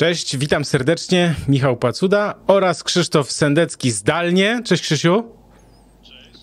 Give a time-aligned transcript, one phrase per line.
[0.00, 1.34] Cześć, witam serdecznie.
[1.48, 4.60] Michał Pacuda oraz Krzysztof Sendecki zdalnie.
[4.64, 5.24] Cześć Krzysiu.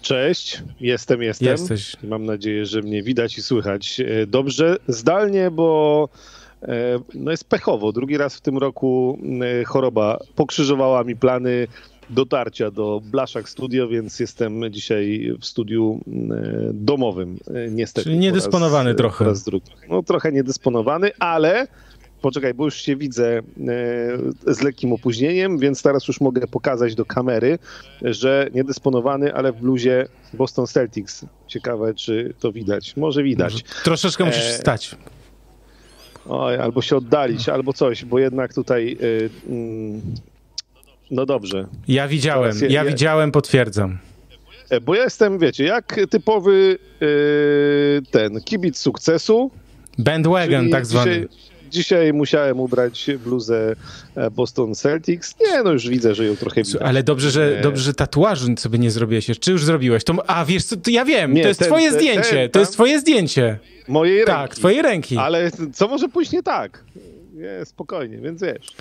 [0.01, 1.47] Cześć, jestem, jestem.
[1.47, 1.95] Jesteś.
[2.03, 4.77] Mam nadzieję, że mnie widać i słychać e, dobrze.
[4.87, 6.09] Zdalnie, bo
[6.61, 7.91] e, no jest pechowo.
[7.91, 9.19] Drugi raz w tym roku
[9.61, 11.67] e, choroba pokrzyżowała mi plany
[12.09, 15.99] dotarcia do Blaszak Studio, więc jestem dzisiaj w studiu
[16.73, 17.39] domowym,
[17.71, 18.03] niestety.
[18.03, 19.25] Czyli niedysponowany raz, trochę.
[19.25, 19.71] Raz drugi.
[19.89, 21.67] No trochę niedysponowany, ale
[22.27, 23.41] poczekaj, bo już się widzę
[24.47, 27.59] z lekkim opóźnieniem, więc teraz już mogę pokazać do kamery,
[28.01, 31.25] że niedysponowany, ale w bluzie Boston Celtics.
[31.47, 32.97] Ciekawe, czy to widać.
[32.97, 33.53] Może widać.
[33.53, 34.53] Może troszeczkę musisz e...
[34.53, 34.95] stać.
[36.29, 38.97] Oj, albo się oddalić, albo coś, bo jednak tutaj...
[38.99, 40.01] Yy, yy,
[41.11, 41.67] no dobrze.
[41.87, 43.97] Ja widziałem, ja, ja, widziałem, potwierdzam.
[44.69, 49.51] E, bo ja jestem, wiecie, jak typowy yy, ten kibic sukcesu.
[49.97, 51.11] Bandwagon tak zwany.
[51.11, 53.75] Dzisiaj, Dzisiaj musiałem ubrać bluzę
[54.15, 55.35] e, Boston Celtics.
[55.41, 56.81] Nie, no już widzę, że ją trochę widać.
[56.81, 59.43] Ale dobrze, że, dobrze, że tatuażu sobie nie zrobiłeś jeszcze.
[59.43, 60.03] Czy już zrobiłeś?
[60.03, 62.29] To, a wiesz co, ja wiem, nie, to jest ten, twoje ten, zdjęcie.
[62.29, 63.59] Ten, to jest twoje zdjęcie.
[63.87, 64.31] Mojej ręki.
[64.31, 65.17] Tak, twojej ręki.
[65.17, 66.83] Ale co może pójść nie tak?
[67.33, 68.75] Nie, spokojnie, więc wiesz.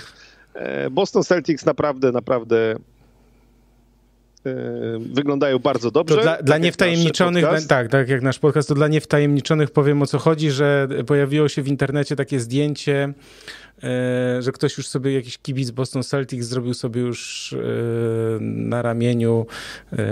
[0.54, 2.76] E, Boston Celtics naprawdę, naprawdę
[4.98, 6.16] wyglądają bardzo dobrze.
[6.16, 10.06] To dla, tak dla niewtajemniczonych, tak, tak jak nasz podcast, to dla niewtajemniczonych powiem o
[10.06, 13.12] co chodzi, że pojawiło się w internecie takie zdjęcie,
[13.82, 17.56] e, że ktoś już sobie, jakiś kibic Boston Celtics zrobił sobie już e,
[18.40, 19.46] na ramieniu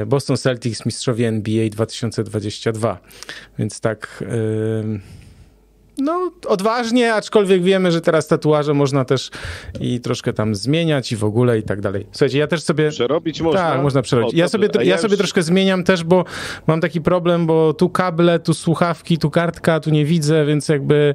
[0.06, 2.98] Boston Celtics mistrzowie NBA 2022.
[3.58, 4.24] Więc tak
[5.98, 9.30] no, odważnie, aczkolwiek wiemy, że teraz tatuaże można też
[9.80, 12.06] i troszkę tam zmieniać i w ogóle i tak dalej.
[12.12, 12.90] Słuchajcie, ja też sobie...
[12.90, 13.60] Przerobić można?
[13.60, 14.34] Tak, można przerobić.
[14.34, 15.18] O, ja sobie, ja, ja sobie już...
[15.18, 16.24] troszkę zmieniam też, bo
[16.66, 21.14] mam taki problem, bo tu kable, tu słuchawki, tu kartka, tu nie widzę, więc jakby...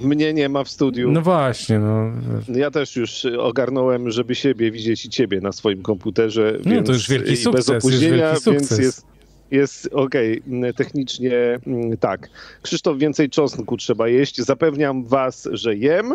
[0.00, 1.12] Mnie nie ma w studiu.
[1.12, 2.10] No właśnie, no.
[2.48, 7.08] Ja też już ogarnąłem, żeby siebie widzieć i ciebie na swoim komputerze, no, to już
[7.08, 8.78] wielki sukces, bez opóźnienia, wielki sukces.
[8.78, 9.13] więc jest
[9.50, 12.28] jest okej, okay, technicznie mm, tak.
[12.62, 14.40] Krzysztof, więcej czosnku trzeba jeść.
[14.40, 16.14] Zapewniam was, że jem.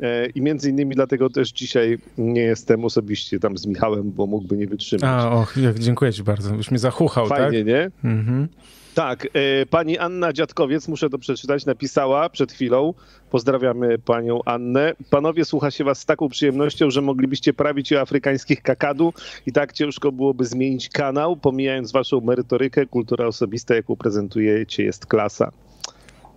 [0.00, 4.56] E, I między innymi dlatego też dzisiaj nie jestem osobiście tam z Michałem, bo mógłby
[4.56, 5.04] nie wytrzymać.
[5.04, 6.54] A, och, dziękuję ci bardzo.
[6.54, 7.66] Już mnie zachuchał, Fajnie, tak?
[7.66, 7.90] nie?
[8.10, 8.48] Mhm.
[8.96, 12.94] Tak, e, pani Anna Dziadkowiec, muszę to przeczytać, napisała przed chwilą.
[13.30, 14.92] Pozdrawiamy panią Annę.
[15.10, 19.12] Panowie, słucha się was z taką przyjemnością, że moglibyście prawić o afrykańskich kakadu
[19.46, 25.52] i tak ciężko byłoby zmienić kanał, pomijając waszą merytorykę, kultura osobista, jaką prezentujecie, jest klasa.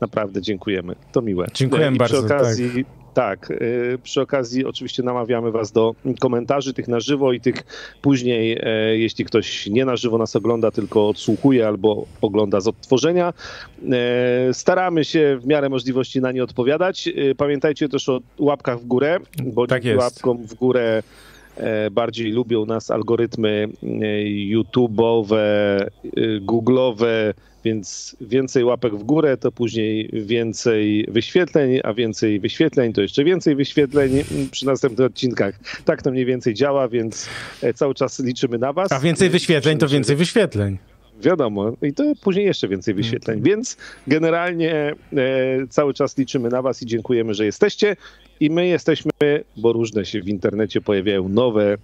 [0.01, 0.95] Naprawdę dziękujemy.
[1.11, 1.47] To miłe.
[1.53, 2.23] Dziękuję bardzo.
[2.23, 2.98] Przy okazji, tak.
[3.13, 7.63] Tak, y, przy okazji oczywiście namawiamy Was do komentarzy tych na żywo i tych
[8.01, 13.33] później, e, jeśli ktoś nie na żywo nas ogląda, tylko odsłuchuje albo ogląda z odtworzenia.
[13.91, 17.07] E, staramy się w miarę możliwości na nie odpowiadać.
[17.07, 21.03] E, pamiętajcie też o łapkach w górę, bo tak łapką w górę
[21.91, 23.67] bardziej lubią nas algorytmy
[24.53, 25.37] YouTube'owe,
[26.41, 27.33] Google'owe,
[27.63, 33.55] więc więcej łapek w górę to później więcej wyświetleń, a więcej wyświetleń to jeszcze więcej
[33.55, 35.59] wyświetleń przy następnych odcinkach.
[35.85, 37.29] Tak to mniej więcej działa, więc
[37.61, 38.91] e, cały czas liczymy na was.
[38.91, 40.77] A więcej wyświetleń to więcej wyświetleń.
[41.19, 43.37] Wiadomo, i to później jeszcze więcej wyświetleń.
[43.37, 43.45] Mm.
[43.45, 44.95] Więc generalnie e,
[45.69, 47.95] cały czas liczymy na Was i dziękujemy, że jesteście.
[48.39, 49.11] I my jesteśmy,
[49.57, 51.77] bo różne się w internecie pojawiają nowe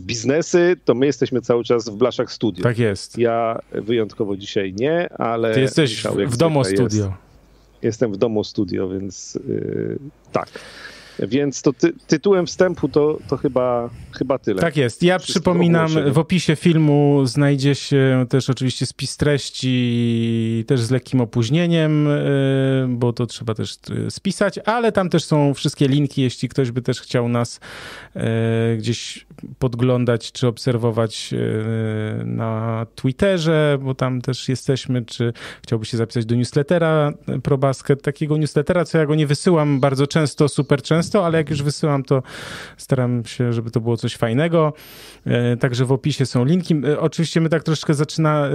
[0.00, 2.62] biznesy, to my jesteśmy cały czas w Blaszach Studio.
[2.62, 3.18] Tak jest.
[3.18, 5.54] Ja wyjątkowo dzisiaj nie, ale...
[5.54, 7.04] Ty jesteś Michał, w domu studio.
[7.04, 7.18] Jest.
[7.82, 9.98] Jestem w domu studio, więc yy,
[10.32, 10.48] tak.
[11.18, 14.60] Więc to ty, tytułem wstępu to, to chyba, chyba tyle.
[14.60, 15.02] Tak jest.
[15.02, 21.20] Ja Wszystko przypominam, w opisie filmu znajdzie się też oczywiście spis treści, też z lekkim
[21.20, 26.48] opóźnieniem, y, bo to trzeba też y, spisać, ale tam też są wszystkie linki, jeśli
[26.48, 27.60] ktoś by też chciał nas
[28.16, 28.20] y,
[28.76, 29.26] gdzieś
[29.58, 31.34] podglądać czy obserwować
[32.24, 35.32] na Twitterze, bo tam też jesteśmy, czy
[35.62, 37.12] chciałby się zapisać do newslettera
[37.42, 41.50] ProBasket, takiego newslettera, co ja go nie wysyłam bardzo często, super często, często, ale jak
[41.50, 42.22] już wysyłam, to
[42.76, 44.72] staram się, żeby to było coś fajnego.
[45.26, 46.74] E, także w opisie są linki.
[46.84, 48.50] E, oczywiście my tak troszeczkę zaczyna, e,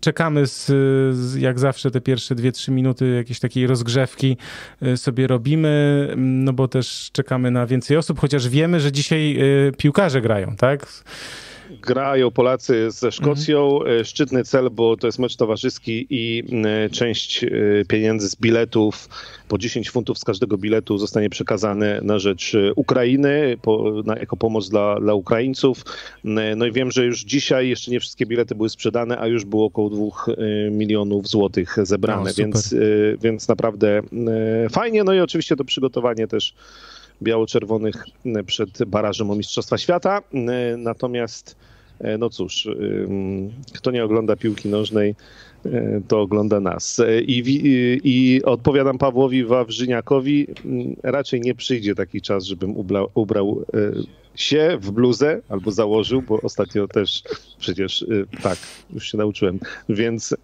[0.00, 4.36] czekamy z, jak zawsze te pierwsze 2-3 minuty jakiejś takiej rozgrzewki
[4.96, 9.38] sobie robimy, no bo też czekamy na więcej osób, chociaż wiemy, że dzisiaj
[9.78, 10.86] piłkarze grają, tak?
[11.82, 13.78] Grają Polacy ze Szkocją.
[13.80, 14.04] Mhm.
[14.04, 16.44] Szczytny cel, bo to jest mecz towarzyski i
[16.92, 17.44] część
[17.88, 19.08] pieniędzy z biletów
[19.48, 24.36] po 10 funtów z każdego biletu zostanie przekazane na rzecz e, Ukrainy, po, na, jako
[24.36, 25.84] pomoc dla, dla Ukraińców.
[26.24, 29.44] E, no i wiem, że już dzisiaj jeszcze nie wszystkie bilety były sprzedane, a już
[29.44, 32.74] było około 2 e, milionów złotych zebrane, no, więc,
[33.22, 34.02] więc naprawdę
[34.70, 35.04] fajnie.
[35.04, 36.54] No i oczywiście to przygotowanie też
[37.22, 38.04] biało-czerwonych
[38.46, 40.22] przed barażem o Mistrzostwa Świata.
[40.78, 41.56] Natomiast,
[42.18, 42.68] no cóż,
[43.74, 45.14] kto nie ogląda piłki nożnej,
[46.08, 47.02] to ogląda nas.
[47.26, 47.42] I,
[48.04, 50.46] i, odpowiadam Pawłowi Wawrzyniakowi,
[51.02, 53.64] raczej nie przyjdzie taki czas, żebym ubrał, ubrał
[54.36, 57.22] się w bluzę albo założył, bo ostatnio też
[57.58, 58.58] przecież y, tak,
[58.94, 59.60] już się nauczyłem.
[59.88, 60.36] Więc y,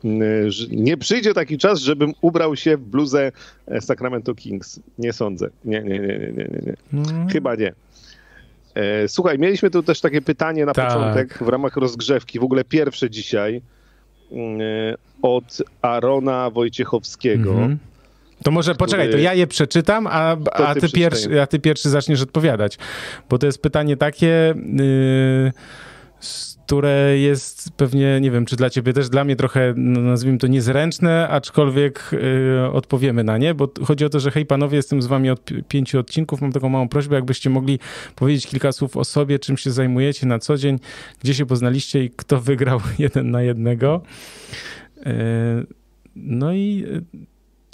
[0.71, 3.33] nie przyjdzie taki czas, żebym ubrał się w bluzę
[3.67, 4.81] e, Sacramento Kings.
[4.99, 5.51] Nie sądzę.
[5.65, 6.77] Nie, nie, nie, nie, nie, nie.
[6.93, 7.29] Mm.
[7.29, 7.73] Chyba nie.
[8.75, 10.89] E, słuchaj, mieliśmy tu też takie pytanie na tak.
[10.89, 13.63] początek w ramach rozgrzewki, w ogóle pierwsze dzisiaj
[14.33, 14.35] y,
[15.23, 17.53] od Arona Wojciechowskiego.
[17.53, 17.92] Mm -hmm.
[18.45, 22.23] To może poczekaj, to ja je przeczytam, a, a, ty, pierwszy, a ty pierwszy zaczniesz
[22.23, 22.79] odpowiadać.
[23.31, 25.53] Bo to jest pytanie takie, yy,
[26.73, 30.47] które jest pewnie, nie wiem, czy dla ciebie też, dla mnie trochę, no, nazwijmy to
[30.47, 35.07] niezręczne, aczkolwiek yy, odpowiemy na nie, bo chodzi o to, że hej panowie, jestem z
[35.07, 37.79] wami od pięciu odcinków, mam taką małą prośbę, jakbyście mogli
[38.17, 40.79] powiedzieć kilka słów o sobie, czym się zajmujecie na co dzień,
[41.21, 44.03] gdzie się poznaliście i kto wygrał jeden na jednego.
[44.97, 45.13] Yy,
[46.17, 46.87] no i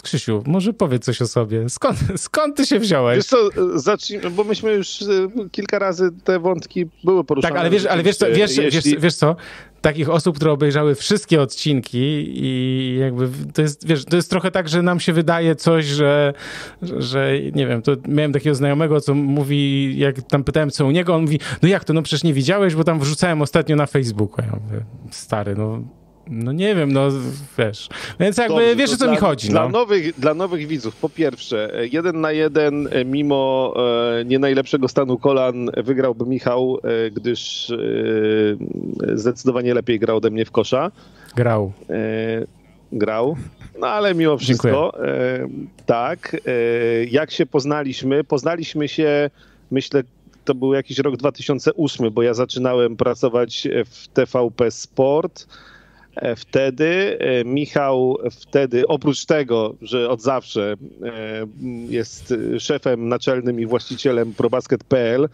[0.02, 1.68] Krzysiu, może powiedz coś o sobie.
[1.68, 3.16] Skąd, skąd ty się wziąłeś?
[3.16, 5.06] Wiesz co, zacznijmy, bo myśmy już e,
[5.52, 7.52] kilka razy te wątki były poruszane.
[7.52, 8.92] Tak, ale wiesz, ale wiesz, co, wiesz, jeśli...
[8.92, 9.36] wiesz, wiesz co,
[9.80, 11.98] takich osób, które obejrzały wszystkie odcinki
[12.34, 16.32] i jakby to jest, wiesz, to jest trochę tak, że nam się wydaje coś, że,
[16.82, 21.14] że nie wiem, to miałem takiego znajomego, co mówi, jak tam pytałem co u niego,
[21.14, 24.44] on mówi, no jak to, no przecież nie widziałeś, bo tam wrzucałem ostatnio na Facebooku.
[24.44, 25.82] Ja mówię, stary, no
[26.30, 27.08] no nie wiem, no
[27.58, 27.88] wiesz.
[28.20, 29.48] Więc jakby Dobrze, wiesz, o co dla, mi chodzi.
[29.48, 29.68] Dla, no.
[29.68, 33.74] nowych, dla nowych widzów, po pierwsze, jeden na jeden, e, mimo
[34.20, 37.76] e, nie najlepszego stanu kolan, wygrałby Michał, e, gdyż e,
[39.16, 40.90] zdecydowanie lepiej grał ode mnie w kosza.
[41.36, 41.72] Grał.
[41.90, 42.46] E,
[42.92, 43.36] grał.
[43.78, 45.48] No ale mimo wszystko, e,
[45.86, 46.36] tak.
[47.10, 48.24] jak się poznaliśmy?
[48.24, 49.30] Poznaliśmy się,
[49.70, 50.02] myślę,
[50.44, 55.46] to był jakiś rok 2008, bo ja zaczynałem pracować w TVP Sport.
[56.18, 57.18] E, wtedy.
[57.20, 61.46] E, Michał wtedy, oprócz tego, że od zawsze e,
[61.88, 65.28] jest szefem naczelnym i właścicielem probasket.pl,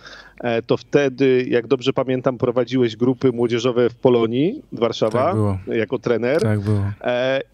[0.67, 5.35] to wtedy, jak dobrze pamiętam, prowadziłeś grupy młodzieżowe w Polonii, Warszawa,
[5.67, 6.43] tak jako trener.
[6.43, 6.83] Tak było.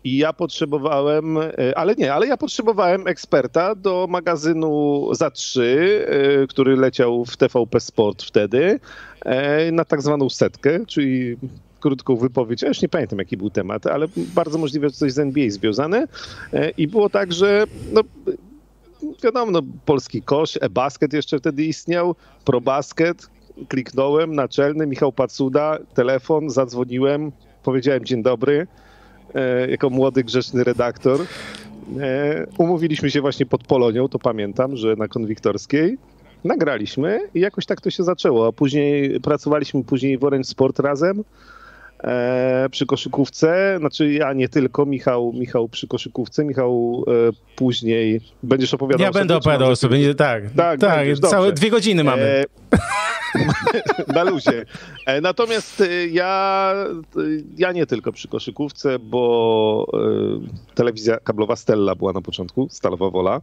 [0.04, 1.38] I ja potrzebowałem,
[1.76, 6.06] ale nie, ale ja potrzebowałem eksperta do magazynu za trzy,
[6.48, 8.80] który leciał w TVP Sport wtedy,
[9.72, 11.36] na tak zwaną setkę, czyli
[11.80, 12.62] krótką wypowiedź.
[12.62, 16.06] Ja już nie pamiętam, jaki był temat, ale bardzo możliwe, że coś z NBA związane.
[16.52, 18.00] E, I było tak, że no,
[19.24, 23.30] wiadomo, no, polski kosz, e-basket jeszcze wtedy istniał, probasket,
[23.68, 27.32] kliknąłem, naczelny, Michał Pacuda, telefon, zadzwoniłem,
[27.62, 28.66] powiedziałem dzień dobry,
[29.34, 31.20] e, jako młody, grzeczny redaktor.
[32.00, 35.98] E, umówiliśmy się właśnie pod Polonią, to pamiętam, że na konwiktorskiej.
[36.44, 41.24] Nagraliśmy i jakoś tak to się zaczęło, a później pracowaliśmy później w Orange Sport razem
[42.70, 43.76] przy koszykówce.
[43.78, 47.10] Znaczy ja nie tylko, Michał, Michał przy koszykówce, Michał e,
[47.56, 50.50] później będziesz opowiadał Ja będę opowiadał o sobie, tak.
[50.56, 52.22] Tak, tak całe dwie godziny mamy.
[52.22, 52.44] E,
[54.14, 54.64] na luzie.
[55.06, 56.74] E, natomiast e, ja,
[57.58, 63.40] ja nie tylko przy koszykówce, bo e, telewizja kablowa Stella była na początku, Stalowa Wola,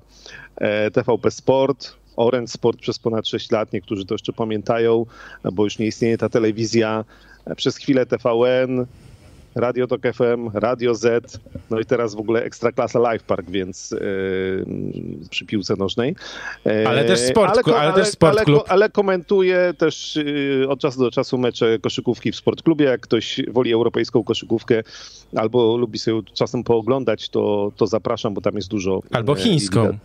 [0.93, 5.05] TVP Sport, Orange Sport przez ponad 6 lat, niektórzy to jeszcze pamiętają,
[5.53, 7.05] bo już nie istnieje ta telewizja
[7.55, 8.85] przez chwilę TVN,
[9.57, 11.39] Radio Tok FM, Radio Z,
[11.69, 14.65] no i teraz w ogóle Ekstraklasa Live Park, więc yy,
[15.29, 16.15] przy piłce nożnej.
[16.65, 20.99] Yy, ale też sport, ale, ale, też sport ale, ale komentuję też yy, od czasu
[20.99, 22.85] do czasu mecze koszykówki w sportklubie.
[22.85, 24.83] Jak ktoś woli europejską koszykówkę
[25.35, 29.01] albo lubi sobie czasem pooglądać, to, to zapraszam, bo tam jest dużo.
[29.11, 29.97] Albo chińską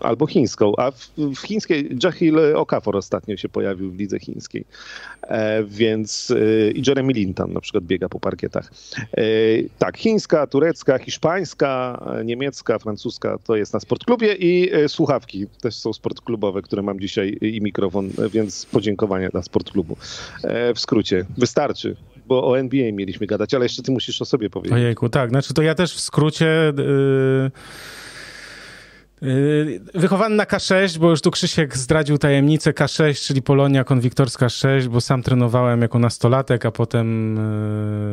[0.00, 4.64] albo chińską, a w, w chińskiej Jahil Okafor ostatnio się pojawił w lidze chińskiej,
[5.22, 8.72] e, więc e, i Jeremy Lin tam na przykład biega po parkietach.
[9.16, 9.22] E,
[9.78, 15.92] tak, chińska, turecka, hiszpańska, niemiecka, francuska to jest na sportklubie i e, słuchawki też są
[15.92, 19.96] sportklubowe, które mam dzisiaj i mikrofon, więc podziękowania dla sportklubu.
[20.42, 21.96] E, w skrócie, wystarczy
[22.28, 24.74] bo o NBA mieliśmy gadać, ale jeszcze ty musisz o sobie powiedzieć.
[24.74, 26.72] Ojejku, tak, znaczy to ja też w skrócie...
[26.76, 27.50] Yy,
[29.94, 35.00] wychowany na K6, bo już tu Krzysiek zdradził tajemnicę K6, czyli Polonia Konwiktorska 6, bo
[35.00, 37.36] sam trenowałem jako nastolatek, a potem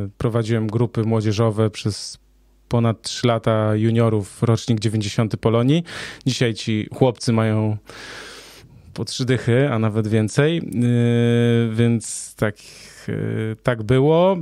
[0.03, 2.17] yy, prowadziłem grupy młodzieżowe przez
[2.67, 5.83] ponad 3 lata juniorów, rocznik 90 Polonii.
[6.25, 7.77] Dzisiaj ci chłopcy mają
[8.93, 12.55] po trzy dychy, a nawet więcej, yy, więc tak
[13.63, 14.38] tak było.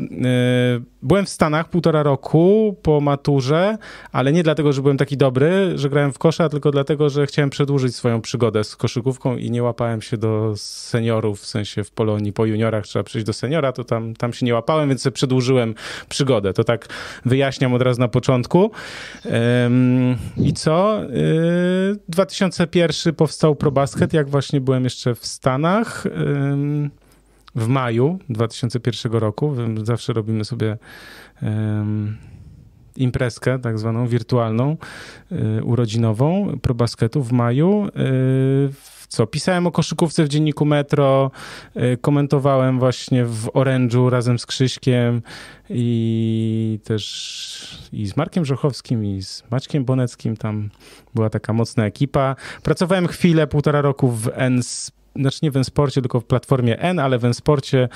[1.02, 3.78] Byłem w Stanach półtora roku po maturze,
[4.12, 7.50] ale nie dlatego, że byłem taki dobry, że grałem w kosza, tylko dlatego, że chciałem
[7.50, 12.34] przedłużyć swoją przygodę z koszykówką i nie łapałem się do seniorów, w sensie w Polonii
[12.34, 15.76] po juniorach trzeba przejść do seniora, to tam, tam się nie łapałem, więc przedłużyłem
[16.10, 16.54] przygodę.
[16.54, 16.88] To tak
[17.26, 18.72] wyjaśniam od razu na początku.
[20.38, 21.00] I co?
[22.10, 26.04] 2001 powstał ProBasket, jak właśnie byłem jeszcze w Stanach
[27.56, 29.56] w maju 2001 roku.
[29.84, 30.78] Zawsze robimy sobie
[31.42, 32.18] um,
[32.98, 34.78] imprezkę, tak zwaną wirtualną,
[35.32, 37.88] y, urodzinową ProBasketu w maju.
[37.88, 38.74] Y,
[39.08, 39.28] co?
[39.28, 41.32] Pisałem o koszykówce w dzienniku Metro,
[41.76, 45.22] y, komentowałem właśnie w Orange'u razem z Krzyśkiem
[45.70, 50.38] i też i z Markiem Żochowskim i z Maćkiem Boneckim.
[50.38, 50.70] Tam
[51.16, 52.36] była taka mocna ekipa.
[52.64, 57.20] Pracowałem chwilę, półtora roku w NSP znaczy nie w Ensporcie, tylko w platformie N, ale
[57.20, 57.90] w Ensporcie e,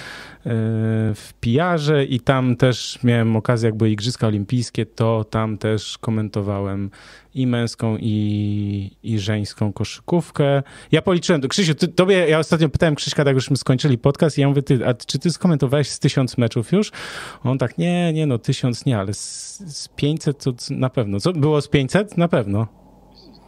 [1.15, 6.89] w PR-ze i tam też miałem okazję, jak były Igrzyska Olimpijskie, to tam też komentowałem
[7.36, 10.63] i męską, i, i żeńską koszykówkę.
[10.91, 14.41] Ja policzyłem, to Krzysiu, ty, tobie, ja ostatnio pytałem Krzyśka, tak już skończyli podcast i
[14.41, 16.91] ja mówię, ty, a czy ty skomentowałeś z tysiąc meczów już?
[17.43, 21.19] On tak, nie, nie, no tysiąc nie, ale z, z 500 to na pewno.
[21.19, 22.17] Co, było z 500?
[22.17, 22.87] Na pewno.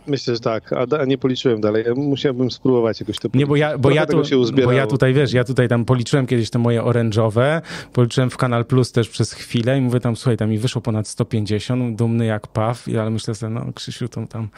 [0.10, 1.86] Myślę, że tak, a, nie policzyłem dalej.
[1.96, 4.22] Musiałbym spróbować jakoś to Nie, bo ja, bo ja, tu,
[4.66, 7.62] bo ja tutaj, wiesz, ja tutaj tam policzyłem kiedyś te moje orężowe,
[7.94, 11.08] policzyłem w Kanal Plus też przez chwilę i mówię tam, słuchaj, tam mi wyszło ponad
[11.08, 14.50] 150, dumny jak paw, ale myślę sobie, no Krzysiu, to tam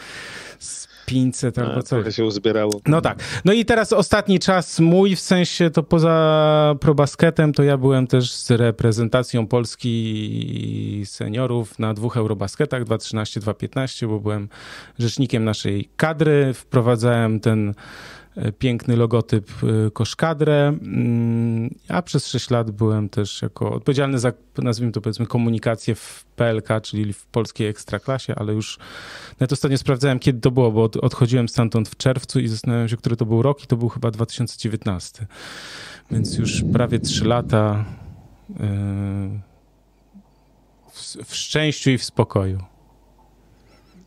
[1.12, 1.90] 500 albo coś.
[1.90, 2.82] Trochę się uzbierało.
[2.88, 3.20] No tak.
[3.46, 8.34] No i teraz ostatni czas mój, w sensie to poza probasketem, to ja byłem też
[8.34, 14.50] z reprezentacją Polski seniorów na dwóch Eurobasketach 2013-2015, bo byłem
[15.00, 17.74] rzecznikiem naszej kadry, wprowadzałem ten
[18.60, 19.52] piękny logotyp
[19.88, 25.26] e, Koszkadrę, mm, a przez 6 lat byłem też jako odpowiedzialny za, nazwijmy to powiedzmy,
[25.26, 28.80] komunikację w PLK, czyli w polskiej ekstraklasie, ale już
[29.40, 33.16] nawet ostatnio sprawdzałem, kiedy to było, bo odchodziłem stamtąd w czerwcu i zastanawiałem się, który
[33.16, 35.28] to był rok i to był chyba 2019.
[36.12, 37.86] Więc już prawie 3 lata
[38.60, 39.42] e,
[40.92, 42.71] w, w szczęściu i w spokoju.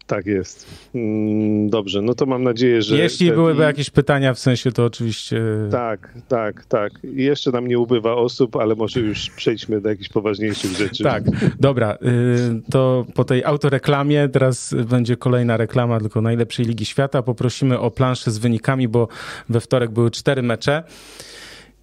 [0.07, 0.67] Tak jest.
[0.95, 2.99] Mm, dobrze, no to mam nadzieję, że.
[2.99, 5.43] Jeśli byłyby jakieś pytania w sensie, to oczywiście.
[5.71, 6.93] Tak, tak, tak.
[7.03, 11.05] Jeszcze nam nie ubywa osób, ale może już przejdźmy do jakichś poważniejszych rzeczy.
[11.05, 11.25] Tak,
[11.61, 11.95] dobra.
[11.95, 17.23] Y, to po tej autoreklamie teraz będzie kolejna reklama tylko najlepszej Ligi Świata.
[17.23, 19.09] Poprosimy o planszę z wynikami, bo
[19.49, 20.83] we wtorek były cztery mecze.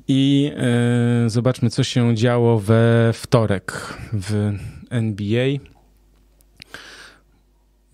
[0.07, 0.51] I
[1.25, 4.51] y, zobaczmy, co się działo we wtorek w
[4.89, 5.70] NBA.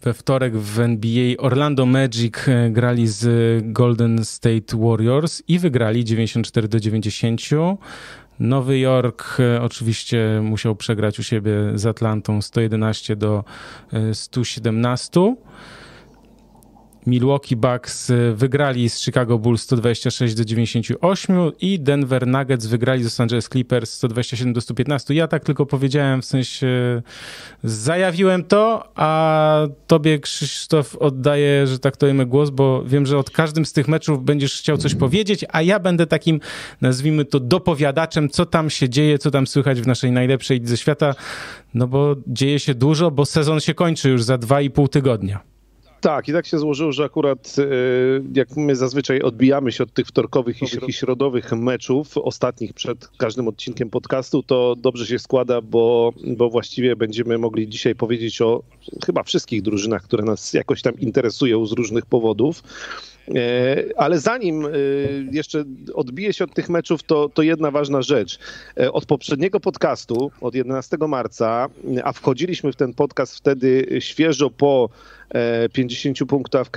[0.07, 3.25] We wtorek w NBA Orlando Magic e, grali z
[3.73, 7.41] Golden State Warriors i wygrali 94 do 90.
[8.39, 13.43] Nowy Jork e, oczywiście musiał przegrać u siebie z Atlantą 111 do
[14.13, 15.35] 117.
[17.07, 23.05] Milwaukee Bucks y, wygrali z Chicago Bulls 126 do 98 i Denver Nuggets wygrali z
[23.05, 25.13] Los Angeles Clippers 127 do 115.
[25.13, 27.01] Ja tak tylko powiedziałem, w sensie
[27.63, 33.65] zajawiłem to, a tobie Krzysztof oddaję, że tak to głos, bo wiem, że od każdym
[33.65, 36.39] z tych meczów będziesz chciał coś powiedzieć, a ja będę takim,
[36.81, 41.15] nazwijmy to, dopowiadaczem, co tam się dzieje, co tam słychać w naszej najlepszej lidze świata,
[41.73, 45.56] no bo dzieje się dużo, bo sezon się kończy już za dwa i pół tygodnia.
[46.01, 47.63] Tak, i tak się złożyło, że akurat e,
[48.33, 53.89] jak my zazwyczaj odbijamy się od tych wtorkowych i środowych meczów, ostatnich przed każdym odcinkiem
[53.89, 58.63] podcastu, to dobrze się składa, bo, bo właściwie będziemy mogli dzisiaj powiedzieć o
[59.05, 62.63] chyba wszystkich drużynach, które nas jakoś tam interesują z różnych powodów.
[63.35, 64.69] E, ale zanim e,
[65.31, 68.39] jeszcze odbiję się od tych meczów, to, to jedna ważna rzecz.
[68.93, 71.69] Od poprzedniego podcastu, od 11 marca,
[72.03, 74.89] a wchodziliśmy w ten podcast wtedy świeżo po
[75.73, 76.67] 50 punktach,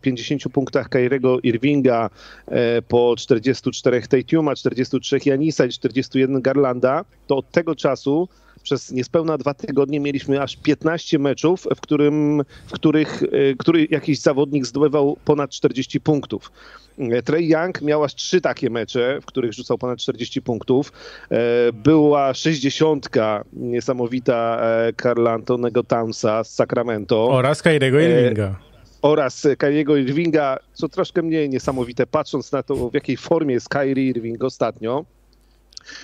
[0.00, 2.10] 50 punktach Kairego Irvinga
[2.46, 8.28] e, po 44 Tatuma, 43 Janisa i 41 Garlanda, to od tego czasu
[8.62, 13.26] przez niespełna dwa tygodnie mieliśmy aż 15 meczów, w, którym, w których e,
[13.58, 16.52] który jakiś zawodnik zdobywał ponad 40 punktów.
[16.98, 20.92] E, Trey Young miał aż trzy takie mecze, w których rzucał ponad 40 punktów.
[21.30, 23.08] E, była 60
[23.52, 24.62] niesamowita
[24.96, 27.28] Karla Antonego Townsa z Sacramento.
[27.28, 28.56] Oraz Kyriego Irvinga
[29.02, 34.08] oraz Kyriego Irvinga, co troszkę mniej niesamowite, patrząc na to, w jakiej formie jest Kyrie
[34.08, 35.04] Irving ostatnio.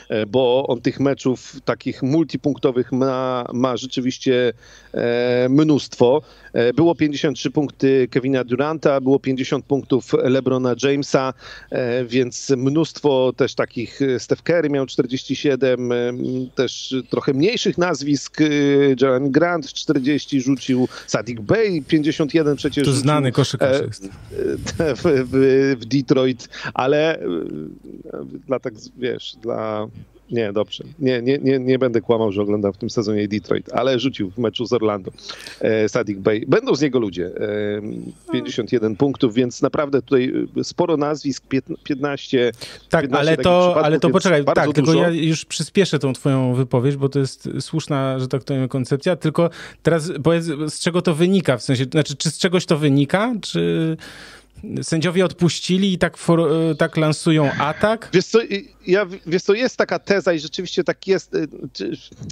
[0.09, 4.53] E, bo on tych meczów takich multipunktowych ma, ma rzeczywiście
[4.93, 6.23] e, mnóstwo.
[6.53, 11.35] E, było 53 punkty Kevina Duranta, było 50 punktów LeBrona Jamesa,
[12.07, 15.91] więc mnóstwo też takich, Steph Curry miał 47,
[16.55, 18.41] też trochę mniejszych nazwisk,
[19.01, 24.09] Jeremy Grant 40 rzucił, Sadik Bay 51 przecież To znany koszykarz jest.
[24.79, 27.19] W, w, w Detroit, ale
[28.47, 29.68] dla tak, wiesz, dla
[30.31, 30.85] nie, dobrze.
[30.99, 34.39] Nie, nie, nie, nie będę kłamał, że oglądam w tym sezonie Detroit, ale rzucił w
[34.39, 35.11] meczu z Orlando
[35.61, 36.45] e, Sadik Bay.
[36.49, 37.27] Będą z niego ludzie.
[37.27, 40.33] E, 51 punktów, więc naprawdę tutaj
[40.63, 41.45] sporo nazwisk,
[41.85, 42.53] 15.
[42.89, 44.73] Tak, 15 ale to, ale to poczekaj, tak, dużo.
[44.73, 49.17] tylko ja już przyspieszę tą twoją wypowiedź, bo to jest słuszna, że tak powiem, koncepcja,
[49.17, 49.51] tylko
[49.83, 53.97] teraz powiedz, z czego to wynika, w sensie, znaczy, czy z czegoś to wynika, czy
[54.83, 58.11] sędziowie odpuścili i tak, for, e, tak lansują atak?
[58.13, 58.39] Wiesz co,
[58.87, 61.35] ja, wiesz co, jest taka teza i rzeczywiście tak jest.
[61.35, 61.39] E,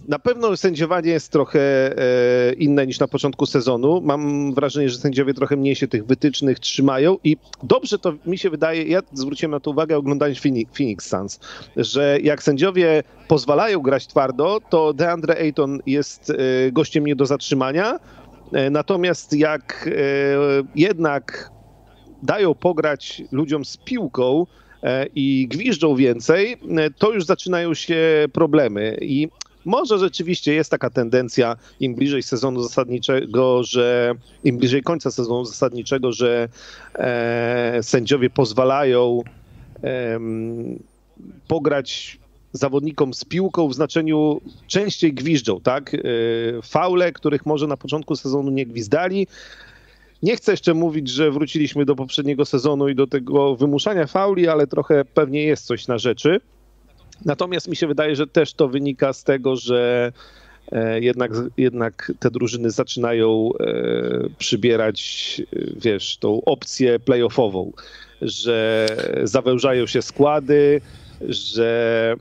[0.09, 4.00] na pewno sędziowanie jest trochę e, inne niż na początku sezonu.
[4.00, 8.50] Mam wrażenie, że sędziowie trochę mniej się tych wytycznych trzymają i dobrze to mi się
[8.50, 10.38] wydaje, ja zwróciłem na to uwagę oglądając
[10.76, 11.40] Phoenix Suns,
[11.76, 16.33] że jak sędziowie pozwalają grać twardo, to DeAndre Ayton jest
[16.73, 17.99] gościem nie do zatrzymania,
[18.71, 19.90] Natomiast jak
[20.75, 21.50] jednak
[22.23, 24.46] dają pograć ludziom z piłką
[24.82, 28.99] e, i gwiżdżą więcej, e, to już zaczynają się problemy.
[29.00, 29.28] I
[29.66, 36.12] może rzeczywiście jest taka tendencja im bliżej sezonu zasadniczego, że im bliżej końca sezonu zasadniczego,
[36.12, 36.49] że
[36.94, 39.23] e, sędziowie pozwalają
[39.85, 40.20] e,
[41.49, 42.18] pograć
[42.52, 45.94] zawodnikom z piłką w znaczeniu częściej gwiżdżą, tak?
[45.94, 45.99] E,
[46.62, 49.26] faule, których może na początku sezonu nie gwizdali,
[50.23, 54.66] nie chcę jeszcze mówić, że wróciliśmy do poprzedniego sezonu i do tego wymuszania fauli, ale
[54.66, 56.40] trochę pewnie jest coś na rzeczy.
[57.25, 60.12] Natomiast mi się wydaje, że też to wynika z tego, że
[60.73, 67.73] e, jednak, jednak te drużyny zaczynają e, przybierać, e, wiesz, tą opcję playoffową,
[68.23, 68.87] że
[69.25, 70.80] zawężają się składy,
[71.20, 72.16] że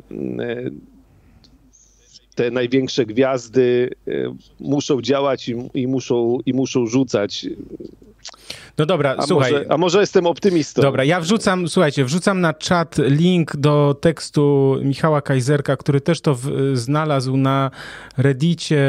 [2.35, 4.11] te największe gwiazdy e,
[4.59, 7.47] muszą działać i, i, muszą, i muszą rzucać.
[8.77, 9.51] No dobra, a słuchaj.
[9.51, 10.81] Może, a może jestem optymistą.
[10.81, 16.35] Dobra, ja wrzucam, słuchajcie, wrzucam na czat link do tekstu Michała Kajzerka, który też to
[16.35, 17.71] w, znalazł na
[18.17, 18.81] Reddicie,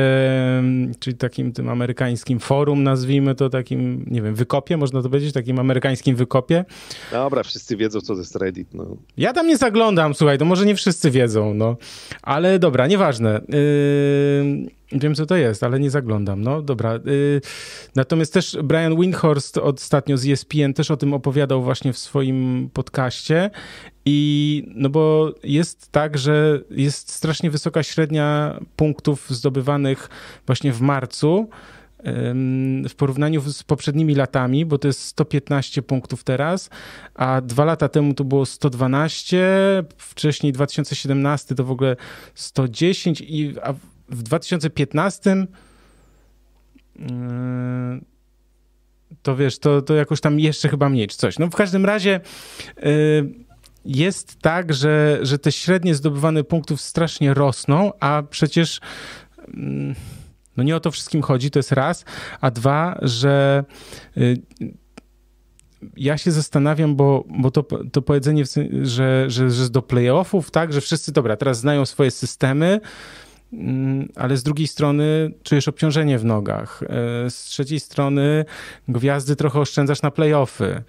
[0.99, 5.59] czyli takim tym amerykańskim forum, nazwijmy to takim, nie wiem, wykopie, można to powiedzieć, takim
[5.59, 6.65] amerykańskim wykopie.
[7.13, 8.75] Dobra, wszyscy wiedzą, co to jest Reddit.
[8.75, 8.97] No.
[9.17, 11.77] Ja tam nie zaglądam, słuchaj, to może nie wszyscy wiedzą, no.
[12.23, 13.41] Ale dobra, nieważne.
[13.49, 16.43] Yy Wiem, co to jest, ale nie zaglądam.
[16.43, 16.95] No dobra.
[16.95, 17.41] Y,
[17.95, 23.51] natomiast też Brian Windhorst ostatnio z ESPN też o tym opowiadał właśnie w swoim podcaście.
[24.05, 30.09] I no bo jest tak, że jest strasznie wysoka średnia punktów zdobywanych
[30.47, 31.49] właśnie w marcu
[32.89, 36.71] w porównaniu z poprzednimi latami, bo to jest 115 punktów teraz,
[37.15, 41.97] a dwa lata temu to było 112, wcześniej 2017 to w ogóle
[42.35, 43.55] 110 i
[44.09, 45.47] w 2015
[46.99, 47.07] yy,
[49.23, 51.39] to wiesz, to, to jakoś tam jeszcze chyba mniej czy coś.
[51.39, 52.21] No w każdym razie
[52.77, 53.35] yy,
[53.85, 58.81] jest tak, że, że te średnie zdobywane punktów strasznie rosną, a przecież
[59.49, 59.95] yy,
[60.57, 62.05] no nie o to wszystkim chodzi, to jest raz,
[62.41, 63.65] a dwa, że
[65.97, 68.45] ja się zastanawiam, bo, bo to, to powiedzenie,
[68.83, 72.81] że, że, że do playoffów, tak, że wszyscy, dobra, teraz znają swoje systemy,
[74.15, 76.83] ale z drugiej strony czujesz obciążenie w nogach.
[76.83, 78.45] E, z trzeciej strony
[78.89, 80.83] gwiazdy trochę oszczędzasz na playoffy.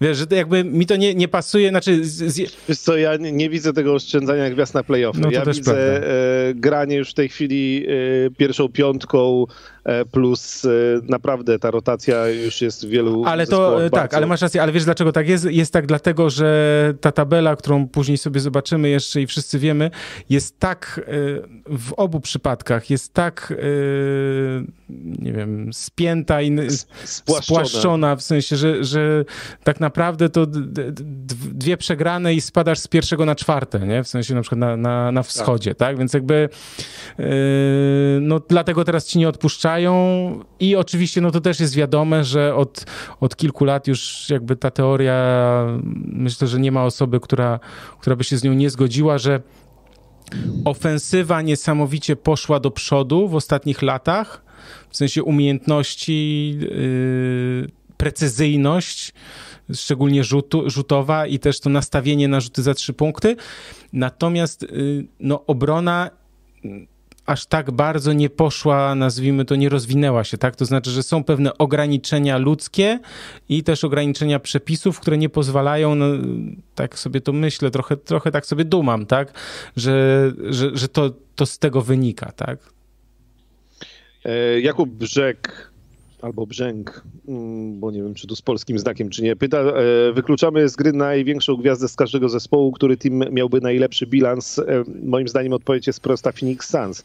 [0.00, 2.04] Wiesz, że jakby mi to nie, nie pasuje, znaczy...
[2.04, 2.36] Z...
[2.68, 5.20] Wiesz co, ja nie, nie, widzę tego oszczędzania gwiazd na playoffy.
[5.20, 6.08] No ja widzę
[6.48, 9.46] e, granie już w tej chwili e, pierwszą piątką
[10.10, 10.68] plus e,
[11.02, 14.16] naprawdę ta rotacja już jest w wielu Ale to tak, bardzo...
[14.16, 15.44] ale masz rację, ale wiesz dlaczego tak jest?
[15.44, 19.90] Jest tak dlatego, że ta tabela, którą później sobie zobaczymy jeszcze i wszyscy wiemy,
[20.30, 21.12] jest tak e,
[21.78, 23.54] w obu przypadkach, jest tak
[25.18, 26.56] nie wiem, spięta i
[27.04, 29.24] spłaszczona, spłaszczona w sensie, że, że
[29.64, 30.46] tak naprawdę to
[31.52, 34.04] dwie przegrane i spadasz z pierwszego na czwarte, nie?
[34.04, 35.88] W sensie na przykład na, na, na wschodzie, tak.
[35.88, 35.98] tak?
[35.98, 36.48] Więc jakby
[38.20, 39.75] no dlatego teraz ci nie odpuszczają
[40.60, 42.84] i oczywiście no to też jest wiadome, że od,
[43.20, 45.66] od kilku lat już jakby ta teoria,
[46.04, 47.60] myślę, że nie ma osoby, która,
[48.00, 49.40] która by się z nią nie zgodziła, że
[50.64, 54.44] ofensywa niesamowicie poszła do przodu w ostatnich latach,
[54.90, 59.12] w sensie umiejętności, yy, precyzyjność,
[59.74, 63.36] szczególnie rzutu, rzutowa i też to nastawienie na rzuty za trzy punkty.
[63.92, 64.66] Natomiast
[65.20, 66.10] no, obrona
[67.26, 70.56] aż tak bardzo nie poszła, nazwijmy to, nie rozwinęła się, tak?
[70.56, 72.98] To znaczy, że są pewne ograniczenia ludzkie
[73.48, 76.06] i też ograniczenia przepisów, które nie pozwalają, no,
[76.74, 79.32] tak sobie to myślę, trochę, trochę tak sobie dumam, tak?
[79.76, 82.58] Że, że, że to, to z tego wynika, tak?
[84.24, 85.70] E, Jakub Brzeg
[86.26, 89.36] albo Brzęk, mm, bo nie wiem, czy tu z polskim znakiem, czy nie.
[89.36, 94.58] Pyta, e, wykluczamy z gry największą gwiazdę z każdego zespołu, który team miałby najlepszy bilans.
[94.58, 94.64] E,
[95.02, 97.04] moim zdaniem odpowiedź jest prosta, Phoenix Suns.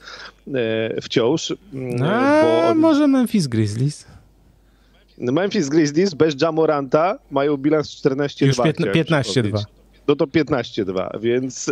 [0.54, 1.54] E, wciąż.
[1.74, 2.78] Mm, A, on...
[2.78, 4.06] może Memphis Grizzlies?
[5.18, 8.46] Memphis Grizzlies bez Jamoranta mają bilans 14-2.
[8.46, 9.64] Już 15-2
[10.12, 11.72] no to 15-2, więc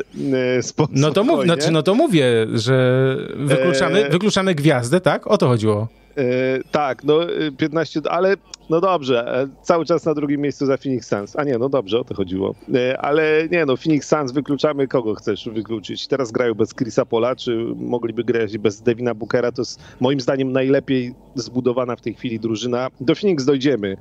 [0.62, 1.02] spokojnie.
[1.02, 4.10] No to, mów, znaczy, no to mówię, że wykluczamy, e...
[4.10, 5.28] wykluczamy gwiazdę, tak?
[5.28, 5.88] O to chodziło.
[6.18, 7.20] E, tak, no
[7.58, 8.36] 15, e, ale
[8.70, 11.36] no dobrze, e, cały czas na drugim miejscu za Phoenix Suns.
[11.36, 12.56] A nie, no dobrze, o to chodziło.
[12.98, 16.08] ale nie, no Phoenix Suns wykluczamy, kogo chcesz wykluczyć.
[16.08, 19.52] Teraz grają bez Chrisa Pola, czy mogliby grać bez Devina Bookera.
[19.52, 22.88] To jest moim zdaniem najlepiej zbudowana w tej chwili drużyna.
[23.02, 23.98] Do Phoenix dojdziemy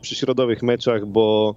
[0.00, 1.54] przy środowych meczach, bo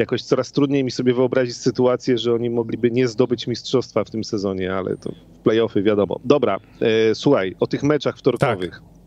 [0.00, 4.24] jakoś coraz trudniej mi sobie wyobrazić sytuację, że oni mogliby nie zdobyć mistrzostwa w tym
[4.24, 5.12] sezonie, ale to
[5.44, 6.20] playoffy wiadomo.
[6.24, 8.70] Dobra, e, słuchaj, o tych meczach wtorkowych.
[8.70, 9.00] Tak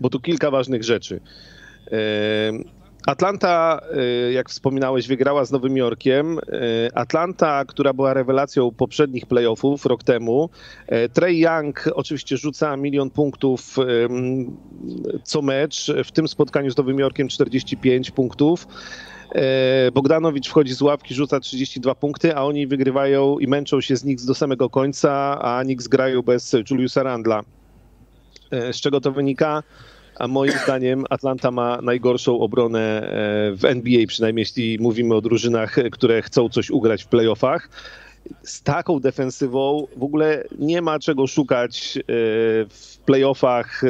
[0.00, 1.20] bo tu kilka ważnych rzeczy.
[3.06, 3.80] Atlanta,
[4.28, 6.38] e, jak wspominałeś, wygrała z Nowym Jorkiem.
[6.38, 6.40] E,
[6.98, 10.50] Atlanta, która była rewelacją poprzednich playoffów rok temu.
[10.86, 13.76] E, Trey Young oczywiście rzuca milion punktów
[15.24, 15.92] co mecz.
[16.04, 18.66] W tym spotkaniu z Nowym Jorkiem 45 punktów.
[19.94, 24.24] Bogdanowicz wchodzi z ławki, rzuca 32 punkty, a oni wygrywają i męczą się z Knicks
[24.24, 27.42] do samego końca, a Knicks grają bez Juliusa Randla.
[28.72, 29.62] Z czego to wynika?
[30.20, 35.76] A moim zdaniem Atlanta ma najgorszą obronę e, w NBA, przynajmniej jeśli mówimy o drużynach,
[35.92, 37.68] które chcą coś ugrać w playoffach.
[38.42, 42.02] Z taką defensywą w ogóle nie ma czego szukać e,
[42.68, 43.84] w playoffach.
[43.84, 43.88] E,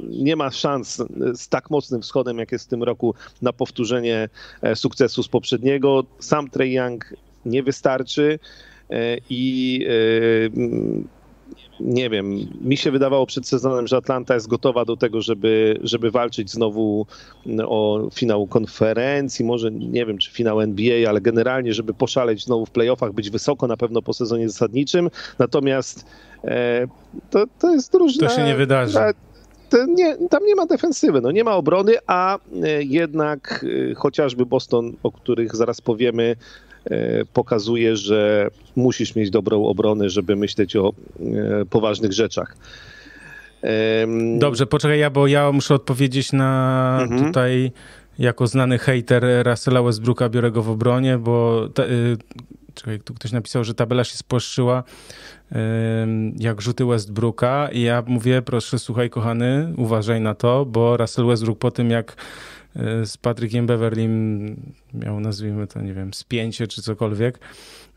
[0.00, 1.02] nie ma szans
[1.34, 4.28] z tak mocnym wschodem, jak jest w tym roku, na powtórzenie
[4.74, 6.04] sukcesu z poprzedniego.
[6.18, 7.14] Sam Trey Young
[7.46, 8.38] nie wystarczy
[9.30, 9.86] i
[11.80, 16.10] nie wiem, mi się wydawało przed sezonem, że Atlanta jest gotowa do tego, żeby, żeby
[16.10, 17.06] walczyć znowu
[17.66, 22.70] o finał konferencji, może nie wiem, czy finał NBA, ale generalnie, żeby poszaleć znowu w
[22.70, 25.10] playoffach, być wysoko na pewno po sezonie zasadniczym.
[25.38, 26.06] Natomiast
[26.44, 26.86] e,
[27.30, 28.28] to, to jest drużyna...
[28.28, 28.98] To się nie wydarzy.
[29.88, 34.92] nie, tam nie ma defensywy, no nie ma obrony, a e, jednak e, chociażby Boston,
[35.02, 36.36] o których zaraz powiemy,
[37.32, 42.56] pokazuje, że musisz mieć dobrą obronę, żeby myśleć o e, poważnych rzeczach.
[44.38, 47.24] Dobrze, poczekaj, ja, bo ja muszę odpowiedzieć na mhm.
[47.24, 47.72] tutaj
[48.18, 52.16] jako znany hater Russella Westbrooka biorę go w obronie, bo ta, y,
[52.74, 54.82] czekaj, tu ktoś napisał, że tabela się spłaszczyła
[55.52, 55.56] y,
[56.38, 61.58] jak rzuty Westbrooka i ja mówię, proszę, słuchaj kochany, uważaj na to, bo Russell Westbrook
[61.58, 62.16] po tym jak
[63.04, 64.56] z Patrykiem Beverlym
[64.94, 67.38] miał, nazwijmy to, nie wiem, spięcie czy cokolwiek,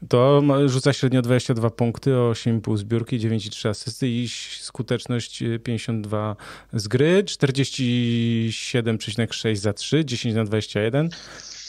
[0.07, 4.27] to rzuca średnio 22 punkty, 8,5 zbiórki, 9,3 asysty i
[4.59, 6.35] skuteczność 52
[6.73, 11.09] z gry, 47,6 za 3, 10 na 21.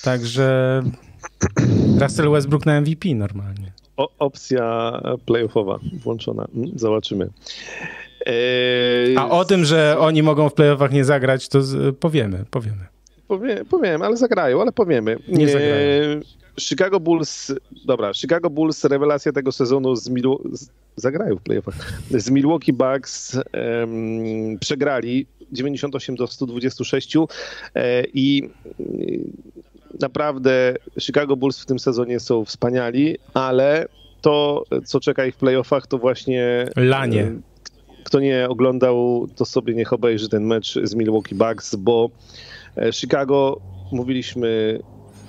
[0.03, 0.83] Także
[2.01, 3.73] Russell Westbrook na MVP normalnie.
[3.97, 4.93] O, opcja
[5.27, 6.47] playoffowa włączona.
[6.55, 7.31] Mm, zobaczymy.
[9.17, 11.61] A o tym, że oni mogą w playoffach nie zagrać, to
[12.01, 12.87] powiemy, powiemy.
[13.31, 15.17] Powie, powiem, ale zagrają, ale powiemy.
[15.29, 16.21] Nie zagrają.
[16.61, 17.53] Chicago Bulls,
[17.85, 21.75] dobra, Chicago Bulls, rewelacja tego sezonu z, Milu, z zagrają w playoffach,
[22.11, 28.51] z Milwaukee Bucks um, przegrali 98 do 126 e, i
[30.01, 33.89] naprawdę Chicago Bulls w tym sezonie są wspaniali, ale
[34.21, 36.67] to, co czeka ich w playoffach, to właśnie...
[36.77, 37.33] Lanie.
[38.05, 42.11] Kto nie oglądał, to sobie niech obejrzy ten mecz z Milwaukee Bucks, bo
[42.93, 43.61] Chicago,
[43.93, 44.81] mówiliśmy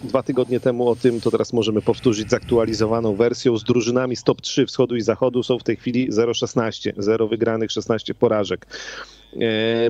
[0.04, 4.42] dwa tygodnie temu o tym, to teraz możemy powtórzyć zaktualizowaną wersją z drużynami z top
[4.42, 8.68] 3 wschodu i zachodu są w tej chwili 0-16, 0 wygranych, 16 porażek.
[9.36, 9.90] E,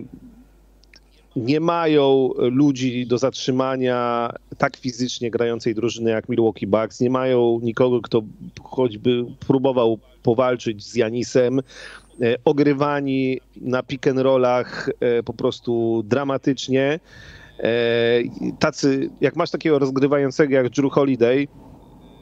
[1.36, 8.02] nie mają ludzi do zatrzymania tak fizycznie grającej drużyny jak Milwaukee Bucks, nie mają nikogo,
[8.02, 8.22] kto
[8.64, 14.90] choćby próbował powalczyć z Janisem, e, ogrywani na pick and rollach
[15.26, 17.00] po prostu dramatycznie.
[17.62, 18.24] E,
[18.60, 21.48] tacy, jak masz takiego rozgrywającego jak Drew Holiday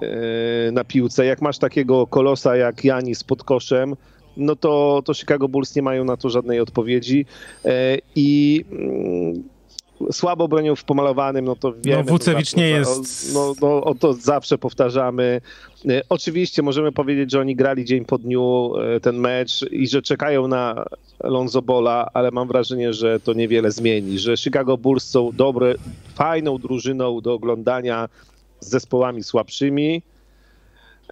[0.01, 3.95] e, na piłce, jak masz takiego kolosa jak Janis pod koszem,
[4.37, 7.25] no to, to Chicago Bulls nie mają na to żadnej odpowiedzi.
[7.65, 9.43] E, I mm,
[10.11, 12.03] słabo bronią w pomalowanym, no to wiemy.
[12.03, 13.33] No Wucewicz nie jest...
[13.33, 15.41] No, no, o to zawsze powtarzamy.
[15.89, 20.01] E, oczywiście możemy powiedzieć, że oni grali dzień po dniu e, ten mecz i że
[20.01, 20.85] czekają na
[21.23, 25.75] Lonzo Bola, ale mam wrażenie, że to niewiele zmieni, że Chicago Bulls są dobre,
[26.15, 28.09] fajną drużyną do oglądania
[28.59, 30.01] z zespołami słabszymi.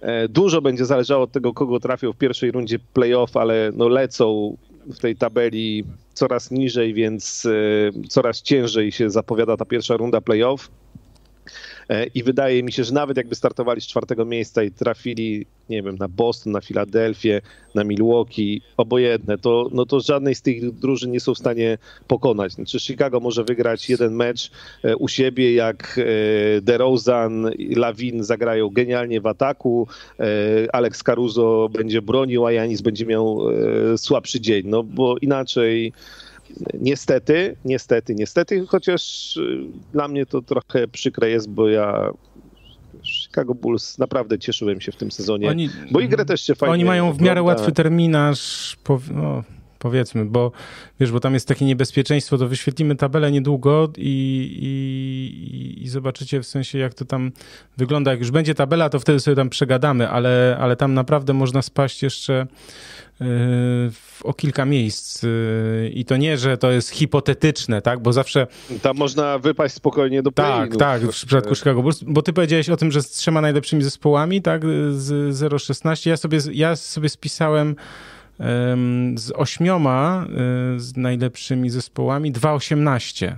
[0.02, 4.56] E, dużo będzie zależało od tego, kogo trafią w pierwszej rundzie playoff, ale no lecą
[4.88, 10.70] w tej tabeli coraz niżej, więc e, coraz ciężej się zapowiada ta pierwsza runda playoff.
[11.88, 15.82] E, I wydaje mi się, że nawet jakby startowali z czwartego miejsca i trafili, nie
[15.82, 17.40] wiem, na Boston, na Filadelfię,
[17.74, 22.52] na Milwaukee, obojętne, to, no to żadnej z tych drużyn nie są w stanie pokonać.
[22.52, 24.50] Znaczy Chicago może wygrać jeden mecz
[24.84, 26.00] e, u siebie, jak
[26.62, 29.88] DeRozan i Lawin zagrają genialnie w ataku,
[30.72, 33.40] Alex Caruso będzie bronił, a Janis będzie miał
[33.96, 35.92] słabszy dzień, no bo inaczej
[36.80, 42.10] Niestety, niestety, niestety, chociaż y, dla mnie to trochę przykre jest, bo ja
[43.04, 46.72] Chicago Bulls naprawdę cieszyłem się w tym sezonie, oni, bo i grę też się fajnie
[46.72, 48.76] Oni mają w miarę łatwy terminarz,
[49.14, 49.44] no,
[49.78, 50.52] powiedzmy, bo
[51.00, 56.46] wiesz, bo tam jest takie niebezpieczeństwo, to wyświetlimy tabelę niedługo i, i, i zobaczycie w
[56.46, 57.32] sensie, jak to tam
[57.76, 58.10] wygląda.
[58.10, 62.02] Jak już będzie tabela, to wtedy sobie tam przegadamy, ale, ale tam naprawdę można spaść
[62.02, 62.46] jeszcze
[64.22, 65.26] o kilka miejsc.
[65.92, 68.00] I to nie, że to jest hipotetyczne, tak?
[68.00, 68.46] Bo zawsze.
[68.82, 72.04] Tam można wypaść spokojnie do Tak, tak, w przypadku Chicago Bulls.
[72.06, 74.62] Bo ty powiedziałeś o tym, że z trzema najlepszymi zespołami, tak?
[74.90, 76.08] Z 0,16.
[76.08, 77.76] Ja sobie, ja sobie spisałem
[79.16, 80.26] z ośmioma
[80.76, 83.32] y, z najlepszymi zespołami 2,18.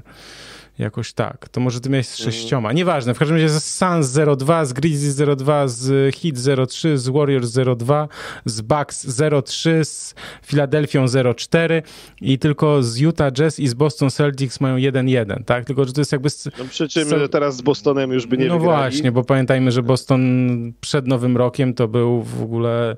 [0.80, 1.48] Jakoś tak.
[1.48, 2.32] To może ty miałeś z mhm.
[2.32, 2.72] sześcioma.
[2.72, 3.14] Nieważne.
[3.14, 8.08] W każdym razie z Suns 02, z Grizzlies 02, z Heat 03, z Warriors 02,
[8.44, 9.06] z Bucks
[9.44, 10.14] 03, z
[10.46, 11.82] Filadelfią 04
[12.20, 15.64] i tylko z Utah Jazz i z Boston Celtics mają 1-1, tak?
[15.64, 16.28] Tylko, że to jest jakby...
[16.58, 18.80] No przy czym teraz z Bostonem już by nie No wygrali.
[18.80, 20.22] właśnie, bo pamiętajmy, że Boston
[20.80, 22.96] przed Nowym Rokiem to był w ogóle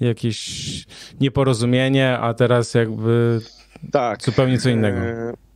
[0.00, 0.84] jakieś
[1.20, 3.40] nieporozumienie, a teraz jakby
[3.92, 4.22] tak.
[4.22, 4.98] zupełnie co innego.
[4.98, 5.47] E,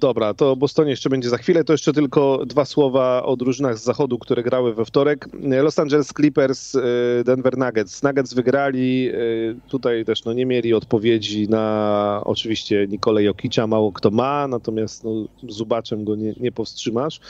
[0.00, 1.64] Dobra, to o Bostonie jeszcze będzie za chwilę.
[1.64, 5.28] To jeszcze tylko dwa słowa o drużynach z zachodu, które grały we wtorek.
[5.62, 6.80] Los Angeles Clippers, y,
[7.24, 8.02] Denver Nuggets.
[8.02, 9.08] Nuggets wygrali.
[9.08, 13.66] Y, tutaj też no, nie mieli odpowiedzi na oczywiście Nikolę Jokicza.
[13.66, 15.10] Mało kto ma, natomiast no,
[15.48, 17.20] Zubaczem go nie, nie powstrzymasz.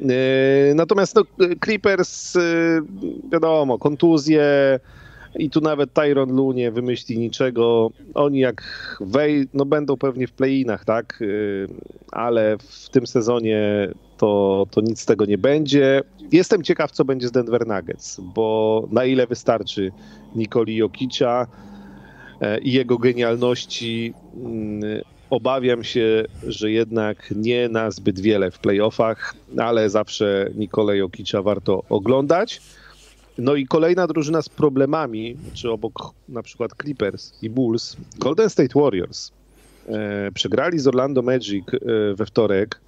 [0.00, 1.22] Y, natomiast no,
[1.64, 2.38] Clippers,
[3.32, 4.80] wiadomo, kontuzje,
[5.38, 7.90] i tu nawet Tyron Lu nie wymyśli niczego.
[8.14, 8.62] Oni jak
[9.00, 11.18] wej, no będą pewnie w play-inach, tak?
[11.22, 11.68] Y,
[12.12, 16.02] ale w tym sezonie to, to nic z tego nie będzie.
[16.32, 19.92] Jestem ciekaw, co będzie z Denver Nuggets, bo na ile wystarczy
[20.34, 21.46] Nikoli Jokicia
[22.40, 29.34] e, i jego genialności, mm, obawiam się, że jednak nie na zbyt wiele w playoffach,
[29.58, 32.60] ale zawsze Nikolę Jokicza warto oglądać.
[33.38, 38.80] No i kolejna drużyna z problemami, czy obok na przykład Clippers i Bulls, Golden State
[38.80, 39.30] Warriors.
[39.88, 41.78] E, przegrali z Orlando Magic e,
[42.14, 42.80] we wtorek,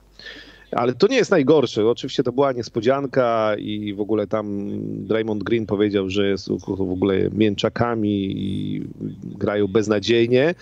[0.72, 1.86] ale to nie jest najgorsze.
[1.86, 4.70] Oczywiście to była niespodzianka i w ogóle tam
[5.06, 8.82] Draymond Green powiedział, że są w ogóle mięczakami i
[9.24, 10.54] grają beznadziejnie.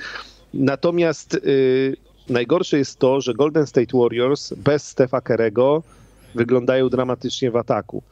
[0.54, 1.96] Natomiast y,
[2.28, 5.82] najgorsze jest to, że Golden State Warriors bez Stefa Kerego
[6.34, 8.02] wyglądają dramatycznie w ataku.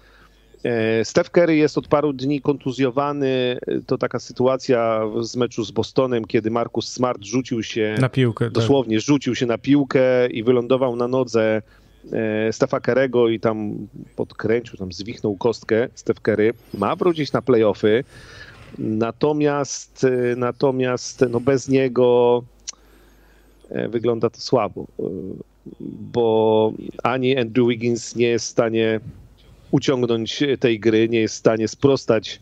[0.65, 3.59] E, Steph Curry jest od paru dni kontuzjowany.
[3.87, 8.45] To taka sytuacja z meczu z Bostonem, kiedy Marcus Smart rzucił się na piłkę.
[8.45, 8.55] Tak.
[8.55, 9.05] Dosłownie tak.
[9.05, 11.63] rzucił się na piłkę i wylądował na nodze
[12.13, 16.53] e, Stefa Kerego i tam podkręcił, tam zwichnął kostkę Steph Curry.
[16.75, 18.05] Ma wrócić na playoffy.
[18.79, 22.43] Natomiast, e, natomiast no bez niego
[23.89, 24.87] wygląda to słabo,
[26.13, 29.01] bo ani Andrew Wiggins nie jest w stanie
[29.71, 32.41] uciągnąć tej gry, nie jest w stanie sprostać.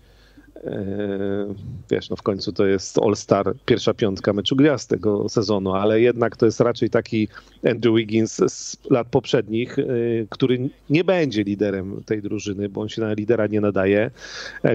[0.65, 1.55] E,
[1.91, 6.37] wiesz, no w końcu to jest All-Star, pierwsza piątka meczu gwiazd tego sezonu, ale jednak
[6.37, 7.29] to jest raczej taki
[7.71, 9.85] Andrew Wiggins z lat poprzednich, e,
[10.31, 14.11] który nie będzie liderem tej drużyny, bo on się na lidera nie nadaje.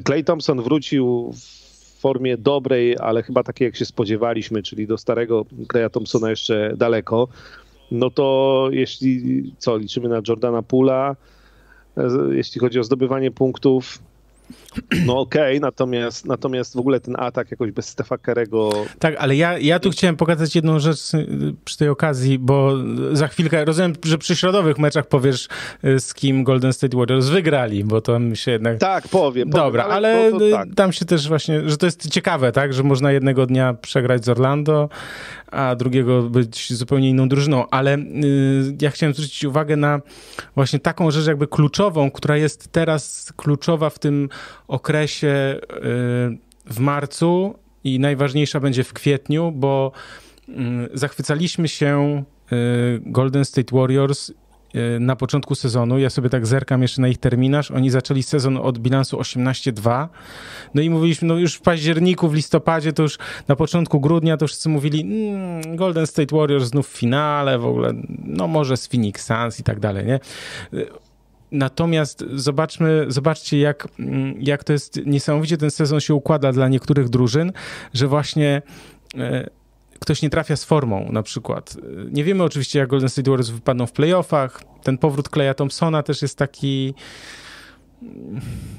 [0.05, 4.97] Clay e, Thompson wrócił w formie dobrej, ale chyba takiej jak się spodziewaliśmy, czyli do
[4.97, 7.27] starego Claya Thompsona jeszcze daleko.
[7.91, 11.15] No to jeśli co, liczymy na Jordana Pula,
[12.31, 13.99] jeśli chodzi o zdobywanie punktów,
[15.05, 18.71] no okej, okay, natomiast, natomiast w ogóle ten atak jakoś bez Stefa Kerego...
[18.99, 22.73] Tak, ale ja, ja tu chciałem pokazać jedną rzecz y, przy tej okazji, bo
[23.11, 25.47] za chwilkę, rozumiem, że przy środowych meczach powiesz,
[25.85, 28.77] y, z kim Golden State Warriors wygrali, bo to mi się jednak...
[28.77, 29.49] Tak, powiem.
[29.49, 30.67] Dobra, powiem, ale, ale to, to, tak.
[30.75, 34.29] tam się też właśnie, że to jest ciekawe, tak, że można jednego dnia przegrać z
[34.29, 34.89] Orlando,
[35.51, 40.01] a drugiego być zupełnie inną drużyną, ale y, ja chciałem zwrócić uwagę na
[40.55, 44.29] właśnie taką rzecz jakby kluczową, która jest teraz kluczowa w tym
[44.67, 45.59] okresie y,
[46.65, 49.91] w marcu i najważniejsza będzie w kwietniu, bo
[50.49, 50.53] y,
[50.93, 54.31] zachwycaliśmy się y, Golden State Warriors
[54.99, 55.99] na początku sezonu.
[55.99, 57.71] Ja sobie tak zerkam jeszcze na ich terminarz.
[57.71, 60.07] Oni zaczęli sezon od bilansu 18-2.
[60.73, 63.17] No i mówiliśmy, no już w październiku, w listopadzie, to już
[63.47, 67.93] na początku grudnia to wszyscy mówili mmm, Golden State Warriors znów w finale, w ogóle,
[68.23, 70.19] no może z Phoenix Suns i tak dalej, nie?
[71.53, 77.09] Natomiast zobaczmy, zobaczcie, jak, mm, jak to jest niesamowicie ten sezon się układa dla niektórych
[77.09, 77.51] drużyn,
[77.93, 78.61] że właśnie
[79.15, 79.19] y,
[79.99, 81.77] ktoś nie trafia z formą na przykład.
[82.11, 84.63] Nie wiemy oczywiście, jak Golden State Warriors wypadną w playoffach.
[84.83, 86.93] Ten powrót Kleja Thompsona też jest taki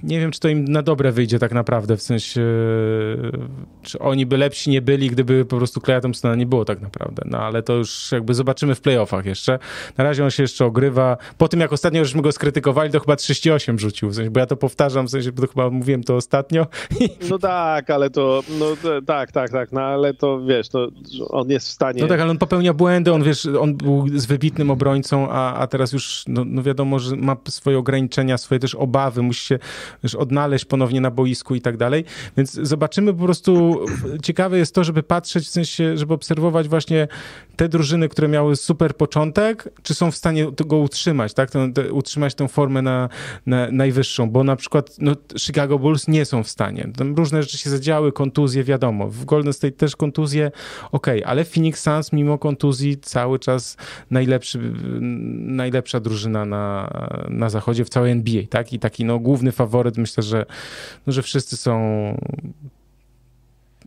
[0.02, 2.40] nie wiem, czy to im na dobre wyjdzie tak naprawdę, w sensie,
[3.82, 7.22] czy oni by lepsi nie byli, gdyby po prostu Kleja Thompsona nie było tak naprawdę,
[7.26, 9.58] no ale to już jakby zobaczymy w playoffach jeszcze.
[9.98, 11.16] Na razie on się jeszcze ogrywa.
[11.38, 14.46] Po tym, jak ostatnio żeśmy go skrytykowali, to chyba 38 rzucił, w sensie, bo ja
[14.46, 16.66] to powtarzam, w sensie, bo to chyba mówiłem to ostatnio.
[17.30, 18.66] No tak, ale to, no
[19.06, 20.88] tak, tak, tak, no ale to wiesz, to
[21.28, 22.02] on jest w stanie...
[22.02, 25.66] No tak, ale on popełnia błędy, on wiesz, on był z wybitnym obrońcą, a, a
[25.66, 29.58] teraz już, no, no wiadomo, że ma swoje ograniczenia, swoje też obawy, sprawy, musi się
[30.02, 32.04] wiesz, odnaleźć ponownie na boisku i tak dalej.
[32.36, 33.80] Więc zobaczymy po prostu,
[34.22, 37.08] ciekawe jest to, żeby patrzeć, w sensie, żeby obserwować właśnie
[37.56, 41.50] te drużyny, które miały super początek, czy są w stanie go utrzymać, tak?
[41.50, 43.08] Tę, te, utrzymać tę formę na,
[43.46, 46.88] na, najwyższą, bo na przykład no, Chicago Bulls nie są w stanie.
[46.96, 49.08] Tam różne rzeczy się zadziały, kontuzje, wiadomo.
[49.08, 50.50] W Golden State też kontuzje,
[50.92, 53.76] ok, ale Phoenix Suns mimo kontuzji cały czas
[54.10, 54.58] najlepszy,
[55.40, 56.90] najlepsza drużyna na,
[57.28, 58.72] na zachodzie w całej NBA, tak?
[58.72, 60.46] I taki no, główny faworyt, myślę, że,
[61.06, 61.80] no, że wszyscy są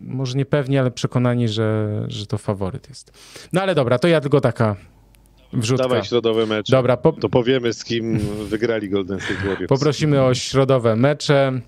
[0.01, 3.12] może nie pewni, ale przekonani, że, że to faworyt jest.
[3.53, 4.75] No ale dobra, to ja tylko taka
[5.53, 5.84] wrzutka.
[5.84, 6.71] Dawaj środowe mecze.
[6.71, 7.12] Dobra, po...
[7.12, 9.69] to powiemy z kim wygrali Golden State Warriors.
[9.69, 11.62] Poprosimy o środowe mecze.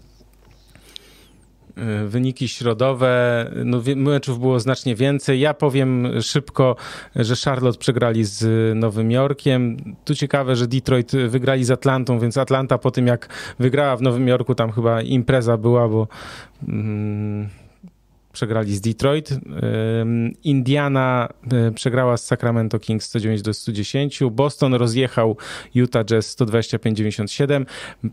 [1.77, 5.39] Y, wyniki środowe, no meczów było znacznie więcej.
[5.39, 6.75] Ja powiem szybko,
[7.15, 8.45] że Charlotte przegrali z
[8.77, 9.77] Nowym Jorkiem.
[10.05, 13.29] Tu ciekawe, że Detroit wygrali z Atlantą, więc Atlanta po tym jak
[13.59, 16.07] wygrała w Nowym Jorku, tam chyba impreza była, bo
[16.67, 17.49] mm,
[18.39, 19.29] przegrali z Detroit.
[20.43, 24.19] Indiana e, przegrała z Sacramento Kings 109 do 110.
[24.31, 25.37] Boston rozjechał
[25.75, 27.65] Utah Jazz 125-97.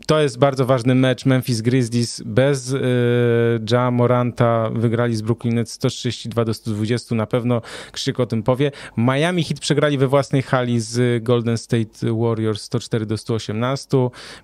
[0.07, 1.25] To jest bardzo ważny mecz.
[1.25, 2.77] Memphis Grizzlies bez e,
[3.71, 7.15] Ja Moranta wygrali z Brooklyn Nets 132 do 120.
[7.15, 7.61] Na pewno
[7.91, 8.71] Krzyk o tym powie.
[8.97, 13.87] Miami Heat przegrali we własnej hali z Golden State Warriors 104 do 118.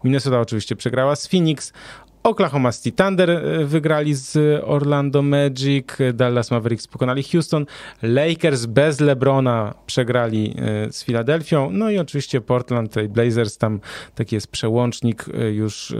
[0.03, 1.73] Minnesota oczywiście przegrała z Phoenix.
[2.23, 7.65] Oklahoma City Thunder e, wygrali z Orlando Magic, Dallas Mavericks pokonali Houston,
[8.01, 13.79] Lakers bez LeBrona przegrali e, z Filadelfią, no i oczywiście Portland Blazers, tam
[14.15, 15.95] taki jest przełącznik e, już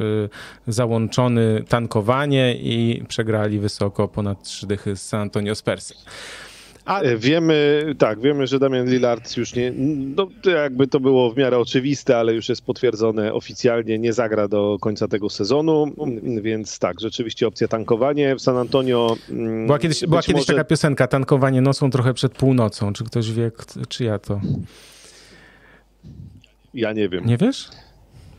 [0.68, 5.94] załączony tankowanie i przegrali wysoko ponad trzy dychy z San Antonio Spurs.
[6.86, 7.02] A...
[7.02, 9.74] E, wiemy, tak, wiemy, że Damian Lillard już nie,
[10.16, 14.78] no jakby to było w miarę oczywiste, ale już jest potwierdzone oficjalnie, nie zagra do
[14.82, 15.94] końca tego sezonu,
[16.42, 19.16] więc tak, rzeczywiście opcja tankowanie w San Antonio.
[19.30, 20.54] Mm, była kiedyś, była kiedyś może...
[20.54, 23.52] taka piosenka, tankowanie nocą trochę przed północą, czy ktoś wie,
[23.90, 24.42] czy ja to?
[26.74, 27.26] Ja nie wiem.
[27.26, 27.70] Nie wiesz?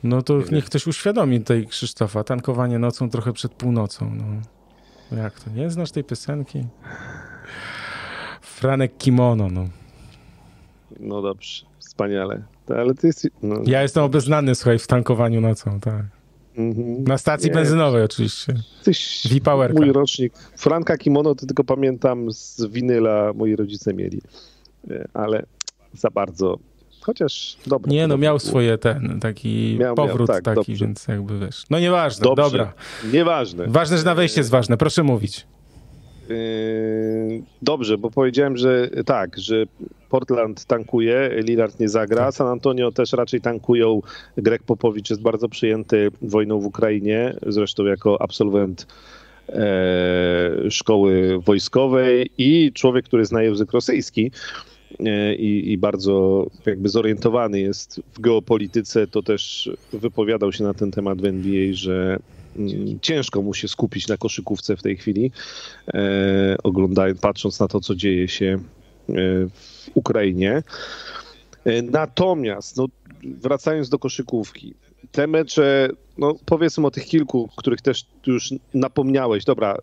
[0.02, 4.24] No to nie niech ktoś uświadomi tej Krzysztofa, tankowanie nocą trochę przed północą, no.
[5.16, 6.64] Jak to, nie znasz tej piosenki?
[8.64, 9.68] Franek kimono, no.
[11.00, 12.42] No dobrze, wspaniale.
[12.68, 16.04] Ale ty jest, no, ja jestem obeznany, słuchaj, w tankowaniu nocą, tak.
[16.56, 17.08] Mm-hmm.
[17.08, 18.54] Na stacji nie, benzynowej oczywiście.
[18.84, 19.28] Tyś
[19.74, 20.32] mój rocznik.
[20.56, 24.20] Franka kimono to tylko pamiętam z winyla moi rodzice mieli.
[24.90, 25.46] E, ale
[25.92, 26.58] za bardzo
[27.00, 27.92] chociaż dobra.
[27.92, 30.86] Nie, no miał swoje ten, taki miał, powrót miał, tak, taki, dobrze.
[30.86, 31.64] więc jakby wiesz.
[31.70, 32.44] No nieważne, dobrze.
[32.44, 32.72] dobra.
[33.12, 33.64] Nieważne.
[33.68, 35.46] Ważne, że na wejście jest ważne, proszę mówić.
[36.28, 39.64] Yy, dobrze, bo powiedziałem, że tak, że
[40.08, 42.34] Portland tankuje, Lillard nie zagra, tak.
[42.34, 44.02] San Antonio też raczej tankują.
[44.36, 48.86] Greg Popowicz jest bardzo przyjęty wojną w Ukrainie, zresztą jako absolwent
[49.48, 54.30] e, szkoły wojskowej i człowiek, który zna język rosyjski.
[55.00, 60.90] E, I, i, bardzo jakby zorientowany jest w geopolityce, to też wypowiadał się na ten
[60.90, 62.18] temat w NBA, że
[63.00, 65.32] ciężko mu się skupić na koszykówce w tej chwili,
[65.94, 68.58] e, oglądając, patrząc na to, co dzieje się
[69.08, 69.12] e,
[69.48, 70.62] w Ukrainie.
[71.64, 72.86] E, natomiast, no,
[73.24, 74.74] wracając do koszykówki,
[75.12, 75.88] te mecze,
[76.18, 79.76] no powiedzmy o tych kilku, których też już napomniałeś, dobra.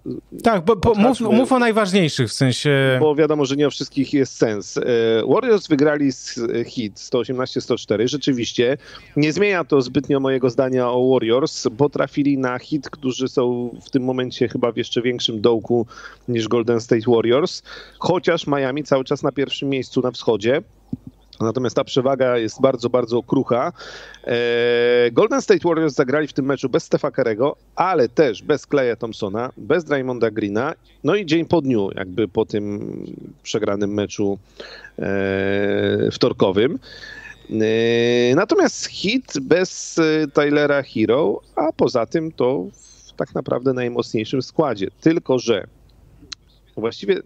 [0.44, 2.98] Tak, bo, bo mów, mów, o najważniejszych w sensie.
[3.00, 4.78] Bo wiadomo, że nie o wszystkich jest sens.
[4.78, 4.82] E,
[5.28, 8.08] Warriors wygrali z hit 118-104.
[8.08, 8.78] Rzeczywiście
[9.16, 13.90] nie zmienia to zbytnio mojego zdania o Warriors, bo trafili na hit, którzy są w
[13.90, 15.86] tym momencie chyba w jeszcze większym dołku
[16.28, 17.64] niż Golden State Warriors,
[18.00, 20.62] chociaż Miami cały czas na pierwszym miejscu na wschodzie.
[21.40, 23.74] Natomiast ta przewaga jest bardzo, bardzo krucha.
[24.24, 28.96] E, Golden State Warriors zagrali w tym meczu bez Stefa Kerego, ale też bez Claya
[28.96, 30.74] Thompsona, bez Draymonda Greena,
[31.04, 32.92] no i dzień po dniu, jakby po tym
[33.44, 34.40] przegranym meczu
[35.00, 36.80] e, wtorkowym.
[37.50, 40.00] E, natomiast hit bez
[40.34, 44.88] Tylera Hero, a poza tym to w tak naprawdę najmocniejszym składzie.
[45.02, 45.68] Tylko, że
[46.78, 47.22] właściwie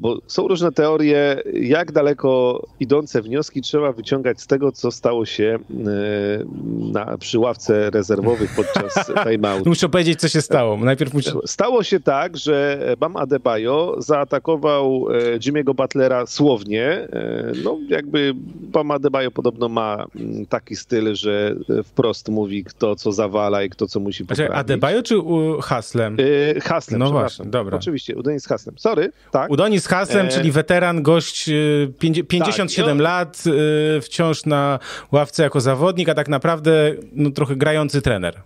[0.00, 5.58] bo są różne teorie, jak daleko idące wnioski trzeba wyciągać z tego, co stało się
[5.70, 6.44] e,
[6.92, 9.68] na, przy ławce rezerwowych podczas timeoutu.
[9.68, 10.76] Muszę powiedzieć, co się stało.
[10.76, 11.32] Najpierw muszę...
[11.46, 16.86] Stało się tak, że Bam Adebayo zaatakował e, Jimmy'ego Butlera słownie.
[16.86, 23.12] E, no, jakby Bam Adebayo podobno ma mm, taki styl, że wprost mówi, kto co
[23.12, 24.46] zawala i kto co musi poprawić.
[24.46, 25.14] Znaczy, Adebayo czy
[25.62, 26.16] Haslem?
[26.62, 27.76] Haslem, no właśnie, dobra.
[27.76, 28.78] Oczywiście, Udonis Haslem.
[28.78, 29.50] Sorry, tak.
[29.50, 30.28] Udonis hasłem, e...
[30.28, 31.50] czyli weteran, gość
[32.28, 33.02] 57 tak, no...
[33.02, 33.44] lat,
[33.96, 34.78] e, wciąż na
[35.12, 38.42] ławce jako zawodnik, a tak naprawdę no, trochę grający trener.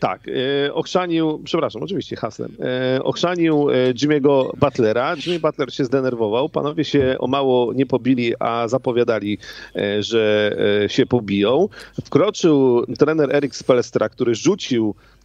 [0.00, 5.16] Tak, e, ochrzanił, przepraszam, oczywiście haslem, e, ochrzanił e, Jimmy'ego Butlera.
[5.26, 9.38] Jimmy Butler się zdenerwował, panowie się o mało nie pobili, a zapowiadali,
[9.76, 11.68] e, że e, się pobiją.
[12.04, 15.19] Wkroczył trener Erik Spelestra, który rzucił E,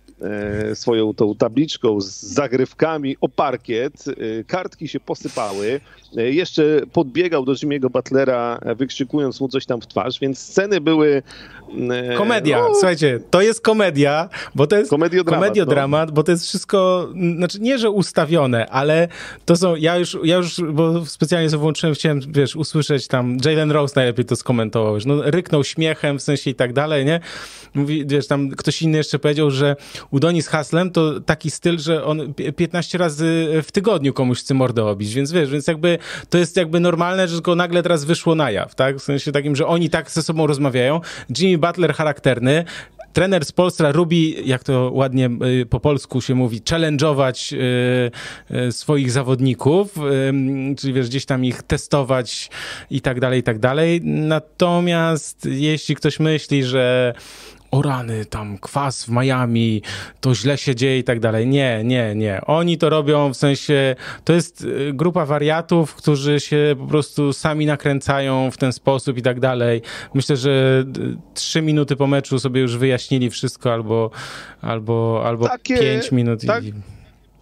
[0.73, 4.05] swoją tą tabliczką z zagrywkami o parkiet.
[4.07, 5.81] E, kartki się posypały.
[6.17, 11.23] E, jeszcze podbiegał do Jimmy'ego Butlera, wykrzykując mu coś tam w twarz, więc sceny były...
[12.17, 16.15] Komedia, no, słuchajcie, to jest komedia, bo to jest komediodramat, komediodramat no.
[16.15, 19.07] bo to jest wszystko, znaczy nie, że ustawione, ale
[19.45, 23.71] to są, ja już, ja już bo specjalnie sobie włączyłem, chciałem, wiesz, usłyszeć tam, Jalen
[23.71, 27.19] Rose najlepiej to skomentował, no ryknął śmiechem w sensie i tak dalej, nie?
[27.73, 29.75] Mówi, wiesz, tam ktoś inny jeszcze powiedział, że
[30.11, 34.85] Udoni z haslem to taki styl, że on 15 razy w tygodniu komuś chce mordę
[34.85, 35.97] obić, więc wiesz, więc jakby
[36.29, 38.97] to jest jakby normalne, że tylko nagle teraz wyszło na jaw, tak?
[38.97, 41.01] W sensie takim, że oni tak ze sobą rozmawiają.
[41.37, 42.65] Jimmy Butler charakterny,
[43.15, 45.29] trener z Polstra lubi, jak to ładnie
[45.61, 49.95] y, po polsku się mówi, challenge'ować y, y, swoich zawodników,
[50.77, 52.49] czyli wiesz, gdzieś tam ich testować
[52.89, 54.01] i tak dalej, i tak dalej.
[54.03, 57.13] Natomiast jeśli ktoś myśli, że
[57.75, 59.81] o rany, tam kwas w Miami,
[60.21, 61.47] to źle się dzieje i tak dalej.
[61.47, 62.41] Nie, nie, nie.
[62.45, 67.65] Oni to robią w sensie, to jest y, grupa wariatów, którzy się po prostu sami
[67.65, 69.81] nakręcają w ten sposób i tak dalej.
[70.13, 70.83] Myślę, że
[71.33, 74.11] trzy minuty po meczu sobie już wyjaśnili wszystko albo,
[74.61, 76.45] albo, albo Takie, pięć minut.
[76.45, 76.73] Tak, i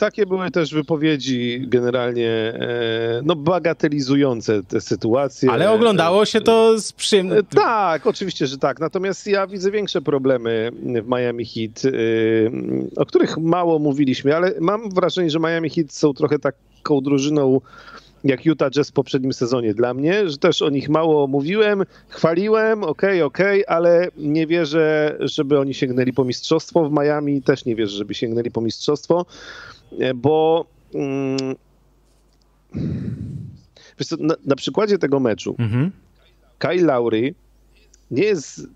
[0.05, 5.51] takie były też wypowiedzi generalnie e, no, bagatelizujące te sytuacje.
[5.51, 7.41] Ale oglądało się to z przyjemnością.
[7.41, 8.79] E, tak, oczywiście, że tak.
[8.79, 10.71] Natomiast ja widzę większe problemy
[11.03, 11.89] w Miami Heat, e,
[12.95, 17.61] o których mało mówiliśmy, ale mam wrażenie, że Miami Heat są trochę taką drużyną
[18.23, 22.83] jak Utah Jazz w poprzednim sezonie dla mnie, że też o nich mało mówiłem, chwaliłem,
[22.83, 26.89] okej, okay, okej, okay, ale nie wierzę, żeby oni sięgnęli po mistrzostwo.
[26.89, 29.25] W Miami też nie wierzę, żeby sięgnęli po mistrzostwo.
[29.99, 31.37] E, bo mm,
[34.05, 35.91] co, na, na, przykładzie tego meczu mhm.
[36.59, 37.33] Kyle Lowry
[38.11, 38.67] nie jest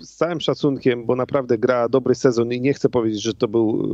[0.00, 3.88] z całym szacunkiem, bo naprawdę gra dobry sezon i nie chcę powiedzieć, że to był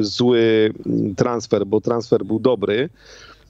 [0.00, 0.72] y, zły
[1.16, 2.88] transfer, bo transfer był dobry.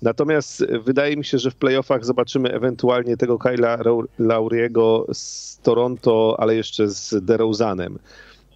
[0.03, 3.79] Natomiast wydaje mi się, że w playoffach zobaczymy ewentualnie tego Kyla
[4.19, 7.99] Lauriego z Toronto, ale jeszcze z DeRozanem.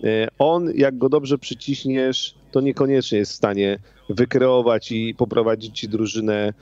[0.04, 3.78] E, on, jak go dobrze przyciśniesz, to niekoniecznie jest w stanie
[4.08, 6.52] wykreować i poprowadzić drużynę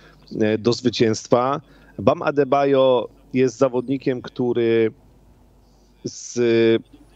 [0.41, 1.61] e, do zwycięstwa.
[1.99, 4.93] Bam Adebayo jest zawodnikiem, który
[6.05, 6.39] z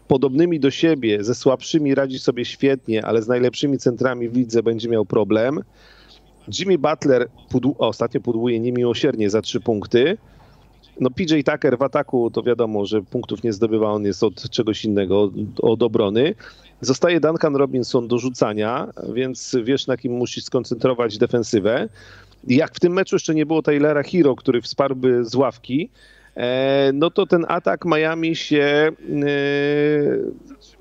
[0.09, 4.89] podobnymi do siebie, ze słabszymi radzi sobie świetnie, ale z najlepszymi centrami w lidze będzie
[4.89, 5.61] miał problem.
[6.59, 10.19] Jimmy Butler pudł, ostatnio pudłuje niemiłosiernie za trzy punkty.
[11.01, 14.85] No PJ Tucker w ataku to wiadomo, że punktów nie zdobywa, on jest od czegoś
[14.85, 16.35] innego, od, od obrony.
[16.81, 21.89] Zostaje Duncan Robinson do rzucania, więc wiesz na kim musisz skoncentrować defensywę.
[22.47, 25.91] Jak w tym meczu jeszcze nie było Taylora Hero, który wsparłby z ławki,
[26.95, 28.93] no to ten atak Miami się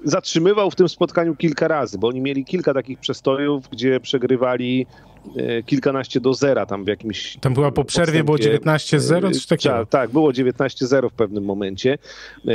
[0.04, 5.17] zatrzymywał w tym spotkaniu kilka razy, bo oni mieli kilka takich przestojów, gdzie przegrywali e,
[5.66, 7.38] kilkanaście do zera tam w jakimś...
[7.42, 9.76] Tam była po przerwie, było 19-0, coś takiego?
[9.76, 11.98] Tak, tak było 19-0 w pewnym momencie.
[12.48, 12.52] E,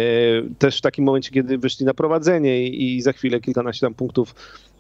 [0.59, 4.35] też w takim momencie, kiedy wyszli na prowadzenie i za chwilę kilkanaście tam punktów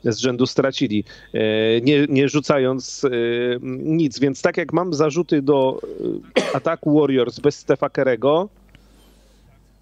[0.05, 1.41] z rzędu stracili, e,
[1.81, 3.07] nie, nie rzucając
[3.83, 4.19] nic.
[4.19, 5.81] Więc tak jak mam zarzuty do
[6.55, 8.49] ataku Warriors bez Stefa Kerego,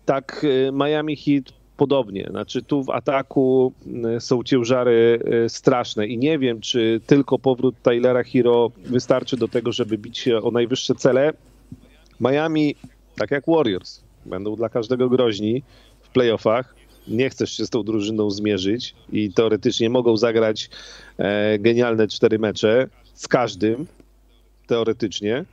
[0.06, 2.26] tak Miami Heat podobnie.
[2.31, 3.72] Znaczy tu w ataku
[4.16, 9.49] y, są ciężary y, straszne i nie wiem, czy tylko powrót Tylera Hero wystarczy do
[9.49, 11.33] tego, żeby bić się o najwyższe cele.
[12.20, 12.74] Miami,
[13.16, 15.62] tak jak Warriors, będą dla każdego groźni
[16.01, 16.74] w playoffach.
[17.09, 20.70] Nie chcesz się z tą drużyną zmierzyć i teoretycznie mogą zagrać
[21.18, 23.87] e, genialne cztery mecze z każdym,
[24.66, 25.45] teoretycznie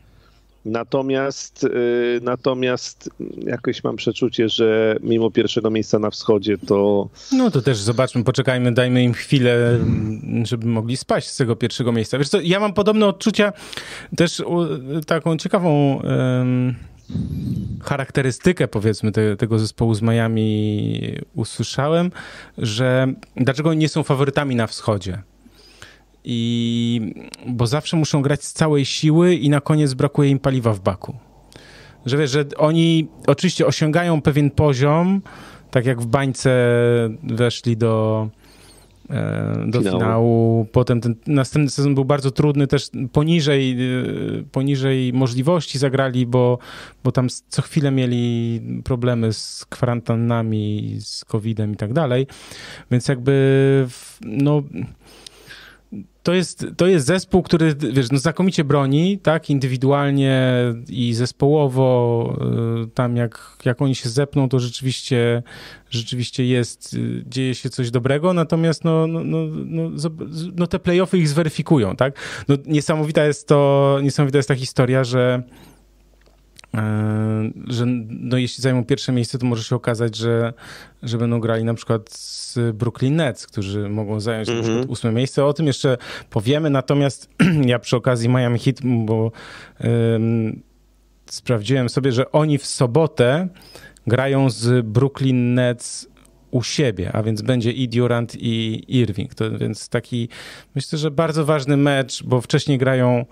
[0.67, 7.09] Natomiast, y, natomiast jakoś mam przeczucie, że mimo pierwszego miejsca na wschodzie to.
[7.31, 9.79] No to też zobaczmy, poczekajmy, dajmy im chwilę,
[10.43, 12.17] żeby mogli spaść z tego pierwszego miejsca.
[12.17, 13.53] Wiesz co, ja mam podobne odczucia,
[14.15, 14.43] też
[15.07, 16.01] taką ciekawą.
[16.03, 16.75] Um,
[17.83, 22.11] charakterystykę, powiedzmy, te, tego zespołu z Miami usłyszałem,
[22.57, 25.21] że dlaczego nie są faworytami na wschodzie.
[26.23, 27.13] I,
[27.47, 31.15] bo zawsze muszą grać z całej siły i na koniec brakuje im paliwa w baku.
[32.05, 35.21] Że wiesz, że oni oczywiście osiągają pewien poziom,
[35.71, 36.49] tak jak w bańce
[37.23, 38.29] weszli do,
[39.09, 39.99] e, do finału.
[39.99, 40.67] finału.
[40.71, 46.59] Potem ten następny sezon był bardzo trudny, też poniżej, e, poniżej możliwości zagrali, bo,
[47.03, 52.27] bo tam co chwilę mieli problemy z kwarantannami, z COVID-em i tak dalej.
[52.91, 53.87] Więc jakby
[54.21, 54.63] no
[56.27, 60.53] to jest, to jest zespół, który, wiesz, no znakomicie broni, tak, indywidualnie
[60.89, 62.37] i zespołowo,
[62.83, 65.43] y, tam jak, jak oni się zepną, to rzeczywiście,
[65.89, 69.89] rzeczywiście jest, y, dzieje się coś dobrego, natomiast no, no, no, no,
[70.55, 72.19] no te playoffy ich zweryfikują, tak.
[72.47, 75.43] No niesamowita jest to, niesamowita jest ta historia, że
[77.67, 80.53] że no jeśli zajmą pierwsze miejsce, to może się okazać, że,
[81.03, 84.85] że będą grali na przykład z Brooklyn Nets, którzy mogą zająć mm -hmm.
[84.87, 85.45] ósme miejsce.
[85.45, 85.97] O tym jeszcze
[86.29, 87.29] powiemy, natomiast
[87.65, 89.31] ja przy okazji Miami Heat, bo
[89.83, 90.61] um,
[91.25, 93.47] sprawdziłem sobie, że oni w sobotę
[94.07, 96.07] grają z Brooklyn Nets
[96.51, 99.35] u siebie, a więc będzie i Durant i Irving.
[99.35, 100.29] To więc taki
[100.75, 103.25] myślę, że bardzo ważny mecz, bo wcześniej grają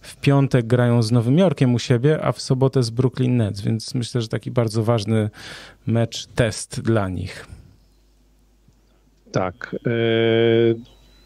[0.00, 3.94] w piątek grają z Nowym Jorkiem u siebie, a w sobotę z Brooklyn Nets, więc
[3.94, 5.30] myślę, że taki bardzo ważny
[5.86, 7.46] mecz, test dla nich.
[9.32, 9.76] Tak.
[9.86, 9.90] E,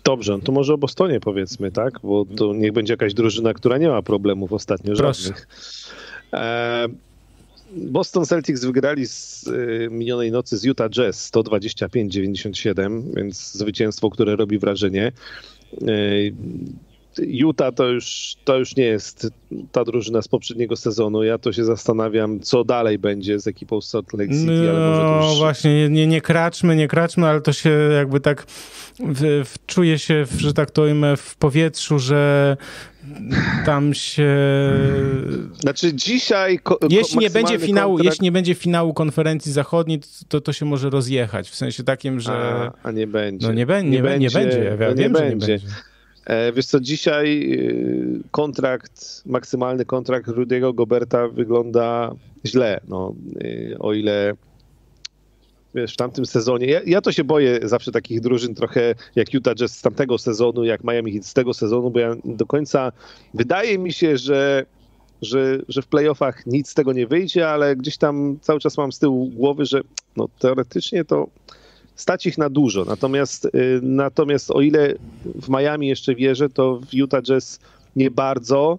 [0.04, 1.94] dobrze, to może o Bostonie powiedzmy, tak?
[2.02, 5.22] Bo to niech będzie jakaś drużyna, która nie ma problemów ostatnio Proszę.
[5.22, 5.48] żadnych.
[6.32, 6.88] E,
[7.76, 14.58] Boston Celtics wygrali z e, minionej nocy z Utah Jazz 125-97, więc zwycięstwo, które robi
[14.58, 15.12] wrażenie.
[17.18, 19.30] Utah to już, to już nie jest
[19.72, 21.22] ta drużyna z poprzedniego sezonu.
[21.22, 24.46] Ja to się zastanawiam, co dalej będzie z ekipą Salt Lake City.
[24.46, 25.38] No ale może to już...
[25.38, 28.44] właśnie, nie, nie kraczmy, nie kraczmy, ale to się jakby tak
[28.98, 32.56] w, w, czuje się, że tak to ujmę, w powietrzu, że
[33.66, 34.36] tam się...
[35.60, 36.58] Znaczy dzisiaj...
[36.58, 38.14] Ko- jeśli nie będzie finału, kontrakt...
[38.14, 42.32] jeśli nie będzie finału konferencji zachodniej, to, to się może rozjechać, w sensie takim, że...
[42.32, 43.46] A, a nie będzie.
[43.46, 45.52] No nie, be, nie, nie, będzie, nie będzie, ja no wiem, nie będzie.
[45.52, 45.58] nie będzie.
[46.26, 52.14] E, wiesz co, dzisiaj y, kontrakt, maksymalny kontrakt Rudiego Goberta wygląda
[52.46, 52.80] źle.
[52.88, 53.14] No,
[53.44, 54.34] y, o ile
[55.74, 56.66] wiesz, w tamtym sezonie.
[56.66, 60.64] Ja, ja, to się boję zawsze takich drużyn trochę jak Utah Jazz z tamtego sezonu,
[60.64, 62.92] jak Miami Heat z tego sezonu, bo ja do końca
[63.34, 64.66] wydaje mi się, że,
[65.22, 68.92] że, że w playoffach nic z tego nie wyjdzie, ale gdzieś tam cały czas mam
[68.92, 69.80] z tyłu głowy, że
[70.16, 71.28] no, teoretycznie to
[72.02, 72.84] stać ich na dużo.
[72.84, 74.94] Natomiast, y, natomiast o ile
[75.24, 77.60] w Miami jeszcze wierzę, to w Utah Jazz
[77.96, 78.78] nie bardzo,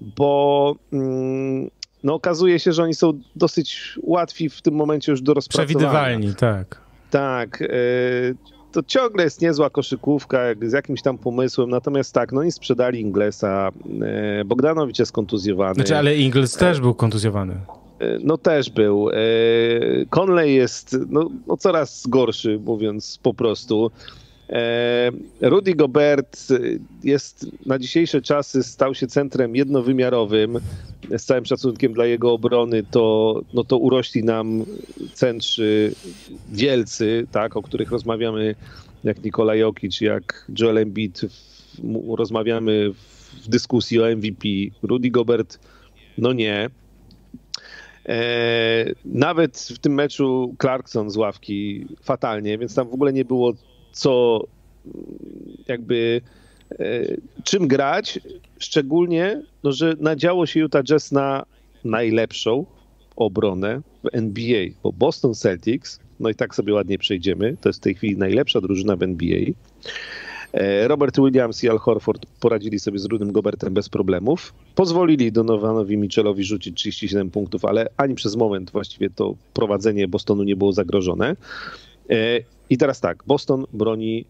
[0.00, 1.70] bo mm,
[2.04, 5.78] no, okazuje się, że oni są dosyć łatwi w tym momencie już do rozpracowania.
[5.78, 6.80] Przewidywalni, tak.
[7.10, 7.62] Tak.
[7.62, 8.36] Y,
[8.72, 13.70] to ciągle jest niezła koszykówka z jakimś tam pomysłem, natomiast tak, no i sprzedali Inglesa,
[14.40, 15.74] y, Bogdanowicz jest kontuzjowany.
[15.74, 17.60] Znaczy, ale Ingles też był kontuzjowany.
[18.20, 19.10] No też był.
[19.10, 19.14] E,
[20.10, 23.90] Conley jest no, no coraz gorszy, mówiąc po prostu.
[24.48, 26.48] E, Rudy Gobert
[27.04, 30.58] jest na dzisiejsze czasy stał się centrem jednowymiarowym.
[31.16, 34.64] Z całym szacunkiem dla jego obrony, to, no to urośli nam
[35.14, 35.92] centrzy
[36.48, 38.54] wielcy, tak, o których rozmawiamy,
[39.04, 41.20] jak Nikola Jokic, jak Joel Embiid.
[42.16, 42.90] Rozmawiamy
[43.44, 44.48] w dyskusji o MVP.
[44.82, 45.58] Rudy Gobert,
[46.18, 46.70] no nie.
[49.04, 53.52] Nawet w tym meczu Clarkson z ławki fatalnie, więc tam w ogóle nie było
[53.92, 54.40] co
[55.68, 56.20] jakby
[57.44, 58.20] czym grać,
[58.58, 61.44] szczególnie, no, że nadziało się Utah Jazz na
[61.84, 62.66] najlepszą
[63.16, 67.82] obronę w NBA, bo Boston Celtics, no i tak sobie ładnie przejdziemy, to jest w
[67.82, 69.38] tej chwili najlepsza drużyna w NBA.
[70.52, 74.54] E, Robert Williams i Al Horford poradzili sobie z Rudym Gobertem bez problemów.
[74.74, 80.56] Pozwolili Donovanowi Mitchellowi rzucić 37 punktów, ale ani przez moment właściwie to prowadzenie Bostonu nie
[80.56, 81.36] było zagrożone.
[82.10, 82.40] E,
[82.70, 84.24] I teraz tak, Boston broni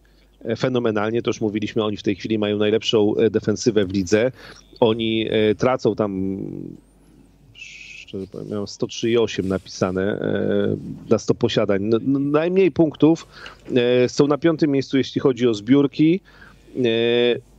[0.45, 4.31] e, fenomenalnie, to już mówiliśmy, oni w tej chwili mają najlepszą defensywę w lidze.
[4.79, 6.41] Oni tracą tam
[8.09, 10.77] szczerze powiem, miałem 103,8 napisane e,
[11.09, 11.83] na 100 posiadań.
[11.83, 13.27] No, najmniej punktów
[13.75, 16.21] e, są na piątym miejscu, jeśli chodzi o zbiórki.
[16.77, 17.49] E,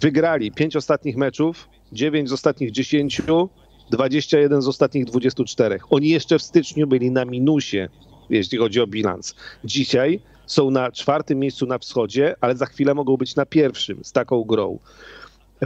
[0.00, 3.22] wygrali 5 ostatnich meczów, 9 z ostatnich 10,
[3.90, 5.78] 21 z ostatnich 24.
[5.90, 7.88] Oni jeszcze w styczniu byli na minusie,
[8.30, 9.34] jeśli chodzi o bilans.
[9.64, 14.12] Dzisiaj są na czwartym miejscu na wschodzie, ale za chwilę mogą być na pierwszym z
[14.12, 14.78] taką grą.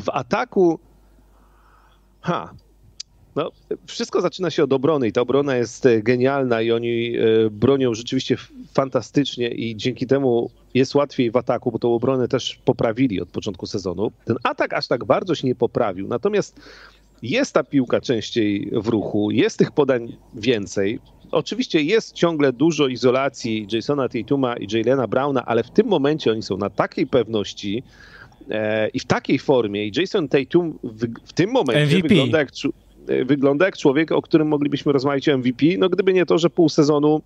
[0.01, 0.79] W ataku
[2.21, 2.53] Ha,
[3.41, 7.51] no, wszystko zaczyna się od obrony i ta obrona jest e, genialna i oni e,
[7.51, 8.37] bronią rzeczywiście
[8.73, 13.67] fantastycznie i dzięki temu jest łatwiej w ataku, bo tą obronę też poprawili od początku
[13.67, 14.13] sezonu.
[14.25, 16.61] Ten atak aż tak bardzo się nie poprawił, natomiast
[17.23, 20.99] jest ta piłka częściej w ruchu, jest tych podań więcej.
[21.31, 26.43] Oczywiście jest ciągle dużo izolacji Jasona Tatuma i Jalena Browna, ale w tym momencie oni
[26.43, 27.83] są na takiej pewności,
[28.51, 32.09] e, i w takiej formie i Jason Tatum w, w tym momencie MVP.
[32.09, 32.51] wygląda jak
[33.25, 36.69] wygląda jak człowiek, o którym moglibyśmy rozmawiać o MVP, no gdyby nie to, że pół
[36.69, 37.23] sezonu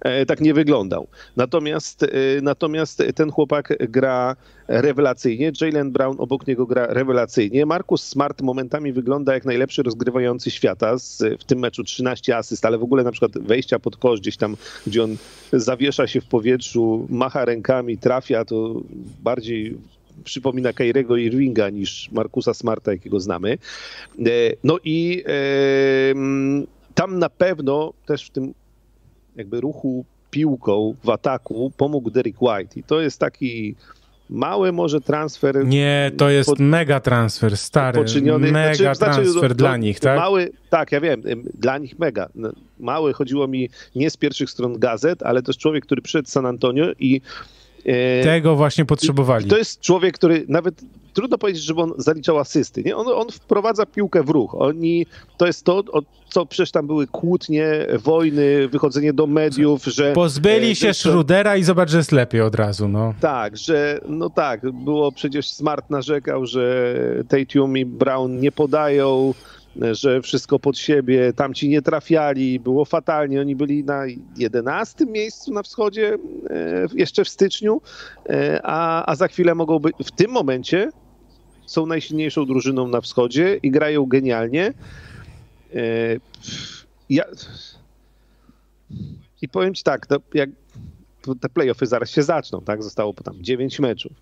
[0.00, 1.06] e, tak nie wyglądał.
[1.36, 2.08] Natomiast, e,
[2.42, 4.36] natomiast ten chłopak gra
[4.68, 5.52] rewelacyjnie.
[5.60, 7.66] Jalen Brown obok niego gra rewelacyjnie.
[7.66, 10.98] Markus Smart momentami wygląda jak najlepszy rozgrywający świata.
[10.98, 14.36] Z, w tym meczu 13 asyst, ale w ogóle na przykład wejścia pod kosz gdzieś
[14.36, 14.56] tam,
[14.86, 15.16] gdzie on
[15.52, 18.80] zawiesza się w powietrzu, macha rękami, trafia, to
[19.22, 19.76] bardziej
[20.24, 23.58] przypomina Kairego Irvinga niż Markusa Smarta, jakiego znamy.
[24.18, 24.24] E,
[24.64, 25.24] no i
[26.94, 28.54] tam na pewno też w tym
[29.36, 33.74] jakby ruchu piłką w ataku pomógł Derek White i to jest taki
[34.30, 35.66] mały może transfer.
[35.66, 37.98] Nie, to jest pod, mega transfer, stary.
[37.98, 40.18] Poczyniony, mega znaczy, transfer znaczy, dla nich, tak?
[40.18, 41.22] Mały, tak, ja wiem,
[41.54, 42.28] dla nich mega.
[42.34, 46.28] No, mały chodziło mi nie z pierwszych stron gazet, ale to jest człowiek, który przyszedł
[46.28, 47.61] z San Antonio i E,
[48.22, 49.48] Tego właśnie potrzebowali.
[49.48, 52.82] To jest człowiek, który nawet trudno powiedzieć, żeby on zaliczał asysty.
[52.82, 52.96] Nie?
[52.96, 54.54] On, on wprowadza piłkę w ruch.
[54.54, 55.06] Oni,
[55.36, 55.82] to jest to,
[56.28, 60.12] co przecież tam były kłótnie, wojny, wychodzenie do mediów, że...
[60.12, 63.14] Pozbyli e, się Schrudera i zobacz, że jest lepiej od razu, no.
[63.20, 66.94] Tak, że no tak, było przecież Smart narzekał, że
[67.28, 69.34] Tatum i Brown nie podają
[69.76, 73.40] że wszystko pod siebie, tamci nie trafiali, było fatalnie.
[73.40, 74.04] Oni byli na
[74.36, 77.80] 11 miejscu na wschodzie e, jeszcze w styczniu,
[78.28, 80.90] e, a, a za chwilę mogą być, w tym momencie
[81.66, 84.66] są najsilniejszą drużyną na wschodzie i grają genialnie.
[85.74, 86.16] E,
[87.10, 87.24] ja...
[89.42, 90.50] I powiem ci tak, jak
[91.40, 92.82] te playoffy zaraz się zaczną, tak?
[92.82, 94.12] Zostało tam 9 meczów.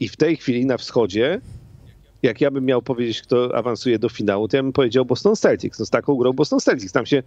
[0.00, 1.40] I w tej chwili na wschodzie
[2.24, 5.78] jak ja bym miał powiedzieć, kto awansuje do finału, to ja bym powiedział Boston Celtics.
[5.78, 6.92] No z taką grą Boston Celtics.
[6.92, 7.22] Tam się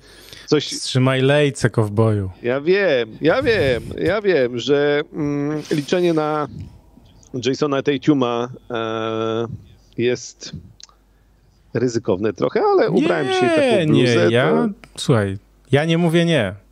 [0.45, 0.67] coś...
[0.67, 2.31] Trzymaj lejce, kowboju.
[2.43, 6.47] Ja wiem, ja wiem, ja wiem, że mm, liczenie na
[7.45, 9.47] Jasona Tatuma e,
[9.97, 10.51] jest
[11.73, 14.27] ryzykowne trochę, ale ubrałem się taką bluzę.
[14.27, 14.99] Nie, ja, to...
[14.99, 15.37] słuchaj,
[15.71, 16.66] ja nie mówię nie.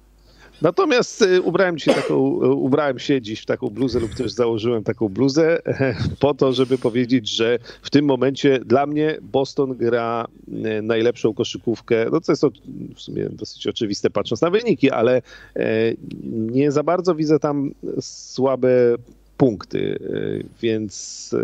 [0.61, 5.09] Natomiast y, ubrałem taką, y, ubrałem się dziś w taką bluzę lub też założyłem taką
[5.09, 5.61] bluzę
[6.19, 12.05] po to, żeby powiedzieć, że w tym momencie dla mnie Boston gra y, najlepszą koszykówkę.
[12.11, 12.43] No co jest
[12.95, 15.21] w sumie dosyć oczywiste patrząc na wyniki, ale
[16.31, 18.69] nie za bardzo widzę tam słabe
[19.37, 19.99] punkty,
[20.61, 21.35] więc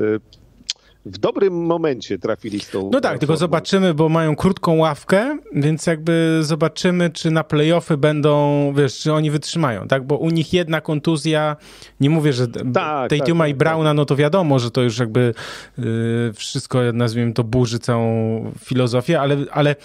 [1.05, 2.89] w dobrym momencie trafili z tą.
[2.93, 8.73] No tak, tylko zobaczymy, bo mają krótką ławkę, więc jakby zobaczymy, czy na playoffy będą,
[8.77, 10.07] wiesz, czy oni wytrzymają, tak?
[10.07, 11.55] Bo u nich jedna kontuzja,
[11.99, 13.97] nie mówię, że tak, Tatuma tak, i tak, Browna, tak.
[13.97, 15.33] no to wiadomo, że to już jakby
[15.77, 19.75] yy, wszystko, nazwijmy to, burzy całą filozofię, ale, ale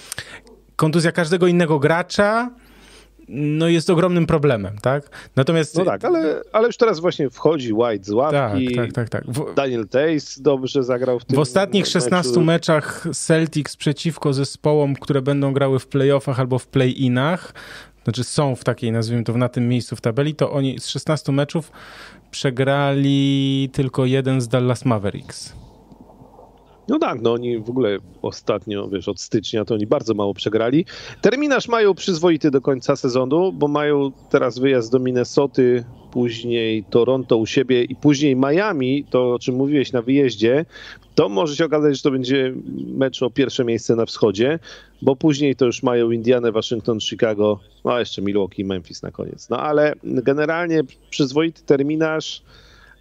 [0.77, 2.51] kontuzja każdego innego gracza
[3.29, 5.11] no jest ogromnym problemem, tak?
[5.37, 5.79] Natomiast...
[5.79, 9.35] No tak, ale, ale już teraz właśnie wchodzi White z ławki, tak, tak, tak, tak.
[9.35, 9.55] W...
[9.55, 12.41] Daniel Tays dobrze zagrał w tym W ostatnich 16 meczu.
[12.45, 17.53] meczach Celtics przeciwko zespołom, które będą grały w playoffach albo w play-inach,
[18.05, 21.33] znaczy są w takiej, nazwijmy to, na tym miejscu w tabeli, to oni z 16
[21.33, 21.73] meczów
[22.31, 25.66] przegrali tylko jeden z Dallas Mavericks.
[26.89, 30.85] No tak, no oni w ogóle ostatnio, wiesz, od stycznia to oni bardzo mało przegrali.
[31.21, 37.47] Terminarz mają przyzwoity do końca sezonu, bo mają teraz wyjazd do Minnesoty, później Toronto u
[37.47, 40.65] siebie i później Miami, to o czym mówiłeś na wyjeździe,
[41.15, 42.55] to może się okazać, że to będzie
[42.87, 44.59] mecz o pierwsze miejsce na wschodzie,
[45.03, 49.11] bo później to już mają Indianę, Waszyngton, Chicago, no a jeszcze Milwaukee i Memphis na
[49.11, 49.49] koniec.
[49.49, 52.43] No ale generalnie przyzwoity terminarz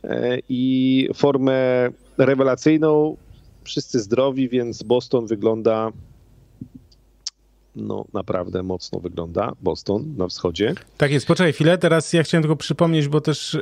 [0.04, 3.18] e, i formę rewelacyjną
[3.66, 5.92] wszyscy zdrowi, więc Boston wygląda
[7.76, 10.74] no naprawdę mocno wygląda Boston na wschodzie.
[10.98, 13.58] Tak jest, poczekaj chwilę, teraz ja chciałem tylko przypomnieć, bo też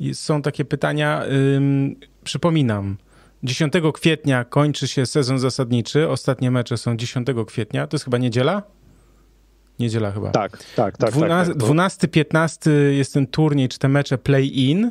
[0.00, 1.24] yy, są takie pytania.
[1.26, 2.96] Yy, przypominam,
[3.42, 8.62] 10 kwietnia kończy się sezon zasadniczy, ostatnie mecze są 10 kwietnia, to jest chyba niedziela?
[9.78, 10.30] Niedziela chyba.
[10.30, 11.12] Tak, tak, tak.
[11.12, 14.90] 12, tak, tak 12-15 jest ten turniej, czy te mecze play-in,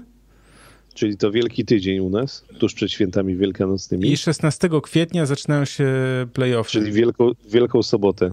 [0.93, 4.11] czyli to wielki tydzień u nas, tuż przed świętami wielkanocnymi.
[4.11, 5.87] I 16 kwietnia zaczynają się
[6.33, 6.71] playoffy.
[6.71, 8.31] Czyli wielką, wielką sobotę.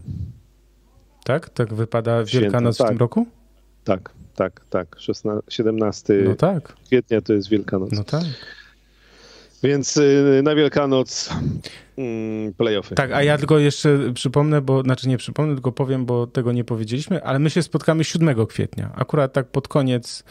[1.25, 1.51] Tak?
[1.51, 2.87] Tak wypada Święta, Wielkanoc tak.
[2.87, 3.27] w tym roku?
[3.85, 4.97] Tak, tak, tak.
[4.99, 6.75] 16, 17 no tak.
[6.87, 7.93] kwietnia to jest Wielkanoc.
[7.93, 8.25] No tak.
[9.63, 11.31] Więc y, na Wielkanoc
[11.99, 12.95] mm, playoffy.
[12.95, 16.65] Tak, a ja tylko jeszcze przypomnę, bo znaczy nie przypomnę, tylko powiem, bo tego nie
[16.65, 18.93] powiedzieliśmy, ale my się spotkamy 7 kwietnia.
[18.97, 20.25] Akurat tak pod koniec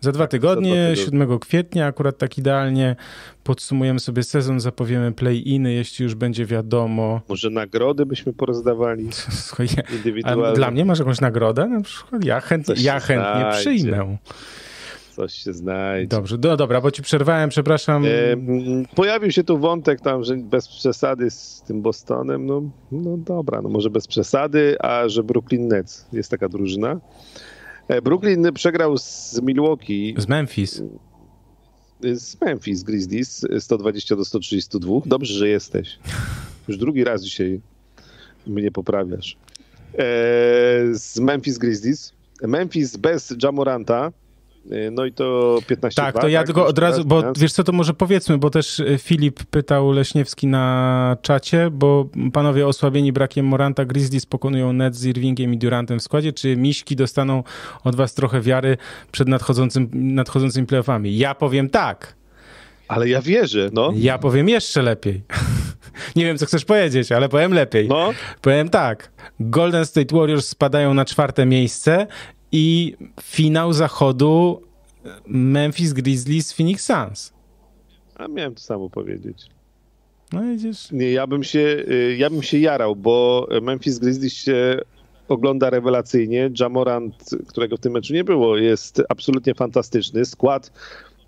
[0.00, 2.96] za dwa tak, tygodnie, 7 kwietnia, akurat tak idealnie
[3.44, 7.20] podsumujemy sobie sezon, zapowiemy play-iny, jeśli już będzie wiadomo.
[7.28, 9.08] Może nagrody byśmy porozdawali
[9.96, 10.56] indywidualnie.
[10.56, 11.66] Dla mnie masz jakąś nagrodę?
[11.66, 13.60] Na przykład ja, chęt, ja chętnie znajdzie.
[13.60, 14.16] przyjmę.
[15.16, 16.08] Coś się znajdzie.
[16.08, 18.04] Dobrze, no dobra, bo ci przerwałem, przepraszam.
[18.04, 18.08] E,
[18.94, 23.68] pojawił się tu wątek tam, że bez przesady z tym Bostonem, no, no dobra, no
[23.68, 27.00] może bez przesady, a że Brooklyn Nets jest taka drużyna,
[28.02, 30.14] Brooklyn przegrał z Milwaukee.
[30.18, 30.82] Z Memphis.
[32.14, 35.00] Z Memphis Grizzlies 120 do 132.
[35.06, 35.98] Dobrze, że jesteś.
[36.68, 37.60] Już drugi raz dzisiaj
[38.46, 39.36] mnie poprawiasz.
[39.94, 39.98] E,
[40.92, 42.12] z Memphis Grizzlies.
[42.42, 44.12] Memphis bez Jamoranta
[44.92, 46.46] no i to 15 Tak, to ja tak?
[46.46, 50.46] tylko od razu, bo wiesz co, to może powiedzmy, bo też y, Filip pytał Leśniewski
[50.46, 56.02] na czacie, bo panowie osłabieni brakiem Moranta Grizzlies pokonują Nets z Irvingiem i Durantem w
[56.02, 57.42] składzie, czy Miśki dostaną
[57.84, 58.76] od was trochę wiary
[59.12, 61.18] przed nadchodzącym, nadchodzącymi playoffami?
[61.18, 62.18] Ja powiem tak.
[62.88, 63.92] Ale ja wierzę, no.
[63.96, 65.22] Ja powiem jeszcze lepiej.
[66.16, 67.88] Nie wiem, co chcesz powiedzieć, ale powiem lepiej.
[67.88, 68.10] No.
[68.40, 69.10] Powiem tak.
[69.40, 72.06] Golden State Warriors spadają na czwarte miejsce
[72.52, 74.62] i finał zachodu
[75.26, 77.32] Memphis Grizzlies Phoenix Suns.
[78.14, 79.46] A miałem to samo powiedzieć.
[80.32, 80.90] No widzisz.
[80.92, 84.80] Nie, ja bym się, y, ja bym się jarał, bo Memphis Grizzlies się
[85.28, 86.50] ogląda rewelacyjnie.
[86.60, 90.24] Jamorant, którego w tym meczu nie było, jest absolutnie fantastyczny.
[90.24, 90.72] Skład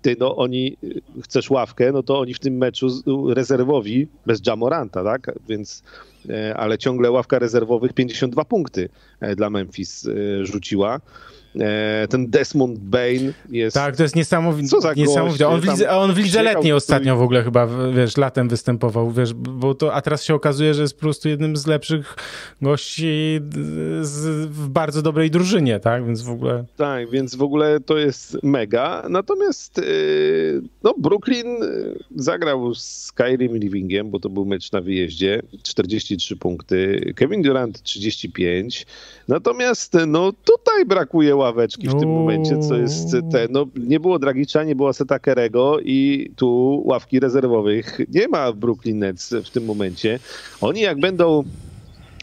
[0.01, 2.87] ty, no oni, y, chcesz ławkę, no to oni w tym meczu
[3.33, 5.31] rezerwowi, bez Jamoranta, tak?
[5.49, 5.83] Więc,
[6.55, 11.01] ale ciągle ławka rezerwowych 52 punkty e, dla Memphis e, rzuciła.
[11.59, 13.73] E, ten Desmond Bain jest...
[13.73, 14.67] Tak, to jest niesamowite.
[14.67, 15.47] Co za niesamowite.
[15.47, 19.33] On, w lidze, on w lidze letniej ostatnio w ogóle chyba, wiesz, latem występował, wiesz,
[19.33, 22.15] bo to, a teraz się okazuje, że jest po prostu jednym z lepszych
[22.61, 23.39] gości
[24.01, 26.65] z, w bardzo dobrej drużynie, tak, więc w ogóle...
[26.77, 29.81] Tak, więc w ogóle to jest mega, natomiast
[30.83, 31.47] no, Brooklyn
[32.15, 35.41] zagrał z Kyrie Livingiem, bo to był mecz na wyjeździe,
[36.17, 38.85] 43 punkty, Kevin Durant 35,
[39.27, 44.63] natomiast no tutaj brakuje ławeczki w tym momencie, co jest te, no nie było Dragicza,
[44.63, 49.65] nie było Seta Kerego i tu ławki rezerwowych nie ma w Brooklyn Nets w tym
[49.65, 50.19] momencie.
[50.61, 51.43] Oni jak będą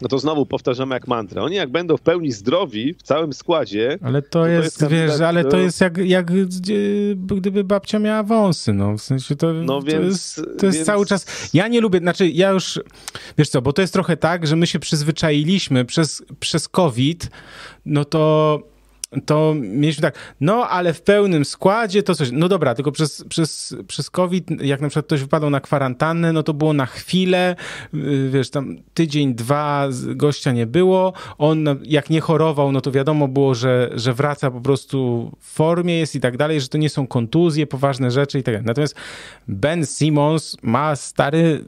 [0.01, 1.41] no to znowu powtarzamy jak mantrę.
[1.41, 3.97] Oni jak będą w pełni zdrowi w całym składzie.
[4.01, 6.31] Ale to, to jest, jest wiesz, ale to jest jak, jak
[7.15, 8.97] gdyby babcia miała wąsy, no.
[8.97, 10.87] W sensie to, no więc, to jest, to jest więc...
[10.87, 11.49] cały czas.
[11.53, 12.79] Ja nie lubię, znaczy ja już,
[13.37, 17.29] wiesz co, bo to jest trochę tak, że my się przyzwyczailiśmy przez, przez COVID,
[17.85, 18.59] no to
[19.25, 23.75] to mieliśmy tak, no ale w pełnym składzie to coś, no dobra, tylko przez, przez,
[23.87, 27.55] przez COVID, jak na przykład ktoś wypadał na kwarantannę, no to było na chwilę,
[27.93, 33.27] y, wiesz, tam tydzień, dwa gościa nie było, on jak nie chorował, no to wiadomo
[33.27, 36.89] było, że, że wraca po prostu w formie jest i tak dalej, że to nie
[36.89, 38.65] są kontuzje, poważne rzeczy i tak dalej.
[38.65, 38.95] Natomiast
[39.47, 41.65] Ben Simmons ma stary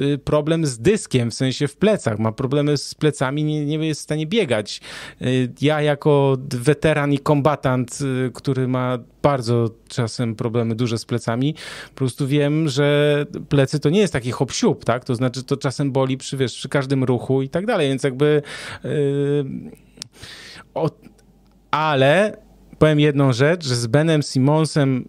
[0.00, 4.00] y, problem z dyskiem, w sensie w plecach, ma problemy z plecami, nie, nie jest
[4.00, 4.80] w stanie biegać.
[5.22, 6.36] Y, ja jako
[6.84, 11.54] weteran i kombatant, y, który ma bardzo czasem problemy duże z plecami,
[11.88, 14.52] po prostu wiem, że plecy to nie jest taki hop
[14.84, 15.04] tak?
[15.04, 18.42] To znaczy to czasem boli przy, wiesz, przy każdym ruchu i tak dalej, więc jakby
[18.84, 18.90] yy,
[20.74, 20.90] o,
[21.70, 22.36] ale
[22.78, 25.08] powiem jedną rzecz, że z Benem Simonsem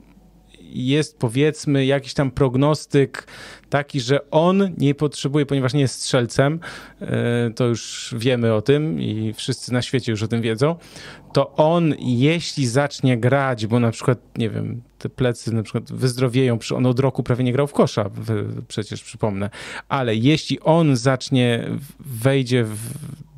[0.76, 3.28] jest powiedzmy jakiś tam prognostyk
[3.70, 6.60] taki, że on nie potrzebuje, ponieważ nie jest strzelcem,
[7.02, 10.76] e, to już wiemy o tym i wszyscy na świecie już o tym wiedzą,
[11.34, 16.60] to on jeśli zacznie grać, bo na przykład, nie wiem, te plecy na przykład wyzdrowieją,
[16.76, 18.10] on od roku prawie nie grał w kosza,
[18.68, 19.50] przecież przypomnę,
[19.90, 21.70] ale jeśli on zacznie,
[22.00, 22.78] wejdzie w,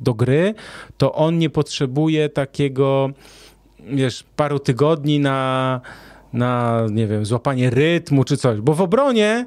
[0.00, 0.54] do gry,
[0.98, 3.10] to on nie potrzebuje takiego,
[3.80, 5.80] wiesz, paru tygodni na,
[6.32, 9.46] na, nie wiem, złapanie rytmu czy coś, bo w obronie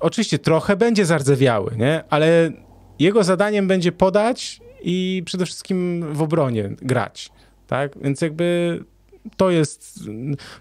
[0.00, 2.04] oczywiście trochę będzie zardzewiały, nie?
[2.10, 2.50] Ale
[2.98, 7.30] jego zadaniem będzie podać i przede wszystkim w obronie grać,
[7.66, 7.98] tak?
[8.02, 8.80] Więc jakby
[9.36, 10.00] to jest,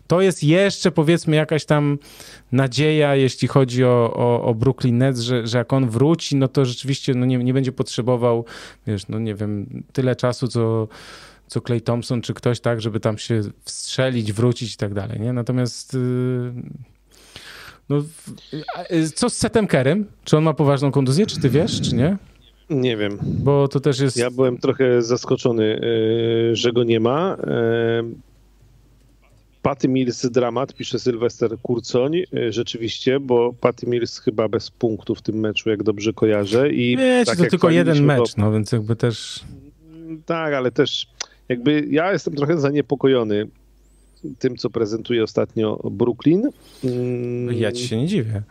[0.07, 1.97] to jest jeszcze powiedzmy jakaś tam
[2.51, 6.65] nadzieja, jeśli chodzi o, o, o Brooklyn Nets, że, że jak on wróci, no to
[6.65, 8.45] rzeczywiście no nie, nie będzie potrzebował,
[8.87, 10.87] wiesz, no nie wiem, tyle czasu, co
[11.47, 15.33] co Clay Thompson czy ktoś, tak, żeby tam się wstrzelić, wrócić i tak dalej, nie?
[15.33, 16.53] Natomiast yy,
[17.89, 18.03] no,
[18.91, 20.05] y, co z Setem Kerem?
[20.23, 22.17] Czy on ma poważną kontuzję, czy ty wiesz, czy nie?
[22.69, 23.17] Nie wiem.
[23.21, 24.17] Bo to też jest...
[24.17, 25.81] Ja byłem trochę zaskoczony,
[26.53, 27.37] że go nie ma.
[29.61, 32.13] Patty Mills dramat, pisze Sylwester Kurcoń,
[32.49, 36.69] rzeczywiście, bo Patty Mills chyba bez punktu w tym meczu, jak dobrze kojarzę.
[36.69, 39.43] I Wiecie, tak to tylko jeden mecz, no więc jakby też...
[40.25, 41.07] Tak, ale też
[41.49, 43.47] jakby ja jestem trochę zaniepokojony
[44.39, 46.49] tym, co prezentuje ostatnio Brooklyn.
[46.83, 48.41] Mm, ja ci się nie dziwię.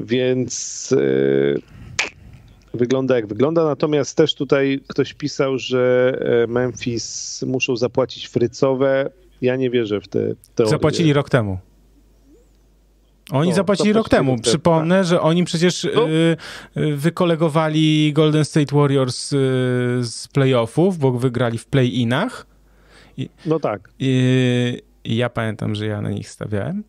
[0.00, 3.64] Więc e, wygląda jak wygląda.
[3.64, 9.10] Natomiast też tutaj ktoś pisał, że e, Memphis muszą zapłacić frycowe.
[9.42, 10.70] Ja nie wierzę w te teorie.
[10.70, 11.58] Zapłacili rok temu.
[13.32, 14.38] Oni no, zapłacili rok temu.
[14.38, 15.04] Przypomnę, tak.
[15.04, 16.08] że oni przecież no.
[16.08, 16.36] y,
[16.76, 19.36] y, wykolegowali Golden State Warriors y,
[20.02, 22.46] z playoffów, bo wygrali w play-inach.
[23.16, 23.90] I, no tak.
[23.98, 26.84] I, I, ja pamiętam, że ja na nich stawiałem.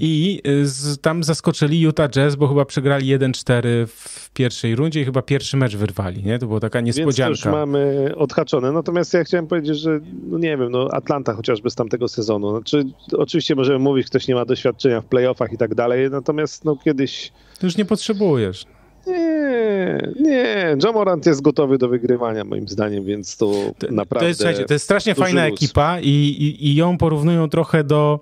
[0.00, 5.22] I z, tam zaskoczyli Utah Jazz, bo chyba przegrali 1-4 w pierwszej rundzie i chyba
[5.22, 6.38] pierwszy mecz wyrwali, nie?
[6.38, 7.28] To była taka niespodzianka.
[7.28, 8.72] Więc już mamy odhaczone.
[8.72, 12.50] Natomiast ja chciałem powiedzieć, że no nie wiem, no Atlanta chociażby z tamtego sezonu.
[12.50, 16.76] Znaczy, oczywiście możemy mówić, ktoś nie ma doświadczenia w playoffach i tak dalej, natomiast no
[16.76, 17.32] kiedyś...
[17.60, 18.66] To już nie potrzebujesz.
[19.08, 20.76] Nie, nie.
[20.84, 24.34] Jamorant jest gotowy do wygrywania, moim zdaniem, więc to, to naprawdę.
[24.34, 25.54] To jest, to jest strasznie fajna luz.
[25.62, 28.20] ekipa i, i, i, ją porównują trochę do.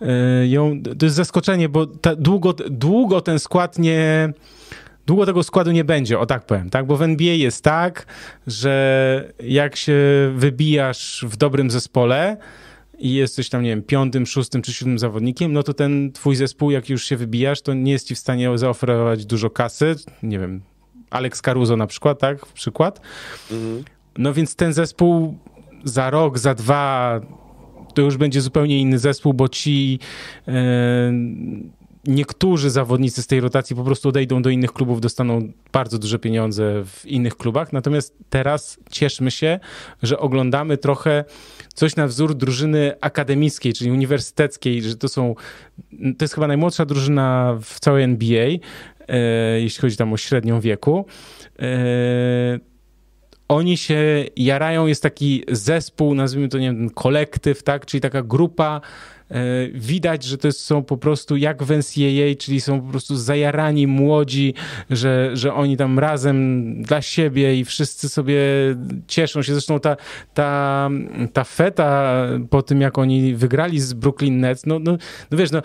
[0.00, 4.32] Yy, ją, to jest zaskoczenie, bo ta, długo, długo ten skład nie.
[5.06, 6.86] Długo tego składu nie będzie, o tak powiem, tak?
[6.86, 8.06] Bo w NBA jest tak,
[8.46, 9.96] że jak się
[10.34, 12.36] wybijasz w dobrym zespole,
[12.98, 16.70] i jesteś tam, nie wiem, piątym, szóstym czy siódmym zawodnikiem, no to ten twój zespół,
[16.70, 19.94] jak już się wybijasz, to nie jest ci w stanie zaoferować dużo kasy.
[20.22, 20.60] Nie wiem,
[21.10, 22.46] Alex Caruso na przykład, tak?
[22.46, 23.00] Przykład.
[23.50, 23.84] Mhm.
[24.18, 25.38] No więc ten zespół
[25.84, 27.20] za rok, za dwa
[27.94, 29.98] to już będzie zupełnie inny zespół, bo ci
[30.48, 31.12] e,
[32.06, 36.84] niektórzy zawodnicy z tej rotacji po prostu odejdą do innych klubów, dostaną bardzo duże pieniądze
[36.84, 37.72] w innych klubach.
[37.72, 39.60] Natomiast teraz cieszmy się,
[40.02, 41.24] że oglądamy trochę
[41.74, 45.34] coś na wzór drużyny akademickiej, czyli uniwersyteckiej, że to są,
[45.90, 48.48] to jest chyba najmłodsza drużyna w całej NBA,
[49.08, 51.06] e, jeśli chodzi tam o średnią wieku.
[51.58, 52.58] E,
[53.48, 58.80] oni się jarają, jest taki zespół, nazwijmy to, nie wiem, kolektyw, tak, czyli taka grupa
[59.74, 64.54] widać, że to są po prostu jak w NCAA, czyli są po prostu zajarani młodzi,
[64.90, 68.40] że, że oni tam razem dla siebie i wszyscy sobie
[69.06, 69.52] cieszą się.
[69.52, 69.96] Zresztą ta,
[70.34, 70.90] ta,
[71.32, 74.96] ta feta po tym, jak oni wygrali z Brooklyn Nets, no, no,
[75.30, 75.62] no wiesz, no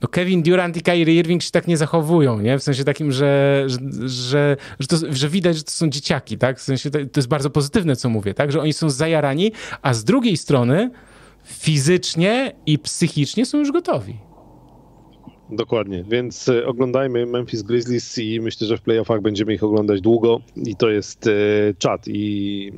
[0.00, 2.58] no Kevin Durant i Kyrie Irving się tak nie zachowują, nie?
[2.58, 3.78] W sensie takim, że, że,
[4.08, 6.58] że, że, to, że widać, że to są dzieciaki, tak?
[6.58, 8.52] W sensie to, to, jest bardzo pozytywne, co mówię, tak?
[8.52, 9.52] Że oni są zajarani,
[9.82, 10.90] a z drugiej strony
[11.44, 14.18] fizycznie i psychicznie są już gotowi.
[15.52, 20.40] Dokładnie, więc e, oglądajmy Memphis Grizzlies i myślę, że w playoffach będziemy ich oglądać długo
[20.56, 21.30] i to jest e,
[21.78, 22.72] czat i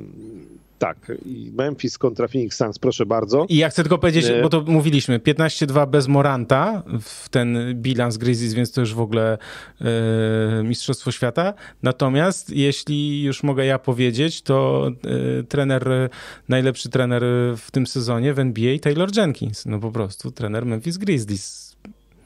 [0.82, 1.12] tak,
[1.52, 3.46] Memphis kontra Phoenix Suns, proszę bardzo.
[3.48, 8.54] I ja chcę tylko powiedzieć, bo to mówiliśmy, 15-2 bez Moranta w ten bilans Grizzlies,
[8.54, 9.38] więc to już w ogóle
[9.80, 11.54] e, Mistrzostwo Świata.
[11.82, 14.88] Natomiast jeśli już mogę ja powiedzieć, to
[15.40, 16.10] e, trener,
[16.48, 17.22] najlepszy trener
[17.56, 19.66] w tym sezonie w NBA, Taylor Jenkins.
[19.66, 21.76] No po prostu trener Memphis Grizzlies.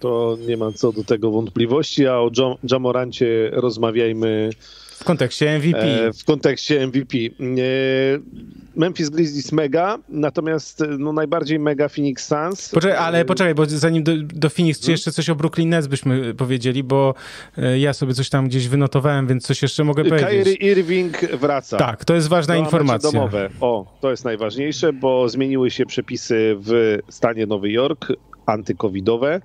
[0.00, 2.30] To nie ma co do tego wątpliwości, a o
[2.70, 4.50] Jamorancie rozmawiajmy
[5.06, 6.10] kontekście MVP.
[6.20, 7.18] w kontekście MVP.
[8.76, 12.68] Memphis Grizzlies mega, natomiast no, najbardziej mega Phoenix Suns.
[12.68, 14.92] Poczekaj, ale poczekaj, bo zanim do, do Phoenix, czy hmm?
[14.92, 17.14] jeszcze coś o Brooklyn Nets byśmy powiedzieli, bo
[17.78, 20.28] ja sobie coś tam gdzieś wynotowałem, więc coś jeszcze mogę powiedzieć.
[20.28, 21.76] Kyrie Irving wraca.
[21.76, 23.12] Tak, to jest ważna informacja.
[23.12, 23.50] domowe.
[23.60, 28.12] O, to jest najważniejsze, bo zmieniły się przepisy w stanie Nowy Jork
[28.46, 29.40] antykowidowe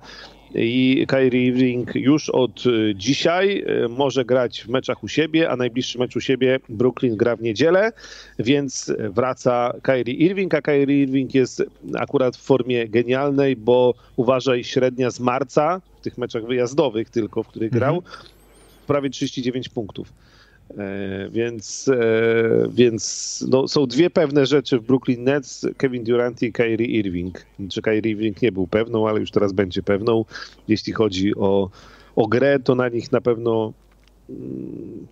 [0.54, 5.56] i Kyrie Irving już od y, dzisiaj y, może grać w meczach u siebie, a
[5.56, 7.92] najbliższy mecz u siebie Brooklyn gra w niedzielę,
[8.38, 11.62] więc wraca Kyrie Irving, a Kyrie Irving jest
[11.98, 17.48] akurat w formie genialnej, bo uważaj średnia z marca w tych meczach wyjazdowych tylko, w
[17.48, 18.14] których grał, mhm.
[18.86, 20.12] prawie 39 punktów.
[20.78, 26.52] E, więc, e, więc no, są dwie pewne rzeczy w Brooklyn Nets, Kevin Durant i
[26.52, 27.46] Kyrie Irving.
[27.70, 30.24] Czy Kyrie Irving nie był pewną, ale już teraz będzie pewną.
[30.68, 31.70] Jeśli chodzi o,
[32.16, 33.72] o grę, to na nich na pewno
[34.30, 35.06] mm,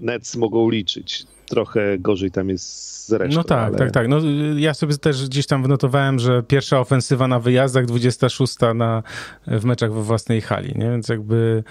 [0.00, 3.36] Nets mogą liczyć trochę gorzej tam jest z resztą.
[3.36, 3.78] No tak, ale...
[3.78, 4.08] tak, tak.
[4.08, 4.18] No,
[4.56, 9.02] ja sobie też gdzieś tam wynotowałem, że pierwsza ofensywa na wyjazdach, 26 na,
[9.46, 10.90] w meczach we własnej hali, nie?
[10.90, 11.64] Więc jakby...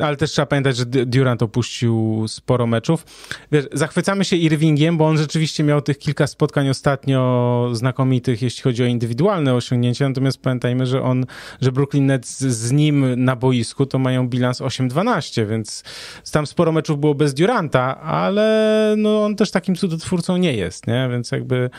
[0.00, 3.04] Ale też trzeba pamiętać, że Durant opuścił sporo meczów.
[3.52, 8.82] Wiesz, zachwycamy się Irvingiem, bo on rzeczywiście miał tych kilka spotkań ostatnio znakomitych, jeśli chodzi
[8.82, 11.26] o indywidualne osiągnięcia, natomiast pamiętajmy, że on,
[11.60, 15.84] że Brooklyn Nets z nim na boisku to mają bilans 8-12, więc
[16.32, 21.08] tam sporo meczów było bez Duranta, ale no on też takim cudotwórcą nie jest, nie?
[21.12, 21.70] Więc jakby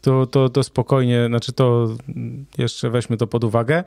[0.00, 1.88] to, to, to spokojnie, znaczy to
[2.58, 3.84] jeszcze weźmy to pod uwagę.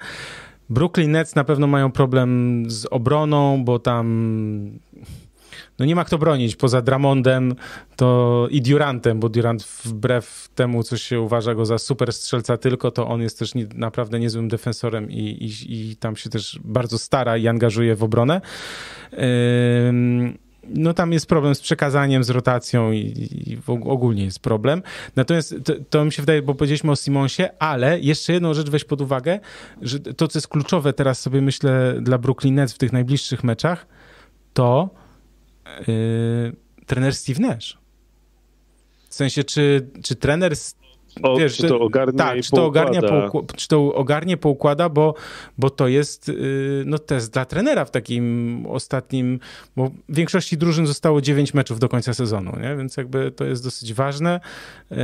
[0.70, 4.06] Brooklyn Nets na pewno mają problem z obroną, bo tam
[5.80, 7.56] no nie ma kto bronić poza Dramondem
[7.96, 12.92] to i Durantem, bo Durant wbrew temu, co się uważa go za super strzelca tylko,
[12.92, 16.98] to on jest też nie, naprawdę niezłym defensorem i, i, i, tam się też bardzo
[16.98, 18.42] stara i angażuje w obronę.
[19.12, 19.18] Yy,
[20.70, 24.84] no tam jest problem z przekazaniem, z rotacją i, i ogólnie jest problem.
[25.16, 28.84] Natomiast to, to, mi się wydaje, bo powiedzieliśmy o Simonsie, ale jeszcze jedną rzecz weź
[28.84, 29.40] pod uwagę,
[29.82, 33.88] że to, co jest kluczowe teraz sobie myślę dla Brooklyn Nets w tych najbliższych meczach,
[34.54, 34.90] to
[35.88, 36.56] yy,
[36.86, 37.78] trener Steve Nash.
[39.10, 40.56] W sensie, czy, czy trener
[41.24, 43.02] o, wiesz, czy to ogarnia tak, czy to ogarnia,
[43.56, 45.14] czy to ogarnie poukłada, bo,
[45.58, 49.40] bo to jest yy, no, test dla trenera w takim ostatnim,
[49.76, 52.76] bo w większości drużyn zostało 9 meczów do końca sezonu, nie?
[52.78, 54.40] więc jakby to jest dosyć ważne.
[54.92, 54.98] Yy,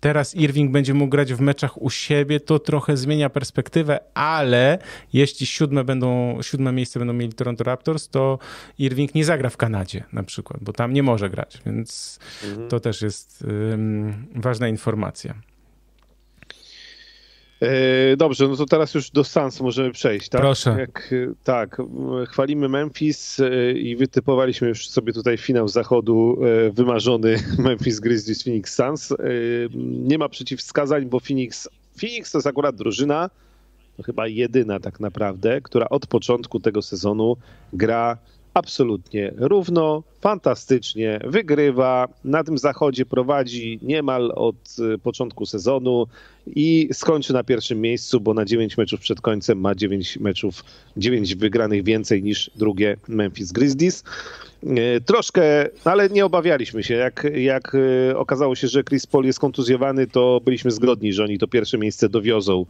[0.00, 4.78] Teraz Irving będzie mógł grać w meczach u siebie, to trochę zmienia perspektywę, ale
[5.12, 8.38] jeśli siódme, będą, siódme miejsce będą mieli Toronto Raptors, to
[8.78, 12.68] Irving nie zagra w Kanadzie na przykład, bo tam nie może grać, więc mhm.
[12.68, 15.34] to też jest um, ważna informacja.
[17.60, 20.40] E, dobrze, no to teraz już do Suns możemy przejść, tak?
[20.40, 20.76] Proszę.
[20.78, 21.82] Jak, tak,
[22.28, 28.74] chwalimy Memphis e, i wytypowaliśmy już sobie tutaj finał zachodu e, wymarzony Memphis Grizzlies Phoenix
[28.74, 29.14] Suns.
[29.80, 31.68] Nie ma przeciwwskazań, bo Phoenix,
[32.00, 33.30] Phoenix to jest akurat drużyna,
[33.96, 37.36] to chyba jedyna tak naprawdę, która od początku tego sezonu
[37.72, 38.18] gra
[38.54, 44.56] absolutnie równo, fantastycznie, wygrywa, na tym zachodzie prowadzi niemal od
[44.94, 46.06] y, początku sezonu
[46.46, 50.64] i skończy na pierwszym miejscu, bo na 9 meczów przed końcem ma 9 meczów,
[50.96, 54.04] 9 wygranych więcej niż drugie Memphis Grizzlies.
[54.62, 55.42] Y, troszkę,
[55.84, 56.94] ale nie obawialiśmy się.
[56.94, 61.38] Jak, jak y, okazało się, że Chris Paul jest kontuzjowany, to byliśmy zgodni, że oni
[61.38, 62.66] to pierwsze miejsce dowiozą.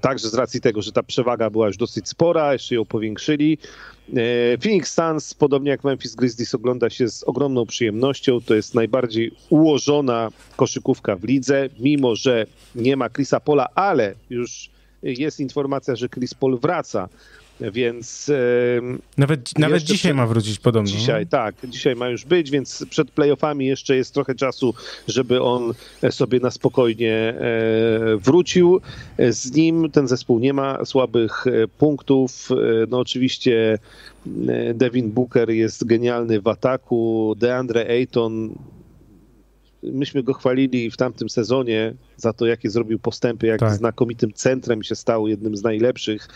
[0.00, 3.58] Także z racji tego, że ta przewaga była już dosyć spora, jeszcze ją powiększyli.
[4.08, 8.40] E, Phoenix Suns, podobnie jak Memphis Grizzlies, ogląda się z ogromną przyjemnością.
[8.40, 14.70] To jest najbardziej ułożona koszykówka w lidze, mimo że nie ma Chrisa Pola, ale już
[15.02, 17.08] jest informacja, że Chris Paul wraca
[17.60, 18.32] więc.
[19.16, 20.16] Nawet, nawet dzisiaj przed...
[20.16, 20.90] ma wrócić podobno.
[20.90, 21.54] Dzisiaj, tak.
[21.64, 24.74] Dzisiaj ma już być, więc przed playoffami jeszcze jest trochę czasu,
[25.08, 25.72] żeby on
[26.10, 28.80] sobie na spokojnie e, wrócił.
[29.18, 32.48] Z nim ten zespół nie ma słabych e, punktów.
[32.50, 33.78] E, no oczywiście
[34.74, 37.34] Devin Booker jest genialny w ataku.
[37.38, 38.54] DeAndre Ayton
[39.82, 43.74] myśmy go chwalili w tamtym sezonie za to, jakie zrobił postępy, jak tak.
[43.74, 46.28] znakomitym centrem się stał, jednym z najlepszych,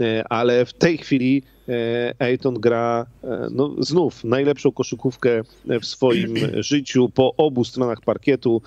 [0.00, 5.42] e, ale w tej chwili e, Ayton gra e, no, znów najlepszą koszykówkę
[5.80, 6.34] w swoim
[6.70, 8.62] życiu po obu stronach parkietu,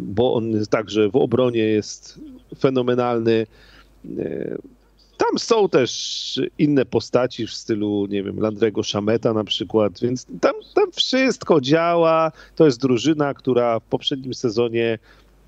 [0.00, 2.20] bo on także w obronie jest
[2.58, 3.46] fenomenalny.
[5.18, 10.54] Tam są też inne postaci w stylu, nie wiem, Landrego Szameta na przykład, więc tam,
[10.74, 12.32] tam wszystko działa.
[12.56, 14.98] To jest drużyna, która w poprzednim sezonie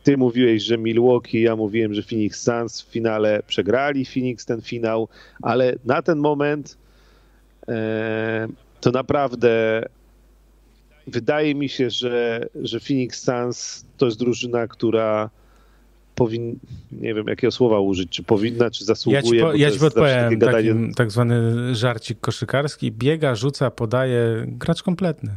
[0.03, 5.09] ty mówiłeś, że Milwaukee, ja mówiłem, że Phoenix Suns w finale przegrali Phoenix ten finał,
[5.43, 6.79] ale na ten moment
[8.81, 9.83] to naprawdę
[11.07, 15.31] wydaje mi się, że, że Phoenix Suns to jest drużyna, która
[16.21, 16.55] powinna,
[16.93, 19.23] nie wiem jakiego słowa użyć, czy powinna, czy zasługuje.
[19.23, 20.75] Ja ci, po, ja ci podpowiem, gadanie...
[20.97, 25.31] tak zwany żarcik koszykarski, biega, rzuca, podaje, gracz kompletny.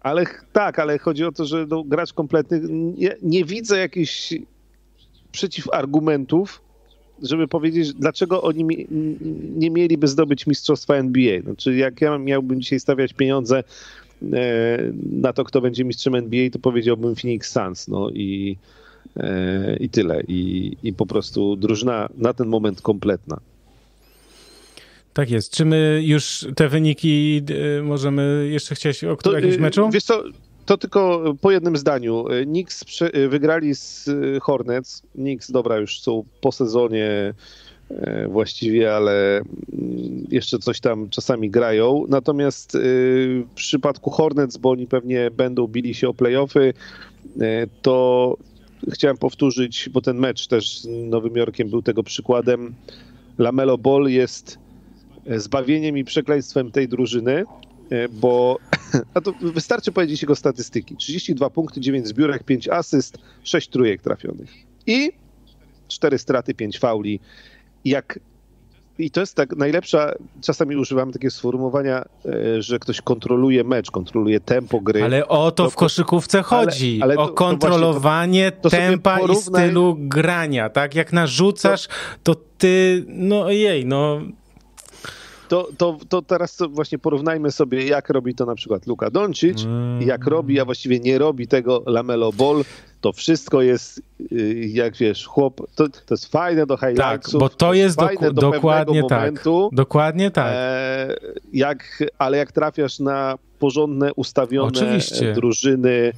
[0.00, 4.34] Ale tak, ale chodzi o to, że no, gracz kompletny, nie, nie widzę jakichś
[5.32, 6.62] przeciwargumentów,
[7.22, 8.86] żeby powiedzieć, dlaczego oni
[9.56, 11.40] nie mieliby zdobyć mistrzostwa NBA.
[11.40, 13.64] Znaczy, jak ja miałbym dzisiaj stawiać pieniądze
[14.32, 14.78] e,
[15.12, 17.88] na to, kto będzie mistrzem NBA, to powiedziałbym Phoenix Suns.
[17.88, 18.56] No i,
[19.80, 20.22] i tyle.
[20.28, 23.40] I, I po prostu drużyna na ten moment kompletna.
[25.12, 25.52] Tak jest.
[25.52, 27.42] Czy my już te wyniki
[27.78, 29.90] e, możemy jeszcze chcieć o to, jakimś meczu?
[29.90, 30.22] Wiesz co,
[30.66, 32.24] to tylko po jednym zdaniu.
[32.44, 32.84] Knicks
[33.28, 34.10] wygrali z
[34.42, 35.02] Hornets.
[35.14, 37.34] Knicks, dobra, już są po sezonie
[37.90, 42.04] e, właściwie, ale mm, jeszcze coś tam czasami grają.
[42.08, 46.74] Natomiast e, w przypadku Hornets, bo oni pewnie będą bili się o playoffy,
[47.40, 48.36] e, to
[48.92, 52.74] chciałem powtórzyć, bo ten mecz też z Nowym Jorkiem był tego przykładem.
[53.38, 54.58] Lamelo Ball jest
[55.36, 57.44] zbawieniem i przekleństwem tej drużyny.
[57.90, 58.58] E, bo
[59.14, 60.96] a to wystarczy powiedzieć jego statystyki.
[60.96, 64.54] 32 punkty, 9 zbiórek, 5 asyst, 6 trójek trafionych.
[64.86, 65.12] I
[65.88, 67.20] 4 straty, 5 fauli.
[67.84, 68.18] Jak
[68.98, 74.40] i to jest tak najlepsza, czasami używamy takiego sformułowania, e, że ktoś kontroluje mecz, kontroluje
[74.40, 75.04] tempo gry.
[75.04, 76.98] Ale o to, w koszykówce chodzi.
[77.02, 79.64] Ale, ale o to, kontrolowanie to, to tempa porównaj...
[79.64, 80.94] i stylu grania, tak?
[80.94, 81.88] Jak narzucasz,
[82.22, 84.20] to ty, no jej, no
[85.48, 90.02] to, to, to teraz właśnie porównajmy sobie, jak robi to na przykład Luka Doncic, mm.
[90.02, 92.64] jak robi, a właściwie nie robi tego Lamelo Ball.
[93.00, 97.32] To wszystko jest, y, jak wiesz, chłop, to, to jest fajne do highlightsów.
[97.32, 99.20] Tak, bo to, to jest, doku- do dokładnie tak.
[99.20, 100.52] Momentu, dokładnie tak.
[100.52, 101.16] E,
[101.52, 105.32] jak, ale jak trafiasz na porządne, ustawione Oczywiście.
[105.32, 106.12] drużyny,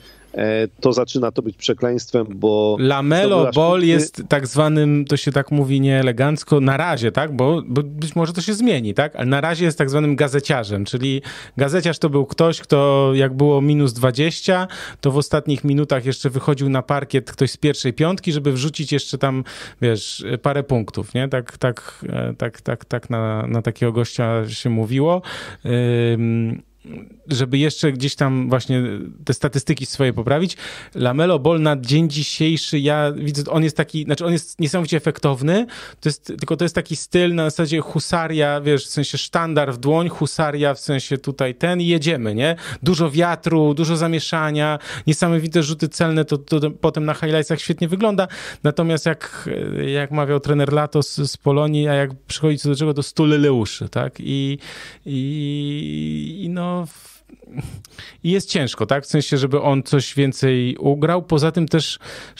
[0.80, 2.76] to zaczyna to być przekleństwem, bo...
[2.80, 7.36] Lamelo Ball jest tak zwanym, to się tak mówi nieelegancko, na razie, tak?
[7.36, 9.16] Bo, bo, być może to się zmieni, tak?
[9.16, 11.22] Ale na razie jest tak zwanym gazeciarzem, czyli
[11.56, 14.68] gazeciarz to był ktoś, kto jak było minus 20,
[15.00, 19.18] to w ostatnich minutach jeszcze wychodził na parkiet ktoś z pierwszej piątki, żeby wrzucić jeszcze
[19.18, 19.44] tam,
[19.82, 21.28] wiesz, parę punktów, nie?
[21.28, 25.22] Tak, tak, e, tak, tak, tak na, na takiego gościa się mówiło
[27.26, 28.82] żeby jeszcze gdzieś tam właśnie
[29.24, 30.56] te statystyki swoje poprawić.
[30.94, 35.66] Lamelo Ball na dzień dzisiejszy, ja widzę, on jest taki, znaczy on jest niesamowicie efektowny,
[36.00, 39.78] to jest, tylko to jest taki styl na zasadzie husaria, wiesz, w sensie sztandar w
[39.78, 42.56] dłoń, husaria w sensie tutaj ten i jedziemy, nie?
[42.82, 48.28] Dużo wiatru, dużo zamieszania, niesamowite rzuty celne, to, to, to potem na highlightsach świetnie wygląda,
[48.64, 49.48] natomiast jak,
[49.86, 53.88] jak mawiał trener Latos z Polonii, a jak przychodzi co do czego, to stul Leuszy,
[53.88, 54.14] tak?
[54.20, 54.58] I,
[55.06, 56.77] i, i no
[58.24, 59.04] i jest ciężko, tak?
[59.04, 61.22] W sensie, żeby on coś więcej ugrał.
[61.22, 61.98] Poza tym też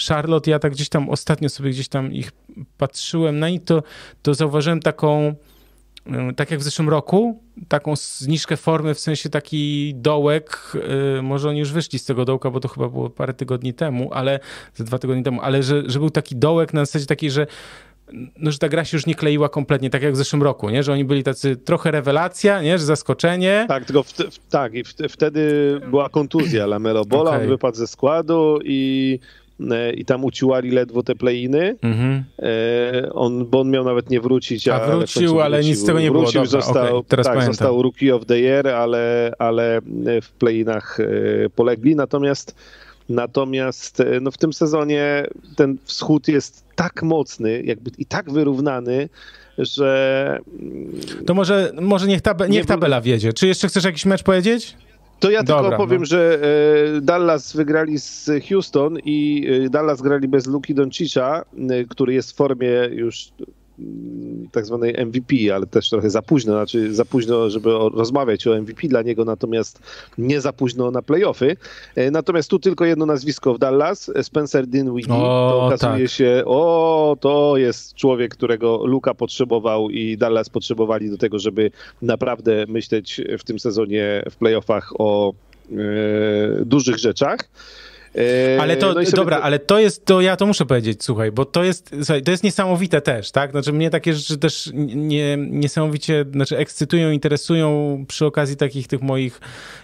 [0.08, 2.32] Charlotte, ja tak gdzieś tam ostatnio sobie gdzieś tam ich
[2.78, 3.82] patrzyłem na nich, to,
[4.22, 5.34] to zauważyłem taką,
[6.06, 10.72] e, tak jak w zeszłym roku, taką zniżkę formy, w sensie taki dołek,
[11.14, 14.12] yy, może oni już wyszli z tego dołka, bo to chyba było parę tygodni temu,
[14.12, 14.40] ale,
[14.78, 17.46] dwa tygodnie temu, ale że, że był taki dołek na zasadzie takiej, że
[18.38, 20.82] no, że ta gra się już nie kleiła kompletnie, tak jak w zeszłym roku, nie?
[20.82, 22.78] że oni byli tacy trochę rewelacja, nie?
[22.78, 23.64] że zaskoczenie.
[23.68, 25.40] Tak, tylko w, w, tak, i w, wtedy
[25.90, 27.42] była kontuzja Lamelo Bola, okay.
[27.42, 29.18] on wypadł ze składu i
[29.70, 31.76] e, i tam uciłali ledwo te playiny.
[31.82, 32.22] Mm-hmm.
[33.12, 34.68] on, bo on miał nawet nie wrócić.
[34.68, 36.44] A, a wrócił, ale nic z tego nie wrócił, było.
[36.44, 39.80] Dobra, został, okay, tak, został Rookie of the Year, ale, ale
[40.22, 40.98] w playinach
[41.56, 41.96] polegli.
[41.96, 42.54] Natomiast
[43.08, 49.08] Natomiast e, no, w tym sezonie ten wschód jest tak mocny, jakby i tak wyrównany,
[49.58, 50.38] że.
[50.60, 50.92] Mm,
[51.26, 53.32] to może, może niech, tab niech tabela wiedzie.
[53.32, 54.76] Czy jeszcze chcesz jakiś mecz powiedzieć?
[55.20, 56.06] To ja Dobra, tylko powiem, no.
[56.06, 56.38] że
[56.96, 61.44] e, Dallas wygrali z Houston i e, Dallas grali bez Luki Doncicza,
[61.88, 63.28] który jest w formie już
[64.52, 68.88] tak zwanej MVP, ale też trochę za późno, znaczy za późno, żeby rozmawiać o MVP
[68.88, 69.80] dla niego, natomiast
[70.18, 71.56] nie za późno na playoffy.
[71.94, 76.10] E, natomiast tu tylko jedno nazwisko w Dallas, Spencer Dinwiddie, to okazuje tak.
[76.10, 81.70] się, o, to jest człowiek, którego Luka potrzebował i Dallas potrzebowali do tego, żeby
[82.02, 85.74] naprawdę myśleć w tym sezonie w playoffach o e,
[86.64, 87.48] dużych rzeczach.
[88.60, 89.44] Ale to, no dobra, sobie...
[89.44, 92.44] ale to jest, to ja to muszę powiedzieć, słuchaj, bo to jest, słuchaj, to jest
[92.44, 93.50] niesamowite też, tak?
[93.50, 99.40] Znaczy mnie takie rzeczy też nie, niesamowicie, znaczy ekscytują, interesują przy okazji takich tych moich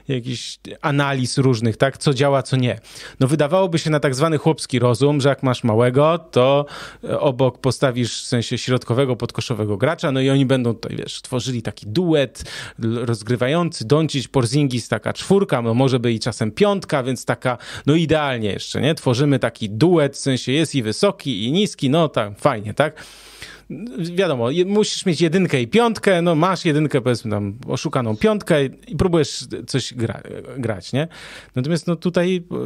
[0.08, 1.98] jakichś analiz różnych, tak?
[1.98, 2.80] Co działa, co nie.
[3.20, 6.66] No wydawałoby się na tak zwany chłopski rozum, że jak masz małego, to
[7.18, 11.86] obok postawisz w sensie środkowego, podkoszowego gracza, no i oni będą tutaj, wiesz, tworzyli taki
[11.86, 12.44] duet
[12.78, 17.94] rozgrywający, Doncic, Porzingis, taka czwórka, no może by i czasem piątka, więc taka, no
[18.24, 18.94] idealnie jeszcze, nie?
[18.94, 23.04] Tworzymy taki duet, w sensie jest i wysoki, i niski, no tak, fajnie, tak?
[23.98, 29.46] Wiadomo, musisz mieć jedynkę i piątkę, no masz jedynkę, powiedzmy tam oszukaną piątkę i próbujesz
[29.66, 30.22] coś gra,
[30.58, 31.08] grać, nie?
[31.54, 32.56] Natomiast no tutaj e,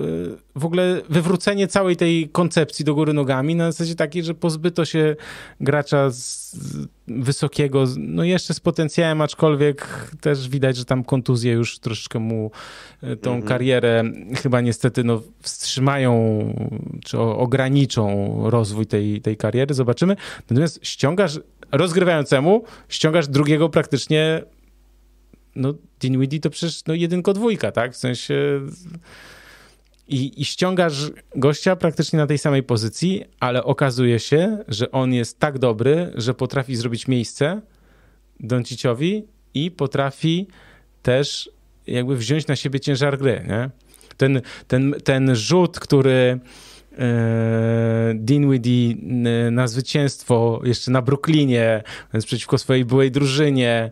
[0.54, 5.16] w ogóle wywrócenie całej tej koncepcji do góry nogami na zasadzie takiej, że pozbyto się
[5.60, 6.48] gracza z
[7.08, 12.50] wysokiego, no jeszcze z potencjałem, aczkolwiek też widać, że tam kontuzje już troszeczkę mu
[13.02, 13.48] e, tą mm -hmm.
[13.48, 14.04] karierę
[14.42, 16.38] chyba niestety no, wstrzymają
[17.04, 20.16] czy ograniczą rozwój tej, tej kariery, zobaczymy.
[20.50, 21.40] Natomiast ściągasz,
[21.73, 24.43] rozgrywającemu, ściągasz drugiego praktycznie
[25.56, 27.93] no Dinwiddie to przecież no jedynko dwójka, tak?
[27.93, 28.60] W sensie
[30.09, 35.39] i, i ściągasz gościa praktycznie na tej samej pozycji, ale okazuje się, że on jest
[35.39, 37.60] tak dobry, że potrafi zrobić miejsce
[38.40, 39.24] Donciciowi
[39.55, 40.47] i potrafi
[41.02, 41.51] też
[41.86, 43.70] jakby wziąć na siebie ciężar gry, nie?
[44.16, 46.40] Ten, ten, ten rzut, który
[48.14, 48.94] Dinwiddie
[49.50, 53.90] na zwycięstwo jeszcze na Brooklynie, więc przeciwko swojej byłej drużynie,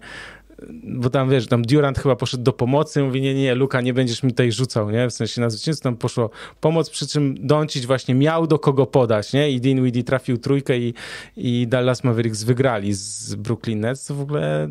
[0.85, 4.23] bo tam wiesz, tam Durant chyba poszedł do pomocy, mówi nie, nie, Luka, nie będziesz
[4.23, 5.09] mi tutaj rzucał, nie?
[5.09, 6.31] W sensie na zwycięstwo tam poszło
[6.61, 9.51] pomoc, przy czym Doncic właśnie miał do kogo podać, nie?
[9.51, 10.95] I Dinwiddie trafił trójkę i,
[11.37, 14.69] i Dallas Mavericks wygrali z Brooklyn Nets, to w ogóle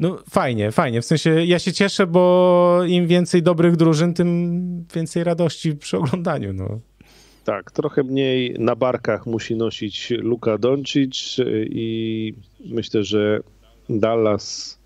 [0.00, 5.24] no fajnie, fajnie, w sensie ja się cieszę, bo im więcej dobrych drużyn, tym więcej
[5.24, 6.80] radości przy oglądaniu, no.
[7.48, 12.34] Tak, trochę mniej na barkach musi nosić Luka Doncic i
[12.64, 13.40] myślę, że
[13.88, 14.78] Dallas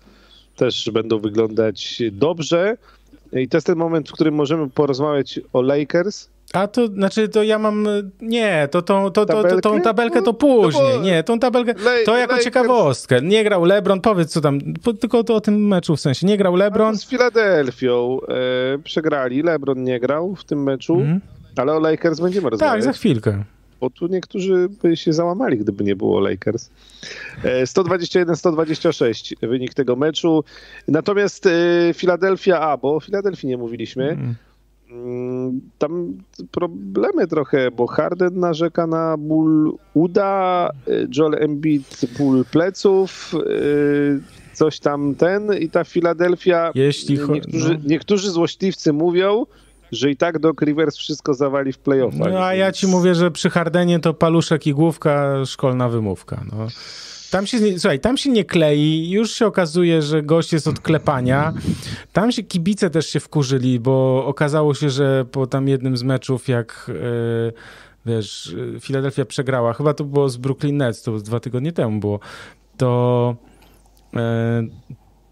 [0.55, 2.77] też będą wyglądać dobrze.
[3.33, 6.29] I to jest ten moment, w którym możemy porozmawiać o Lakers.
[6.53, 7.87] A to znaczy, to ja mam.
[8.21, 10.99] Nie, to, to, to, to, to tą tabelkę to później.
[11.01, 11.75] Nie, tą tabelkę.
[12.05, 13.21] To jako ciekawostkę.
[13.21, 14.59] Nie grał LeBron, powiedz co tam.
[14.99, 16.27] Tylko to o tym meczu w sensie.
[16.27, 16.97] Nie grał LeBron.
[16.97, 19.43] Z Filadelfią e, przegrali.
[19.43, 21.21] LeBron nie grał w tym meczu, mm.
[21.55, 22.73] Ale o Lakers będziemy rozmawiać.
[22.73, 23.43] Tak, za chwilkę
[23.83, 26.69] bo tu niektórzy by się załamali, gdyby nie było Lakers.
[27.43, 30.43] 121-126 e, wynik tego meczu.
[30.87, 31.49] Natomiast
[31.93, 34.09] Filadelfia, a bo o Filadelfii nie mówiliśmy.
[34.09, 34.35] Mm.
[34.89, 35.61] mm.
[35.77, 36.13] Tam
[36.51, 44.79] problemy trochę, bo Harden narzeka na ból uda, e, Joel Embiid ból pleców, e, coś
[44.79, 47.79] tam ten i ta Filadelfia, Jeśli niektórzy, no.
[47.85, 49.45] niektórzy złośliwcy mówią,
[49.95, 52.31] że i tak Doc Rivers wszystko zawali w playoffach.
[52.31, 52.59] No a więc...
[52.59, 56.43] ja ci mówię, że przy Hardenie to paluszek i główka, szkolna wymówka.
[56.51, 56.67] No.
[57.31, 61.53] Tam się, słuchaj, tam się nie klei, już się okazuje, że gość jest od klepania.
[62.13, 66.47] Tam się kibice też się wkurzyli, bo okazało się, że po tam jednym z meczów,
[66.47, 67.53] jak yy,
[68.05, 72.19] wiesz, Filadelfia przegrała, chyba to było z Brooklyn Nets, to dwa tygodnie temu było,
[72.77, 73.35] to
[74.13, 74.19] yy,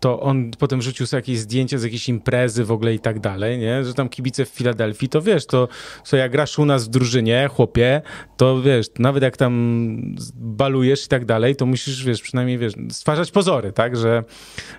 [0.02, 3.60] to on potem rzucił sobie jakieś zdjęcia z jakiejś imprezy w ogóle i tak dalej,
[3.60, 3.86] nie?
[3.86, 5.68] Że tam kibice w Filadelfii, to wiesz, to
[6.03, 8.02] co jak grasz u nas w drużynie, chłopie,
[8.38, 13.32] to wiesz, nawet jak tam balujesz i tak dalej, to musisz, wiesz, przynajmniej, wiesz, stwarzać
[13.32, 13.98] pozory, tak?
[13.98, 14.23] Że,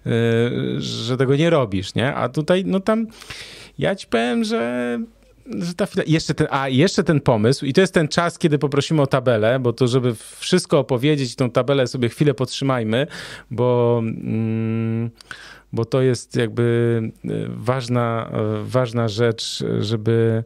[0.05, 2.15] yy, że tego nie robisz, nie?
[2.15, 3.07] A tutaj, no tam,
[3.79, 4.99] ja ci powiem, że
[5.47, 9.03] że ta jeszcze ten, a jeszcze ten pomysł, i to jest ten czas, kiedy poprosimy
[9.03, 13.07] o tabelę, bo to, żeby wszystko opowiedzieć, tą tabelę sobie chwilę podtrzymajmy,
[13.51, 15.11] bo, mm,
[15.73, 20.45] bo to jest jakby e, ważna, e, ważna rzecz, żeby.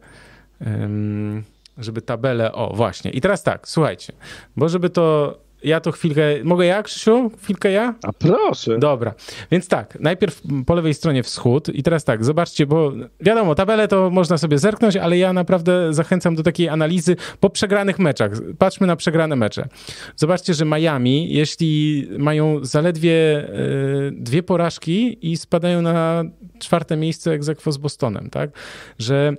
[1.79, 2.53] żeby tabelę.
[2.53, 3.11] O, właśnie.
[3.11, 4.13] I teraz tak, słuchajcie,
[4.57, 6.23] bo żeby to ja to chwilkę.
[6.45, 7.31] Mogę ja, Krzysiu?
[7.43, 7.95] Chwilkę ja?
[8.03, 8.79] A proszę.
[8.79, 9.15] Dobra.
[9.51, 14.11] Więc tak, najpierw po lewej stronie wschód i teraz tak, zobaczcie, bo wiadomo, tabelę to
[14.11, 18.31] można sobie zerknąć, ale ja naprawdę zachęcam do takiej analizy po przegranych meczach.
[18.59, 19.69] Patrzmy na przegrane mecze.
[20.17, 26.25] Zobaczcie, że Miami, jeśli mają zaledwie y, dwie porażki i spadają na
[26.59, 28.51] czwarte miejsce egzekwo z Bostonem, tak?
[28.99, 29.37] Że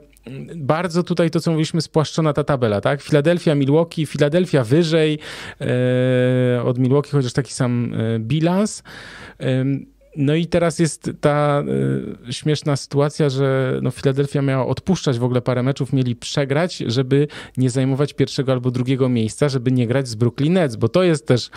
[0.56, 3.02] bardzo tutaj to, co mówiliśmy, spłaszczona ta tabela, tak?
[3.02, 5.20] Filadelfia, Milwaukee, Filadelfia wyżej
[5.62, 8.84] e, od Milwaukee, chociaż taki sam e, bilans.
[10.18, 11.64] No i teraz jest ta
[12.28, 17.28] e, śmieszna sytuacja, że no, Filadelfia miała odpuszczać w ogóle parę meczów, mieli przegrać, żeby
[17.58, 21.28] nie zajmować pierwszego albo drugiego miejsca, żeby nie grać z Brooklyn Nets, bo to jest
[21.28, 21.50] też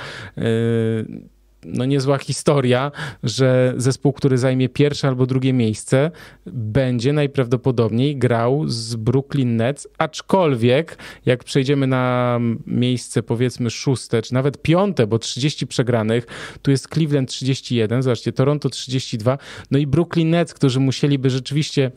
[1.64, 2.92] no niezła historia,
[3.22, 6.10] że zespół, który zajmie pierwsze albo drugie miejsce,
[6.46, 14.62] będzie najprawdopodobniej grał z Brooklyn Nets, aczkolwiek jak przejdziemy na miejsce powiedzmy szóste, czy nawet
[14.62, 16.26] piąte, bo 30 przegranych,
[16.62, 19.38] tu jest Cleveland 31, zobaczcie, Toronto 32,
[19.70, 21.90] no i Brooklyn Nets, którzy musieliby rzeczywiście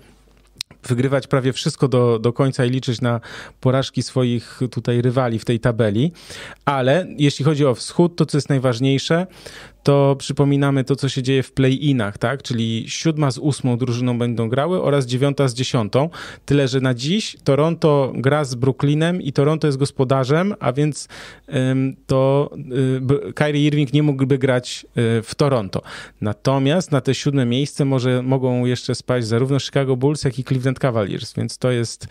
[0.87, 3.21] wygrywać prawie wszystko do, do końca i liczyć na
[3.59, 6.11] porażki swoich tutaj rywali w tej tabeli.
[6.65, 9.27] Ale jeśli chodzi o wschód, to co jest najważniejsze,
[9.83, 12.43] to przypominamy to, co się dzieje w play-inach, tak?
[12.43, 16.09] Czyli siódma z ósmą drużyną będą grały oraz dziewiąta z dziesiątą.
[16.45, 21.07] Tyle, że na dziś Toronto gra z Brooklynem i Toronto jest gospodarzem, a więc
[21.55, 22.49] ym, to
[23.29, 25.81] y, Kyrie Irving nie mógłby grać y, w Toronto.
[26.21, 30.79] Natomiast na te siódme miejsce może, mogą jeszcze spaść zarówno Chicago Bulls, jak i Cleveland
[30.79, 32.07] Cavaliers, więc to jest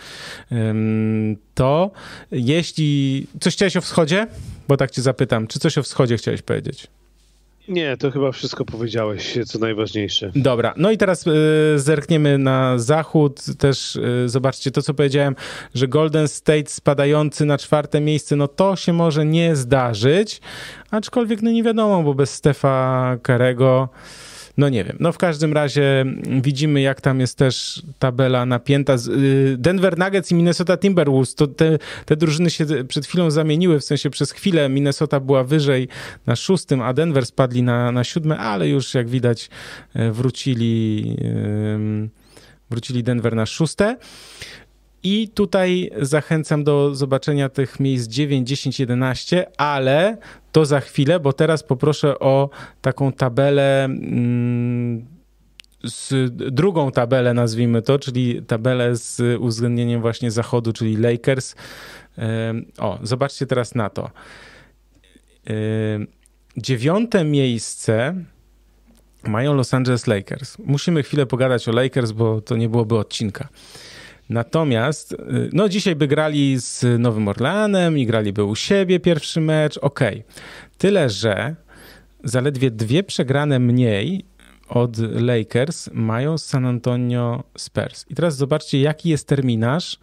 [0.52, 1.90] ym, to.
[2.32, 3.26] Jeśli...
[3.40, 4.26] Coś chciałeś o wschodzie?
[4.68, 5.46] Bo tak cię zapytam.
[5.46, 6.88] Czy coś o wschodzie chciałeś powiedzieć?
[7.72, 10.32] Nie, to chyba wszystko powiedziałeś, co najważniejsze.
[10.36, 11.32] Dobra, no i teraz y,
[11.76, 13.40] zerkniemy na zachód.
[13.58, 15.36] Też y, zobaczcie to, co powiedziałem,
[15.74, 20.40] że Golden State spadający na czwarte miejsce, no to się może nie zdarzyć,
[20.90, 23.88] aczkolwiek no nie wiadomo, bo bez Stefa Karego
[24.56, 24.96] no nie wiem.
[25.00, 26.04] No w każdym razie
[26.42, 28.94] widzimy, jak tam jest też tabela napięta.
[28.94, 33.84] Y, Denver Nuggets i Minnesota Timberwolves, to te, te drużyny się przed chwilą zamieniły, w
[33.84, 35.88] sensie przez chwilę Minnesota była wyżej
[36.26, 39.50] na szóstym, a Denver spadli na, na siódme, ale już jak widać
[39.94, 41.16] e, wrócili,
[42.70, 43.96] wrócili Denver na szóste.
[45.02, 50.16] I tutaj zachęcam do zobaczenia tych miejsc 9, 10, 11, ale
[50.52, 52.50] to za chwilę, bo teraz poproszę o
[52.80, 53.84] taką tabelę.
[53.84, 55.06] Mm,
[55.84, 61.54] z drugą tabelę, nazwijmy to, czyli tabelę z uwzględnieniem właśnie zachodu, czyli Lakers.
[62.78, 64.10] O, zobaczcie teraz na to.
[66.56, 68.14] Dziewiąte miejsce
[69.24, 70.58] mają Los Angeles Lakers.
[70.58, 73.48] Musimy chwilę pogadać o Lakers, bo to nie byłoby odcinka.
[74.28, 75.16] Natomiast, y,
[75.52, 80.18] no dzisiaj by grali z Nowym Orleanem i graliby u siebie pierwszy mecz, okej.
[80.18, 80.32] Okay.
[80.78, 81.56] Tyle, że
[82.24, 84.24] zaledwie dwie przegrane mniej
[84.68, 88.04] od Lakers mają San Antonio Spurs.
[88.10, 89.98] I teraz zobaczcie, jaki jest terminarz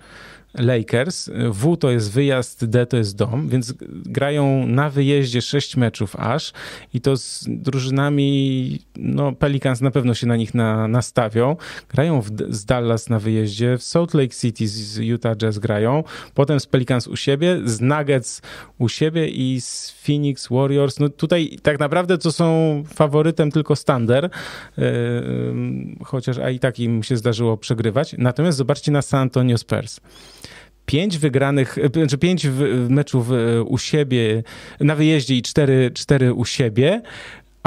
[0.53, 1.29] Lakers.
[1.51, 3.73] W to jest wyjazd, D to jest dom, więc
[4.05, 6.53] grają na wyjeździe sześć meczów aż
[6.93, 11.55] i to z drużynami, no Pelicans na pewno się na nich na, nastawią.
[11.89, 16.03] Grają w, z Dallas na wyjeździe, w Salt Lake City z Utah Jazz grają,
[16.33, 18.41] potem z Pelicans u siebie, z Nuggets
[18.79, 20.99] u siebie i z Phoenix Warriors.
[20.99, 24.29] No tutaj tak naprawdę to są faworytem tylko Stander,
[24.77, 24.85] yy,
[26.03, 28.15] chociaż a i tak im się zdarzyło przegrywać.
[28.17, 29.99] Natomiast zobaczcie na San Antonio Spurs
[30.89, 32.47] pięć wygranych, e, znaczy pięć
[32.89, 34.43] meczów e, u siebie
[34.79, 37.01] na wyjeździe i cztery, cztery u siebie,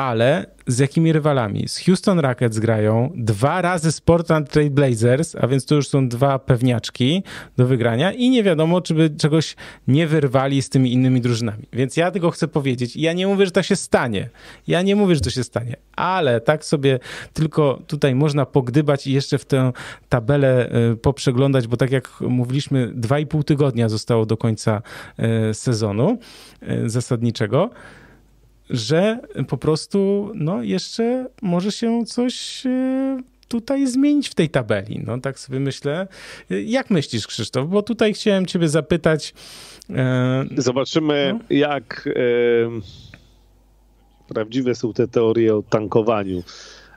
[0.02, 1.68] ale z jakimi rywalami?
[1.68, 6.08] Z Houston Rockets grają, dwa razy z Portland Trail Blazers, a więc to już są
[6.08, 7.22] dwa pewniaczki
[7.56, 9.56] do wygrania i nie wiadomo, czy by czegoś
[9.88, 11.62] nie wyrwali z tymi innymi drużynami.
[11.72, 12.96] Więc ja tego chcę powiedzieć.
[12.96, 14.28] Ja nie mówię, że to się stanie.
[14.66, 16.98] Ja nie mówię, że to się stanie, ale tak sobie
[17.32, 19.72] tylko tutaj można pogdybać i jeszcze w tę
[20.08, 24.82] tabelę e, poprzeglądać, bo tak jak mówiliśmy, dwa i pół tygodnia zostało do końca
[25.18, 26.18] e, sezonu
[26.60, 27.70] e, zasadniczego
[28.72, 29.18] że
[29.48, 35.02] po prostu no, jeszcze może się coś e, tutaj zmienić w tej tabeli.
[35.06, 36.08] No tak sobie myślę.
[36.50, 37.68] Jak myślisz, Krzysztof?
[37.68, 39.34] Bo tutaj chciałem ciebie zapytać.
[39.90, 41.56] E, Zobaczymy, no.
[41.56, 42.12] jak e,
[44.28, 46.42] prawdziwe są te teorie o tankowaniu.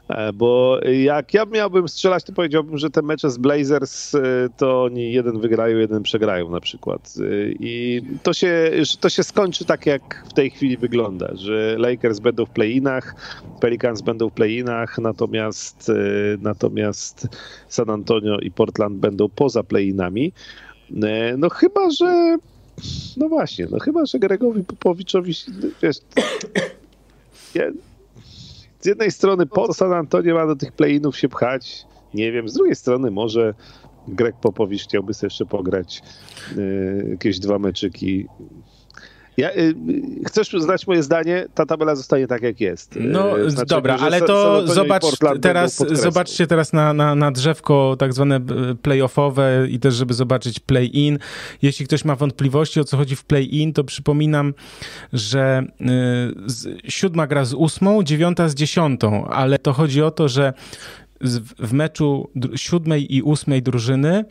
[0.07, 4.21] E, bo jak ja miałbym strzelać, to powiedziałbym, że te mecze z Blazers e,
[4.57, 7.13] to oni jeden wygrają, jeden przegrają na przykład.
[7.19, 7.23] E,
[7.59, 12.45] I to się, to się skończy tak, jak w tej chwili wygląda, że Lakers będą
[12.45, 13.15] w play-inach,
[13.61, 15.91] Pelicans będą w play-inach, natomiast,
[16.41, 17.27] natomiast
[17.67, 20.31] San Antonio i Portland będą poza play-inami.
[21.37, 22.37] No chyba, że
[23.17, 25.33] no właśnie, no chyba, że Gregowi Popowiczowi
[25.81, 25.97] wiesz,
[28.85, 32.53] z jednej strony po San Antonio ma do tych play-inów się pchać, nie wiem, z
[32.53, 33.53] drugiej strony może
[34.07, 36.01] Greg Popowicz chciałby sobie jeszcze pograć
[36.57, 38.27] y, jakieś dwa meczyki
[39.37, 39.75] ja, y,
[40.25, 41.45] chcesz znać moje zdanie?
[41.53, 42.97] Ta tabela zostanie tak, jak jest.
[43.01, 45.03] No y, znaczy, dobra, ale to zobacz
[45.41, 48.39] teraz, zobaczcie teraz na, na, na drzewko tak zwane
[48.81, 51.19] playoffowe i też, żeby zobaczyć play-in.
[51.61, 54.53] Jeśli ktoś ma wątpliwości, o co chodzi w play-in, to przypominam,
[55.13, 55.85] że y,
[56.45, 60.53] z, siódma gra z ósmą, dziewiąta z dziesiątą, ale to chodzi o to, że
[61.59, 64.25] w meczu siódmej i ósmej drużyny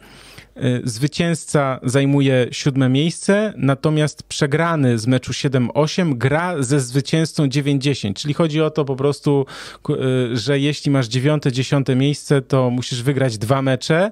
[0.84, 8.60] zwycięzca zajmuje siódme miejsce, natomiast przegrany z meczu 7-8 gra ze zwycięzcą 9-10, czyli chodzi
[8.62, 9.46] o to po prostu,
[10.32, 14.10] że jeśli masz dziewiąte, dziesiąte miejsce, to musisz wygrać dwa mecze,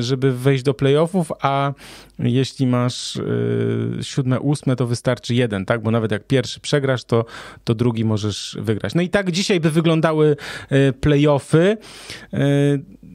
[0.00, 1.72] żeby wejść do playoffów, a
[2.18, 5.82] jeśli masz y, siódme, ósme, to wystarczy jeden, tak?
[5.82, 7.24] Bo nawet jak pierwszy przegrasz, to,
[7.64, 8.94] to drugi możesz wygrać.
[8.94, 10.36] No i tak dzisiaj by wyglądały
[10.72, 11.76] y, playoffy.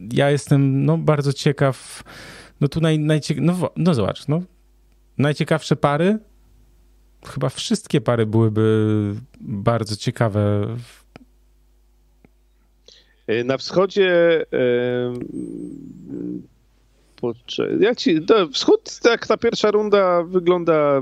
[0.02, 2.04] Y, ja jestem no, bardzo ciekaw.
[2.62, 3.42] No tu naj, najcieka...
[3.42, 4.42] no, no zobacz, no,
[5.18, 6.20] najciekawsze pary.
[7.26, 10.68] Chyba wszystkie pary byłyby bardzo ciekawe.
[13.46, 14.46] Na wschodzie
[17.80, 21.02] ja ci, to wschód, tak ta pierwsza runda wygląda,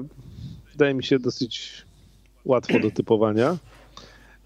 [0.72, 1.86] wydaje mi się, dosyć
[2.46, 3.58] łatwo do typowania.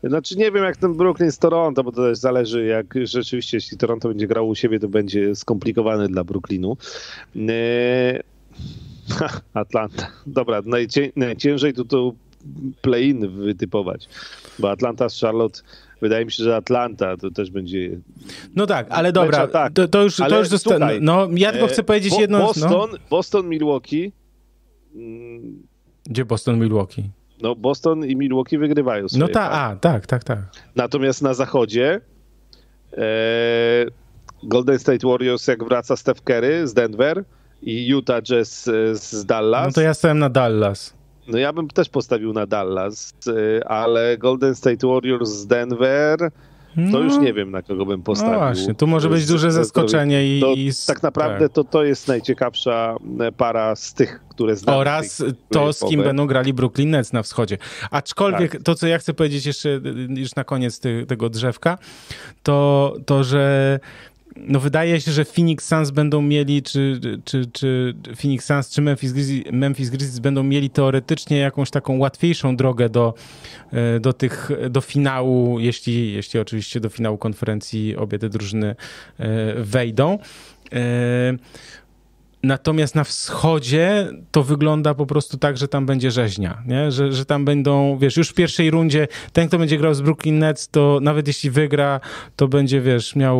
[0.03, 3.77] Znaczy nie wiem jak ten Brooklyn z Toronto, bo to też zależy jak rzeczywiście, jeśli
[3.77, 6.77] Toronto będzie grał u siebie, to będzie skomplikowany dla Brooklynu.
[7.35, 8.19] Eee,
[9.53, 10.07] Atlanta.
[10.27, 12.13] Dobra, najcię, najciężej tu to
[12.81, 14.09] play-in wytypować,
[14.59, 15.61] bo Atlanta z Charlotte
[16.01, 17.89] wydaje mi się, że Atlanta to też będzie.
[18.55, 19.73] No tak, ale dobra, tak.
[19.73, 22.39] To, to, już, ale to już zosta- No, ja tylko chcę powiedzieć Bo, jedno.
[22.39, 22.45] No.
[22.45, 22.97] Boston, no.
[23.09, 24.11] Boston, Milwaukee.
[26.05, 27.09] Gdzie Boston, Milwaukee?
[27.43, 29.09] No, Boston i Milwaukee wygrywają.
[29.09, 30.39] Swoje, no ta, tak, a, tak, tak, tak.
[30.75, 32.01] Natomiast na zachodzie
[32.93, 33.85] e,
[34.43, 37.23] Golden State Warriors, jak wraca Steph Curry z Denver
[37.61, 39.67] i Utah Jazz z Dallas.
[39.67, 40.93] No to ja stałem na Dallas.
[41.27, 46.31] No ja bym też postawił na Dallas, y, ale Golden State Warriors z Denver,
[46.75, 48.33] to no, już nie wiem, na kogo bym postawił.
[48.33, 50.41] No właśnie, tu może być duże zaskoczenie i...
[50.41, 50.55] To,
[50.87, 51.51] tak naprawdę tak.
[51.51, 54.75] To, to jest najciekawsza e, para z tych, które znam.
[54.75, 57.57] Oraz tych, to, z kim będą grali Brooklyn Nets na wschodzie.
[57.91, 58.63] Aczkolwiek tak.
[58.63, 61.77] to, co ja chcę powiedzieć jeszcze y, już na koniec ty, tego drzewka,
[62.43, 63.79] to, to że
[64.35, 69.13] no wydaje się, że Phoenix Suns będą mieli, czy, czy, czy Phoenix Suns, czy Memphis
[69.13, 73.13] Grizzlies, Memphis Grizzlies będą mieli teoretycznie jakąś taką łatwiejszą drogę do,
[73.71, 78.75] e, do tych, do finału, jeśli, jeśli oczywiście do finału konferencji obie te drużyny
[79.19, 80.19] e, wejdą.
[82.43, 86.91] Natomiast na wschodzie to wygląda po prostu tak, że tam będzie rzeźnia, nie?
[86.91, 90.39] Że, że tam będą, wiesz, już w pierwszej rundzie ten, kto będzie grał z Brooklyn
[90.39, 91.99] Nets, to nawet jeśli wygra,
[92.35, 93.39] to będzie, wiesz, miał,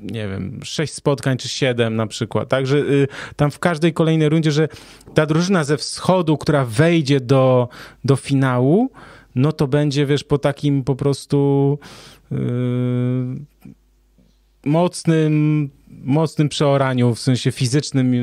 [0.00, 2.48] nie wiem, sześć spotkań czy siedem na przykład.
[2.48, 4.68] Także y, tam w każdej kolejnej rundzie, że
[5.14, 7.68] ta drużyna ze wschodu, która wejdzie do,
[8.04, 8.90] do finału,
[9.34, 11.78] no to będzie, wiesz, po takim po prostu
[12.32, 12.36] y,
[14.64, 15.70] mocnym
[16.02, 18.18] mocnym przeoraniu, w sensie fizycznym, e,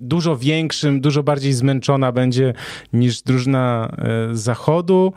[0.00, 2.54] dużo większym, dużo bardziej zmęczona będzie
[2.92, 3.96] niż drużyna
[4.32, 5.12] z e, zachodu.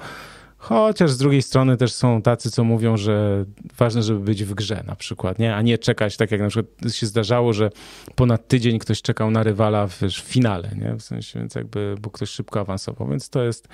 [0.57, 3.45] Chociaż z drugiej strony też są tacy, co mówią, że
[3.77, 5.55] ważne, żeby być w grze na przykład, nie?
[5.55, 7.69] a nie czekać, tak jak na przykład się zdarzało, że
[8.15, 10.95] ponad tydzień ktoś czekał na rywala w, w finale, nie?
[10.95, 13.67] w sensie, więc jakby, bo ktoś szybko awansował, więc to jest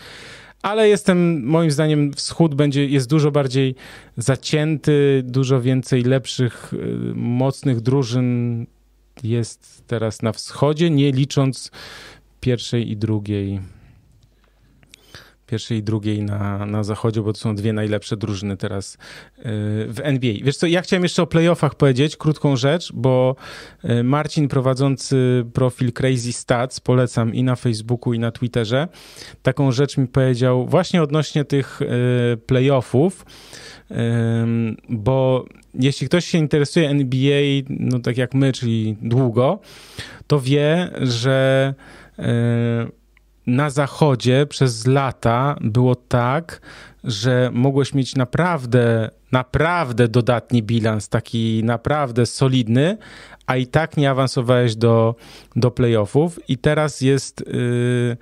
[0.62, 3.76] ale jestem, moim zdaniem, wschód będzie, jest dużo bardziej
[4.18, 6.78] zacięty, dużo więcej lepszych, y,
[7.16, 8.66] mocnych drużyn
[9.24, 11.72] jest teraz na wschodzie, nie licząc
[12.40, 13.60] pierwszej i drugiej
[15.52, 18.98] pierwszej i drugiej na, na zachodzie, bo to są dwie najlepsze drużyny teraz y,
[19.88, 20.34] w NBA.
[20.44, 23.36] Wiesz co, ja chciałem jeszcze o playoffach powiedzieć, krótką rzecz, bo
[23.86, 28.88] y, Marcin prowadzący profil Crazy Stats, polecam i na Facebooku i na Twitterze,
[29.42, 31.88] taką rzecz mi powiedział właśnie odnośnie tych y,
[32.38, 33.26] playoffów,
[34.90, 39.60] bo jeśli ktoś się interesuje NBA, no tak jak my, czyli długo,
[40.28, 41.74] to wie, że
[43.48, 46.62] na zachodzie przez lata było tak,
[47.04, 52.98] że mogłeś mieć naprawdę, naprawdę dodatni bilans, taki naprawdę solidny,
[53.46, 55.16] a i tak nie awansowałeś do,
[55.56, 56.50] do playoffów.
[56.50, 58.18] I teraz jest yy,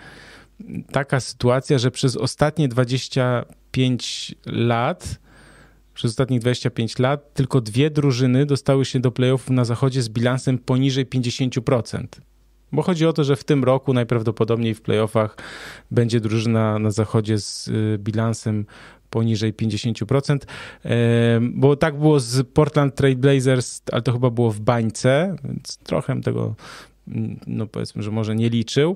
[0.91, 5.19] taka sytuacja, że przez ostatnie 25 lat
[5.99, 10.57] przez ostatnich 25 lat tylko dwie drużyny dostały się do playoffów na zachodzie z bilansem
[10.57, 12.05] poniżej 50%.
[12.71, 15.37] Bo chodzi o to, że w tym roku najprawdopodobniej w playoffach
[15.91, 18.65] będzie drużyna na zachodzie z y, bilansem
[19.09, 20.37] poniżej 50%.
[21.41, 26.21] Bo tak było z Portland Trail Blazers, ale to chyba było w bańce, więc trochę
[26.21, 26.55] tego,
[27.07, 28.95] mm, no powiedzmy, że może nie liczył.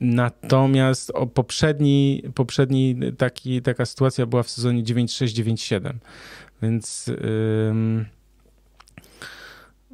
[0.00, 5.92] Natomiast poprzedni, poprzedni taki, taka sytuacja była w sezonie 9-6-9-7.
[6.62, 7.10] Więc.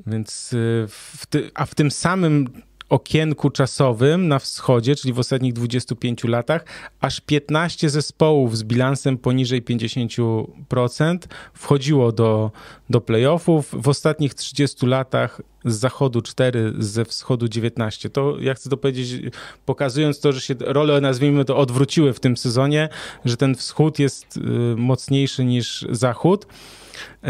[0.06, 2.48] Więc y, w ty, a w tym samym
[2.92, 6.64] okienku czasowym na wschodzie, czyli w ostatnich 25 latach,
[7.00, 11.18] aż 15 zespołów z bilansem poniżej 50%
[11.54, 12.50] wchodziło do,
[12.90, 13.68] do playoffów.
[13.72, 18.10] W ostatnich 30 latach z zachodu 4, ze wschodu 19.
[18.10, 19.34] To ja chcę to powiedzieć,
[19.66, 22.88] pokazując to, że się role, nazwijmy to, odwróciły w tym sezonie,
[23.24, 24.40] że ten wschód jest y,
[24.76, 26.46] mocniejszy niż zachód.
[27.24, 27.28] Y,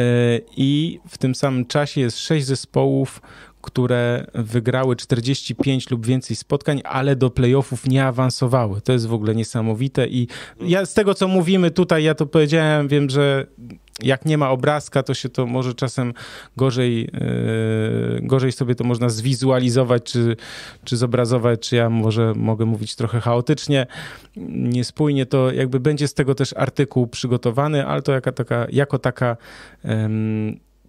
[0.56, 3.20] I w tym samym czasie jest sześć zespołów,
[3.62, 8.80] które wygrały 45 lub więcej spotkań, ale do playoffów nie awansowały.
[8.80, 10.28] To jest w ogóle niesamowite i
[10.60, 13.46] ja z tego, co mówimy tutaj, ja to powiedziałem, wiem, że
[14.02, 16.14] jak nie ma obrazka, to się to może czasem
[16.56, 20.36] gorzej, yy, gorzej sobie to można zwizualizować, czy,
[20.84, 23.86] czy zobrazować, czy ja może mogę mówić trochę chaotycznie,
[24.36, 29.36] niespójnie, to jakby będzie z tego też artykuł przygotowany, ale to jaka taka, jako taka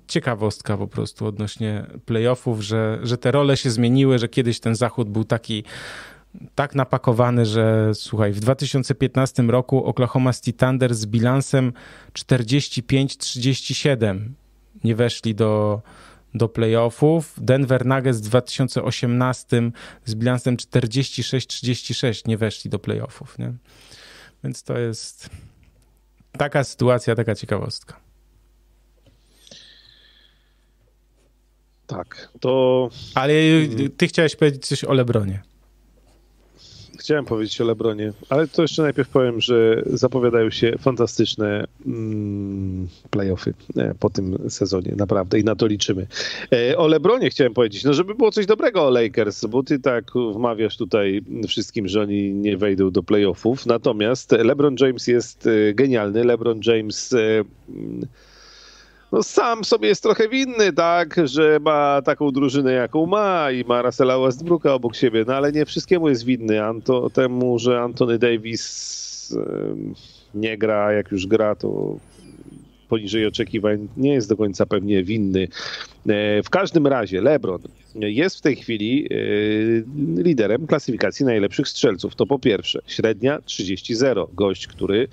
[0.08, 5.10] ciekawostka po prostu odnośnie playoffów, że, że te role się zmieniły, że kiedyś ten zachód
[5.10, 5.64] był taki
[6.56, 11.74] tak napakowany, że słuchaj, w 2015 roku Oklahoma City Thunder z bilansem
[12.14, 14.20] 45-37
[14.84, 15.82] nie weszli do,
[16.34, 17.34] do playoffów.
[17.38, 19.72] Denver Nuggets w 2018
[20.06, 23.40] z bilansem 46-36 nie weszli do playoffów.
[23.40, 23.54] Nie?
[24.44, 25.30] Więc to jest
[26.32, 28.00] taka sytuacja, taka ciekawostka.
[31.88, 32.90] Tak, to.
[33.16, 33.34] Ale
[33.98, 35.53] ty chciałeś powiedzieć coś o Lebronie.
[37.04, 43.54] Chciałem powiedzieć o Lebronie, ale to jeszcze najpierw powiem, że zapowiadają się fantastyczne mm, playoffy
[43.78, 46.08] e, po tym sezonie, naprawdę, i na to liczymy.
[46.54, 50.12] E, o Lebronie chciałem powiedzieć, no żeby było coś dobrego o Lakers, bo ty tak
[50.34, 56.24] wmawiasz tutaj wszystkim, że oni nie wejdą do playoffów, natomiast LeBron James jest e, genialny,
[56.24, 57.16] LeBron James
[59.14, 63.82] no sam sobie jest trochę winny, tak, że ma taką drużynę, jaką ma i ma
[63.82, 66.64] Russella Westbrooka obok siebie, no ale nie wszystkiemu jest winny.
[66.64, 69.36] Anto, temu, że Anthony Davis
[70.34, 71.98] nie gra, jak już gra, to
[72.90, 75.48] poniżej oczekiwań nie jest do końca pewnie winny.
[76.10, 77.62] E, w każdym razie LeBron
[77.96, 79.16] jest w tej chwili e,
[80.24, 82.16] liderem klasyfikacji najlepszych strzelców.
[82.16, 84.28] To po pierwsze, średnia 30-0.
[84.34, 85.08] Gość, który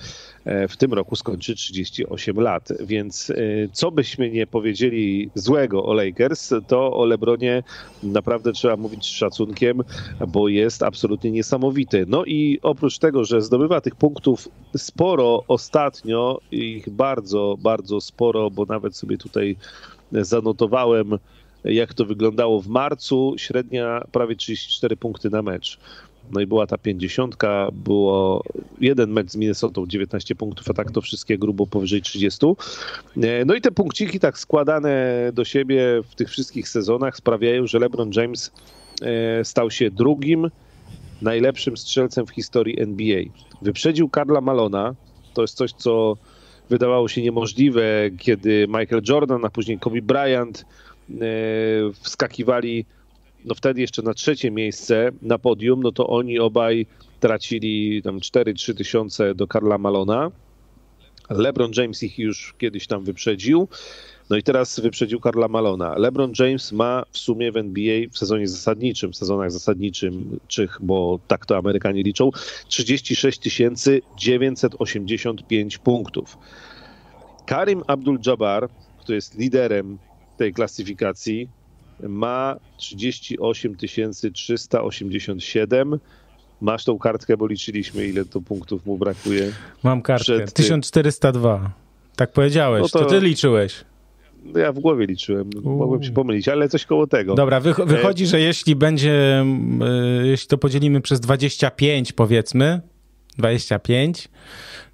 [0.45, 2.69] e, w tym roku skończy 38 lat.
[2.81, 3.33] Więc
[3.73, 7.63] co byśmy nie powiedzieli złego o Lakers, to o LeBronie
[8.03, 9.83] naprawdę trzeba mówić z szacunkiem,
[10.29, 12.05] bo jest absolutnie niesamowity.
[12.09, 18.65] No i oprócz tego, że zdobywa tych punktów sporo ostatnio, ich bardzo, bardzo sporo, bo
[18.65, 19.57] nawet sobie tutaj
[20.13, 21.19] zanotowałem,
[21.65, 23.35] jak to wyglądało w marcu.
[23.37, 25.79] Średnia prawie 34 punkty na mecz.
[26.31, 27.37] No i była ta 50,
[27.73, 28.43] było
[28.81, 32.47] jeden mecz z Minnesotą, 19 punktów, a tak to wszystkie grubo powyżej 30.
[33.47, 38.11] No i te punkciki tak składane do siebie w tych wszystkich sezonach sprawiają, że LeBron
[38.15, 38.53] James
[39.03, 40.51] e, stał się drugim
[41.23, 43.23] najlepszym strzelcem w historii NBA.
[43.63, 44.95] Wyprzedził Karla Malona,
[45.35, 46.17] to jest coś, co
[46.71, 50.65] wydawało się niemożliwe, kiedy Michael Jordan, a później Kobe Bryant
[51.11, 51.15] e,
[52.01, 52.85] wskakiwali
[53.45, 56.87] no wtedy jeszcze na trzecie miejsce na podium, no to oni obaj
[57.21, 60.31] tracili tam 4-3 tysiące do Karla Malona.
[61.31, 63.69] LeBron James ich już kiedyś tam wyprzedził.
[64.31, 65.95] No i teraz wyprzedził Karla Malona.
[65.99, 70.13] LeBron James ma w sumie w NBA w sezonie zasadniczym, w sezonach zasadniczych,
[70.81, 72.31] bo tak to Amerykanie liczą,
[72.69, 73.41] 36
[74.17, 76.39] 985 punktów.
[77.47, 79.99] Karim Abdul-Jabbar, który jest liderem
[80.37, 81.49] tej klasyfikacji,
[82.03, 83.77] ma 38
[84.33, 85.99] 387.
[86.61, 89.53] Masz tą kartkę, bo liczyliśmy, ile to punktów mu brakuje.
[89.83, 90.47] Mam kartkę.
[90.47, 91.71] 1402.
[92.17, 92.99] Tak powiedziałeś, no to...
[92.99, 93.85] to ty liczyłeś.
[94.57, 97.35] Ja w głowie liczyłem, mogłem się pomylić, ale coś koło tego.
[97.35, 99.45] Dobra, wych wychodzi, że jeśli będzie,
[100.23, 102.81] y, jeśli to podzielimy przez 25 powiedzmy,
[103.39, 104.29] 25,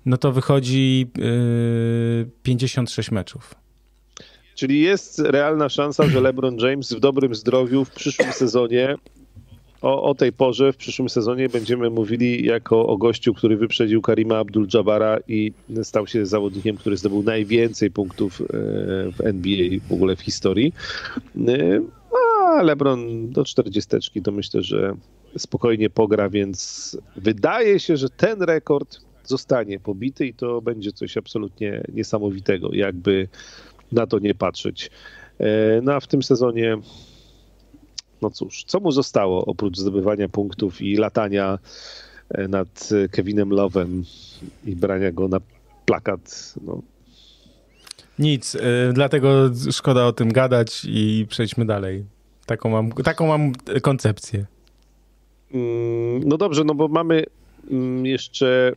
[0.06, 3.54] no to wychodzi y, 56 meczów.
[4.54, 8.96] Czyli jest realna szansa, że LeBron James w dobrym zdrowiu w przyszłym sezonie
[9.86, 14.44] o, o, tej porze w przyszłym sezonie będziemy mówili jako o gościu, który wyprzedził Karima
[14.44, 15.52] Abdul-Jabara i
[15.82, 18.44] stał się zawodnikiem, który zdobył najwięcej punktów e,
[19.12, 20.72] w NBA w ogóle w historii.
[21.48, 21.80] E,
[22.46, 24.94] a LeBron do 40 to myślę, że
[25.38, 31.82] spokojnie pogra, więc wydaje się, że ten rekord zostanie pobity i to będzie coś absolutnie
[31.92, 33.28] niesamowitego, jakby
[33.92, 34.90] na to nie patrzeć.
[35.40, 36.78] E, no a w tym sezonie
[38.22, 41.58] no cóż, co mu zostało oprócz zdobywania punktów i latania
[42.28, 44.02] e, nad Kevinem Love'em
[44.64, 45.40] i brania go na
[45.86, 46.54] plakat?
[46.62, 46.82] No.
[48.18, 48.60] Nic, y,
[48.92, 52.04] dlatego szkoda o tym gadać i przejdźmy dalej.
[52.46, 53.52] Taką mam, taką mam
[53.82, 54.46] koncepcję.
[55.54, 57.24] Mm, no dobrze, no bo mamy
[57.70, 58.72] mm, jeszcze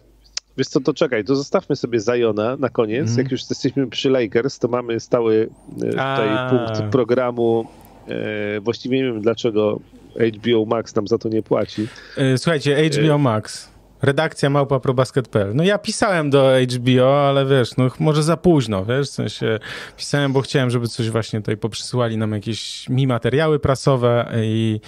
[0.59, 3.07] Wiesz co, to czekaj, to zostawmy sobie Zajona na koniec.
[3.07, 3.17] Mm.
[3.17, 5.49] Jak już jesteśmy przy Lakers, to mamy stały
[5.81, 6.49] e, tutaj A.
[6.49, 7.67] punkt programu.
[8.09, 9.79] E, właściwie nie wiem, dlaczego
[10.15, 11.87] HBO Max nam za to nie płaci.
[12.17, 13.69] E, słuchajcie, HBO Max.
[14.01, 15.55] Redakcja małpa probasket.pl.
[15.55, 19.59] No ja pisałem do HBO, ale wiesz, no może za późno, wiesz, w sensie
[19.97, 24.79] pisałem, bo chciałem, żeby coś właśnie tutaj poprzysyłali nam jakieś mi materiały prasowe i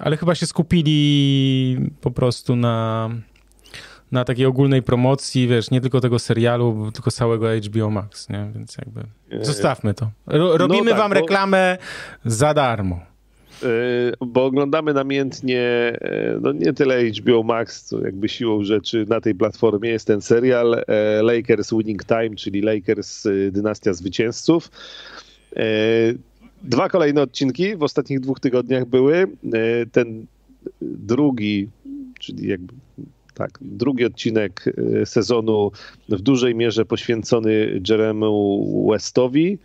[0.00, 3.10] ale chyba się skupili po prostu na
[4.12, 8.50] na takiej ogólnej promocji, wiesz, nie tylko tego serialu, tylko całego HBO Max, nie?
[8.54, 9.02] Więc jakby
[9.44, 10.10] zostawmy to.
[10.26, 11.78] Ro robimy no tak, wam reklamę
[12.24, 13.00] za darmo.
[13.62, 19.20] Yy, bo oglądamy namiętnie, yy, no nie tyle HBO Max, co jakby siłą rzeczy na
[19.20, 24.70] tej platformie jest ten serial yy, Lakers Winning Time, czyli Lakers Dynastia Zwycięzców.
[26.62, 29.26] Dwa kolejne odcinki w ostatnich dwóch tygodniach były.
[29.92, 30.26] Ten
[30.80, 31.68] drugi,
[32.20, 32.74] czyli jakby
[33.36, 34.64] tak, drugi odcinek
[35.02, 35.72] y, sezonu
[36.08, 39.58] w dużej mierze poświęcony Jeremu Westowi.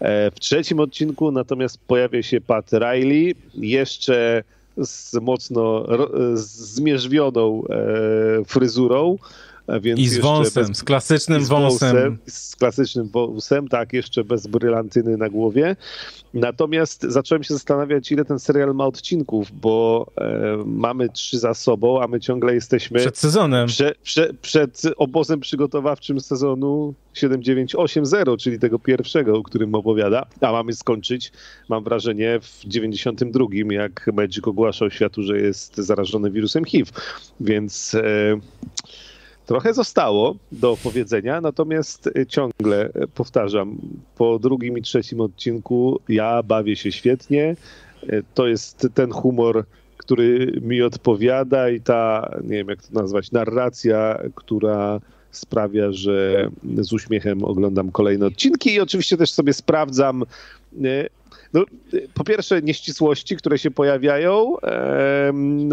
[0.00, 4.42] E, w trzecim odcinku natomiast pojawia się Pat Riley, jeszcze
[4.76, 5.86] z mocno
[6.34, 9.16] zmierzwioną e, fryzurą.
[9.80, 11.92] Więc I z wąsem, bez, z klasycznym z wąsem.
[11.92, 12.18] wąsem.
[12.26, 15.76] Z klasycznym wąsem, tak, jeszcze bez brylantyny na głowie.
[16.34, 22.02] Natomiast zacząłem się zastanawiać, ile ten serial ma odcinków, bo e, mamy trzy za sobą,
[22.02, 22.98] a my ciągle jesteśmy...
[22.98, 23.66] Przed sezonem.
[23.66, 30.72] Prze, prze, przed obozem przygotowawczym sezonu 7980, czyli tego pierwszego, o którym opowiada, a mamy
[30.72, 31.32] skończyć,
[31.68, 36.90] mam wrażenie, w 92, jak Magic ogłaszał światu, że jest zarażony wirusem HIV.
[37.40, 37.94] Więc...
[37.94, 38.40] E,
[39.46, 43.76] Trochę zostało do opowiedzenia, natomiast y, ciągle y, powtarzam,
[44.16, 47.56] po drugim i trzecim odcinku ja bawię się świetnie.
[48.02, 49.64] Y, to jest ten humor,
[49.96, 55.00] który mi odpowiada i ta, nie wiem jak to nazwać, narracja, która
[55.30, 56.48] sprawia, że
[56.78, 60.24] z uśmiechem oglądam kolejne odcinki i oczywiście też sobie sprawdzam.
[61.52, 61.64] No,
[62.14, 64.56] po pierwsze, nieścisłości, które się pojawiają,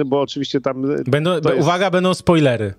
[0.06, 0.86] bo oczywiście tam.
[1.06, 1.48] Będą, jest...
[1.60, 2.74] Uwaga, będą spoilery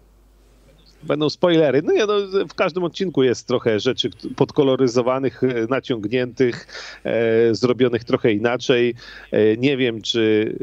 [1.07, 1.83] będą spoilery.
[1.83, 2.15] No nie, no,
[2.49, 6.67] w każdym odcinku jest trochę rzeczy podkoloryzowanych, e, naciągniętych,
[7.05, 8.95] e, zrobionych trochę inaczej.
[9.33, 10.55] E, nie wiem, czy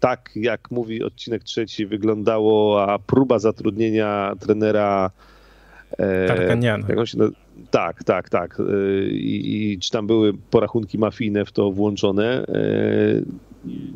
[0.00, 5.10] tak jak mówi odcinek trzeci wyglądało, a próba zatrudnienia trenera
[5.98, 6.26] e,
[7.06, 7.18] się
[7.70, 8.60] tak, tak, tak.
[8.60, 12.44] E, I, I, czy tam były porachunki mafijne w to włączone?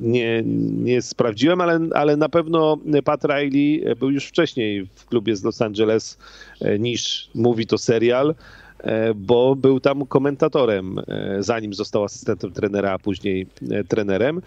[0.01, 0.43] Nie,
[0.82, 5.62] nie sprawdziłem, ale, ale na pewno Pat Riley był już wcześniej w klubie z Los
[5.62, 6.18] Angeles
[6.60, 8.34] e, niż mówi to serial,
[8.78, 13.47] e, bo był tam komentatorem, e, zanim został asystentem trenera, a później
[13.89, 14.43] trenerem.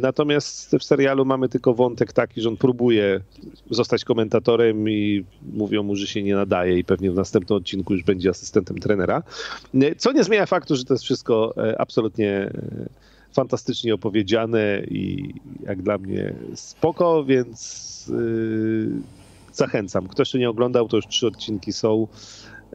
[0.00, 3.20] Natomiast w serialu mamy tylko wątek taki, że on próbuje
[3.70, 8.02] zostać komentatorem i mówią mu, że się nie nadaje i pewnie w następnym odcinku już
[8.02, 9.22] będzie asystentem trenera.
[9.98, 12.50] Co nie zmienia faktu, że to jest wszystko absolutnie
[13.32, 15.34] fantastycznie opowiedziane i
[15.66, 18.90] jak dla mnie spoko, więc yy,
[19.52, 20.08] zachęcam.
[20.08, 22.06] Kto jeszcze nie oglądał, to już trzy odcinki są.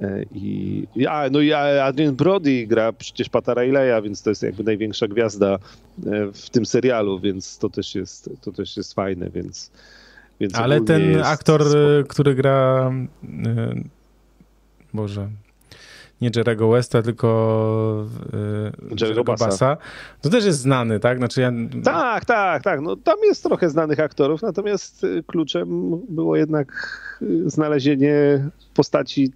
[0.02, 4.64] Yy, I, a, no i Adrian Brody gra przecież Pata Rayleigha, więc to jest jakby
[4.64, 5.60] największa gwiazda
[6.04, 9.72] yy, w tym serialu, więc to też jest, to też jest fajne, więc,
[10.40, 12.10] więc Ale ten aktor, spoko.
[12.10, 12.92] który gra
[14.94, 15.30] Boże,
[16.22, 18.06] nie Jerego Westa, tylko
[18.90, 19.46] yy, Jerego Bassa.
[19.46, 19.78] Bassa.
[20.22, 21.18] To też jest znany, tak?
[21.18, 21.52] Znaczy ja...
[21.84, 22.82] Tak, tak, tak.
[22.82, 26.68] No, tam jest trochę znanych aktorów, natomiast y, kluczem było jednak
[27.22, 29.32] y, znalezienie postaci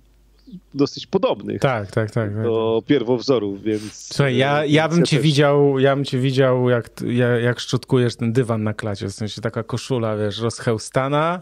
[0.74, 1.62] dosyć podobnych.
[1.62, 2.44] Tak, tak, tak.
[2.44, 2.88] Do tak.
[2.88, 4.14] pierwowzorów, więc...
[4.14, 5.24] Słuchaj, ja, y, ja bym cię też...
[5.24, 9.42] widział, ja bym cię widział, jak, jak, jak szczotkujesz ten dywan na klacie, w sensie
[9.42, 11.42] taka koszula, wiesz, rozchełstana,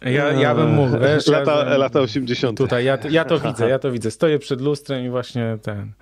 [0.00, 2.58] ja, ja bym mógł, wiesz, lata, ja, lata 80.
[2.58, 4.10] Tutaj, ja, ja to widzę, ja to widzę.
[4.10, 5.92] Stoję przed lustrem i właśnie ten...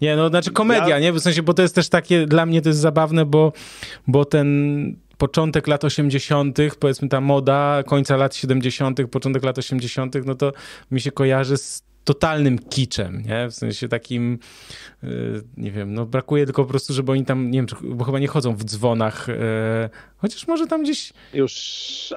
[0.00, 0.98] Nie, no znaczy komedia, ja...
[0.98, 1.12] nie?
[1.12, 3.52] W sensie, bo to jest też takie, dla mnie to jest zabawne, bo,
[4.06, 10.34] bo ten początek lat 80., powiedzmy ta moda, końca lat 70., początek lat 80., no
[10.34, 10.52] to
[10.90, 13.48] mi się kojarzy z totalnym kiczem, nie?
[13.48, 14.38] W sensie takim,
[15.02, 18.18] yy, nie wiem, no brakuje tylko po prostu, żeby oni tam, nie wiem, bo chyba
[18.18, 19.34] nie chodzą w dzwonach, yy,
[20.16, 21.12] chociaż może tam gdzieś...
[21.34, 21.54] Już,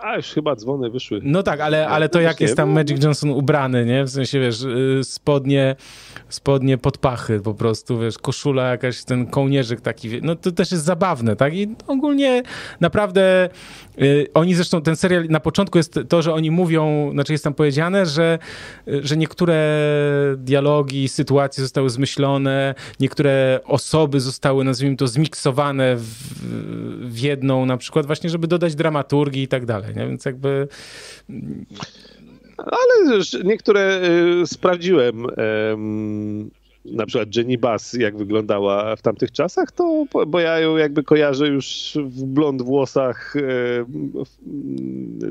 [0.01, 1.19] a już chyba dzwony wyszły.
[1.23, 4.03] No tak, ale, ale to jak jest tam Magic Johnson ubrany, nie?
[4.03, 5.75] W sensie, wiesz, yy, spodnie,
[6.29, 10.83] spodnie pod pachy po prostu, wiesz, koszula jakaś, ten kołnierzyk taki, no to też jest
[10.83, 11.55] zabawne, tak?
[11.55, 12.43] I ogólnie
[12.79, 13.90] naprawdę y,
[14.33, 18.05] oni zresztą, ten serial na początku jest to, że oni mówią, znaczy jest tam powiedziane,
[18.05, 18.39] że,
[18.87, 19.81] że niektóre
[20.37, 26.03] dialogi, sytuacje zostały zmyślone, niektóre osoby zostały, nazwijmy to, zmiksowane w,
[27.11, 30.07] w jedną, na przykład właśnie, żeby dodać dramaturgii i tak dalej, nie?
[30.07, 30.67] więc jakby...
[32.57, 34.01] Ale niektóre
[34.43, 35.27] y, sprawdziłem
[36.85, 41.47] na przykład Jenny Bass, jak wyglądała w tamtych czasach, to bo ja ją jakby kojarzę
[41.47, 43.41] już w blond włosach, e,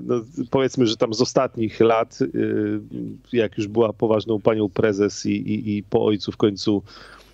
[0.02, 0.20] no,
[0.50, 2.26] powiedzmy, że tam z ostatnich lat, e,
[3.32, 6.82] jak już była poważną panią prezes i, i, i po ojcu w końcu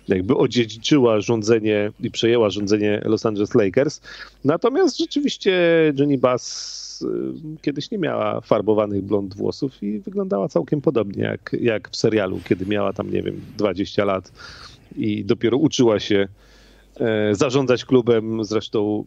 [0.07, 4.01] jakby odziedziczyła rządzenie i przejęła rządzenie Los Angeles Lakers.
[4.43, 5.53] Natomiast rzeczywiście
[5.97, 11.89] Jenny Bass Y, kiedyś nie miała farbowanych blond włosów i wyglądała całkiem podobnie jak, jak
[11.89, 14.31] w serialu, kiedy miała tam, nie wiem, 20 lat
[14.95, 16.27] i dopiero uczyła się
[16.99, 18.43] e, zarządzać klubem.
[18.43, 19.05] Zresztą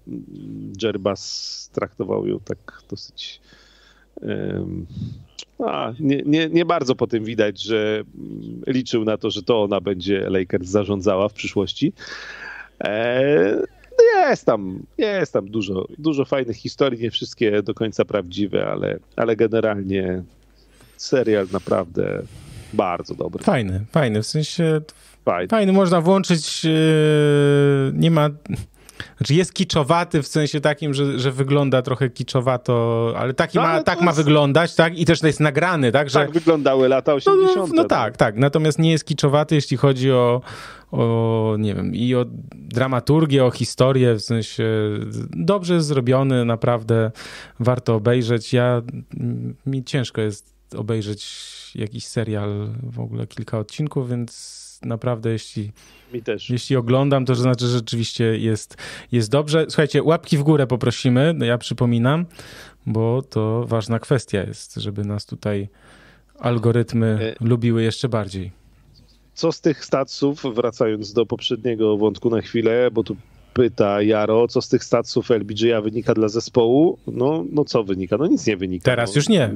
[0.82, 3.40] Jerbas traktował ją tak dosyć.
[5.58, 8.02] A, nie, nie, nie bardzo po tym widać, że
[8.66, 11.92] liczył na to, że to ona będzie Lakers zarządzała w przyszłości.
[14.16, 18.98] E, jest tam, jest tam dużo, dużo fajnych historii, nie wszystkie do końca prawdziwe, ale,
[19.16, 20.22] ale generalnie
[20.96, 22.22] serial naprawdę
[22.72, 23.44] bardzo dobry.
[23.44, 24.80] Fajny, fajny, w sensie
[25.24, 28.30] fajny, fajny można włączyć, yy, nie ma...
[29.16, 33.82] Znaczy jest kiczowaty w sensie takim, że, że wygląda trochę kiczowato, ale, taki no, ma,
[33.82, 34.04] tak jest...
[34.04, 34.98] ma wyglądać, tak?
[34.98, 36.10] I też to jest nagrany, tak?
[36.10, 36.18] Że...
[36.18, 37.56] Tak wyglądały lata 80.
[37.56, 38.36] No, no, no tak, tak.
[38.36, 40.40] Natomiast nie jest kiczowaty, jeśli chodzi o,
[40.92, 44.64] o, nie wiem, i o dramaturgię, o historię, w sensie
[45.30, 47.10] dobrze zrobiony, naprawdę
[47.60, 48.52] warto obejrzeć.
[48.52, 48.82] Ja,
[49.66, 55.72] mi ciężko jest obejrzeć jakiś serial, w ogóle kilka odcinków, więc naprawdę jeśli,
[56.48, 58.76] jeśli oglądam, to znaczy, że rzeczywiście jest,
[59.12, 59.66] jest dobrze.
[59.68, 62.26] Słuchajcie, łapki w górę poprosimy, ja przypominam,
[62.86, 65.68] bo to ważna kwestia jest, żeby nas tutaj
[66.38, 67.44] algorytmy e...
[67.44, 68.59] lubiły jeszcze bardziej
[69.40, 73.16] co z tych statsów, wracając do poprzedniego wątku na chwilę, bo tu
[73.54, 76.98] pyta Jaro, co z tych statsów LBJ wynika dla zespołu?
[77.06, 78.16] No, no co wynika?
[78.16, 78.84] No nic nie wynika.
[78.84, 79.50] Teraz no, już nie.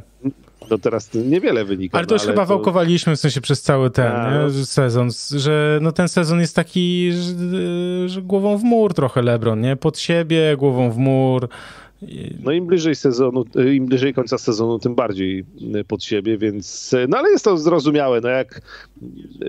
[0.71, 1.99] No teraz niewiele wynika.
[1.99, 2.49] Ale to już no, ale chyba to...
[2.49, 4.65] wałkowaliśmy w sensie przez cały ten A, nie?
[4.65, 9.77] sezon, że no ten sezon jest taki, że, że głową w mur trochę LeBron, nie?
[9.77, 11.49] Pod siebie, głową w mur.
[12.45, 13.45] No im bliżej sezonu,
[13.75, 15.45] im bliżej końca sezonu, tym bardziej
[15.89, 18.61] pod siebie, więc no ale jest to zrozumiałe, no jak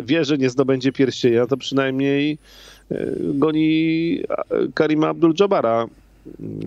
[0.04, 2.38] wie, że nie zdobędzie pierścienia, to przynajmniej
[3.20, 4.20] goni
[4.74, 5.88] Karima Abdul-Jabara.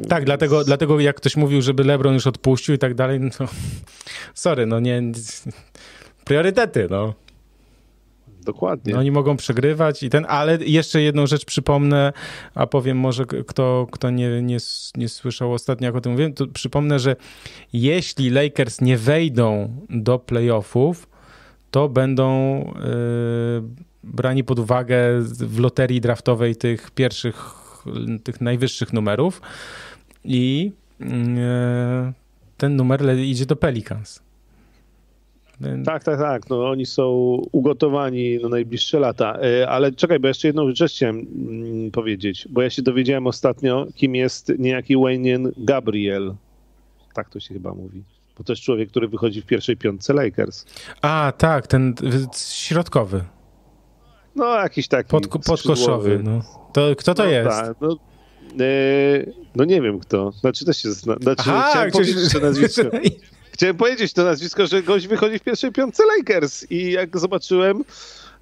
[0.09, 3.31] Tak, dlatego, dlatego jak ktoś mówił, żeby LeBron już odpuścił i tak dalej, no
[4.35, 5.03] sorry, no nie,
[6.25, 7.15] priorytety, no.
[8.49, 8.93] Dokładnie.
[8.93, 12.13] No, oni mogą przegrywać i ten, ale jeszcze jedną rzecz przypomnę,
[12.55, 14.57] a powiem może kto, kto nie, nie,
[14.97, 17.17] nie słyszał ostatnio, jak o tym mówiłem, to przypomnę, że
[17.73, 21.09] jeśli Lakers nie wejdą do playoffów,
[21.71, 23.63] to będą yy,
[24.05, 27.55] brani pod uwagę w loterii draftowej tych pierwszych,
[28.25, 29.43] tych najwyższych numerów
[30.25, 31.07] i yy,
[32.57, 34.28] ten numer idzie do Pelicans.
[35.85, 36.51] Tak, tak, tak.
[36.51, 37.07] No, oni są
[37.53, 39.39] ugotowani na najbliższe lata.
[39.41, 43.87] E, ale czekaj, bo jeszcze jedną rzecz chciałem mm, powiedzieć, bo ja się dowiedziałem ostatnio,
[43.95, 46.35] kim jest niejaki Wayne Gabriel.
[47.15, 48.03] Tak to się chyba mówi.
[48.39, 50.65] Bo to jest człowiek, który wychodzi w pierwszej piątce Lakers.
[51.03, 51.95] A, tak, ten
[52.37, 53.25] środkowy.
[54.37, 55.11] No, jakiś taki.
[55.11, 56.21] Pod, podkoszowy.
[56.25, 56.43] No.
[56.73, 57.49] To, kto to no, jest?
[57.49, 57.97] Tak, no,
[58.61, 59.27] e,
[59.57, 60.33] no nie wiem kto.
[60.33, 61.17] Znaczy też się zna.
[61.21, 62.83] Znaczy, Aha, chciałem powiedzieć to nazwisko.
[63.59, 67.85] Chciałem powiedzieć to nazwisko, że gość wychodzi w pierwszej piątce Lakers i jak zobaczyłem,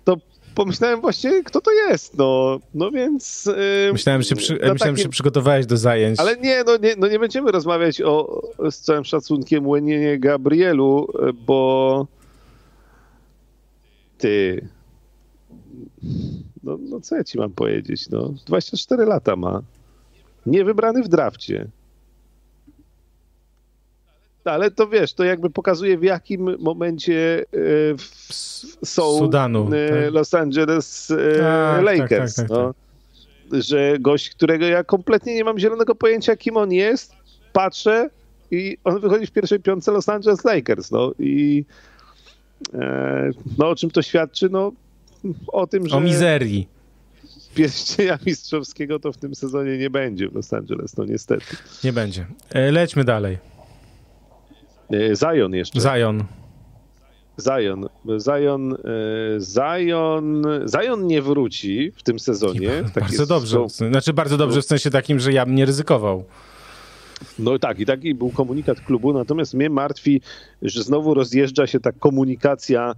[0.05, 0.16] to
[0.55, 3.47] pomyślałem właśnie, kto to jest, no, no więc...
[3.86, 4.97] Yy, myślałem, że, przy, myślałem, takim...
[4.97, 6.20] że przygotowałeś do zajęć.
[6.20, 11.09] Ale nie no, nie, no nie będziemy rozmawiać o, z całym szacunkiem, Łenienie Gabrielu,
[11.47, 12.06] bo
[14.18, 14.68] ty...
[16.62, 19.62] No, no co ja ci mam powiedzieć, no, 24 lata ma.
[20.47, 21.68] Niewybrany w drafcie
[24.52, 27.59] ale to wiesz, to jakby pokazuje w jakim momencie e,
[28.85, 30.12] są Sudanu, e, tak.
[30.14, 32.35] Los Angeles e, tak, tak, Lakers.
[32.35, 32.74] Tak, tak, no.
[33.60, 37.12] Że gość, którego ja kompletnie nie mam zielonego pojęcia, kim on jest,
[37.52, 38.10] patrzę
[38.51, 40.90] i on wychodzi w pierwszej piątce Los Angeles Lakers.
[40.90, 41.64] No i
[43.59, 44.48] no o czym to świadczy?
[44.48, 44.73] No
[45.48, 45.97] o tym, że...
[45.97, 46.68] O mizerii
[47.55, 51.56] pierścienia mistrzowskiego to w tym sezonie nie będzie w Los Angeles, no niestety.
[51.85, 52.27] Nie będzie.
[52.55, 53.39] Lećmy dalej.
[54.90, 55.80] E, Zion jeszcze.
[55.80, 56.24] Zion.
[57.40, 57.88] Zion.
[58.20, 58.76] Zion, e,
[59.40, 62.70] Zion, Zion nie wróci w tym sezonie.
[62.94, 63.68] Tak bardzo jest, dobrze.
[63.68, 66.24] Znaczy bardzo dobrze w sensie takim, że ja bym nie ryzykował.
[67.38, 70.20] No tak, i taki był komunikat klubu, natomiast mnie martwi,
[70.62, 72.94] że znowu rozjeżdża się ta komunikacja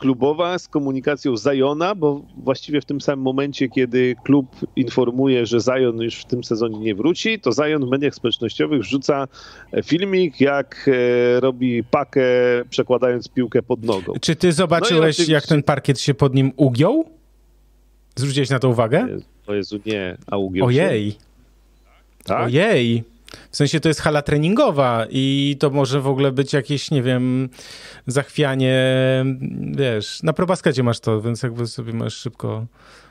[0.00, 4.46] klubowa z komunikacją Zajona, bo właściwie w tym samym momencie, kiedy klub
[4.76, 9.28] informuje, że Zajon już w tym sezonie nie wróci, to Zajon w mediach społecznościowych wrzuca
[9.84, 10.90] filmik, jak
[11.36, 12.22] e, robi pakę
[12.70, 14.12] przekładając piłkę pod nogą.
[14.20, 17.04] Czy ty zobaczyłeś, no jak ten parkiet się pod nim ugiął?
[18.16, 19.08] Zwróciłeś na to uwagę?
[19.46, 20.16] O Jezu, nie.
[20.26, 21.10] A ugiął Ojej.
[21.10, 21.18] Się?
[22.24, 22.46] Tak?
[22.46, 23.04] Ojej.
[23.50, 27.48] W sensie to jest hala treningowa i to może w ogóle być jakieś, nie wiem,
[28.06, 28.84] zachwianie,
[29.70, 32.66] wiesz, na probaskadzie masz to, więc jakby sobie możesz szybko,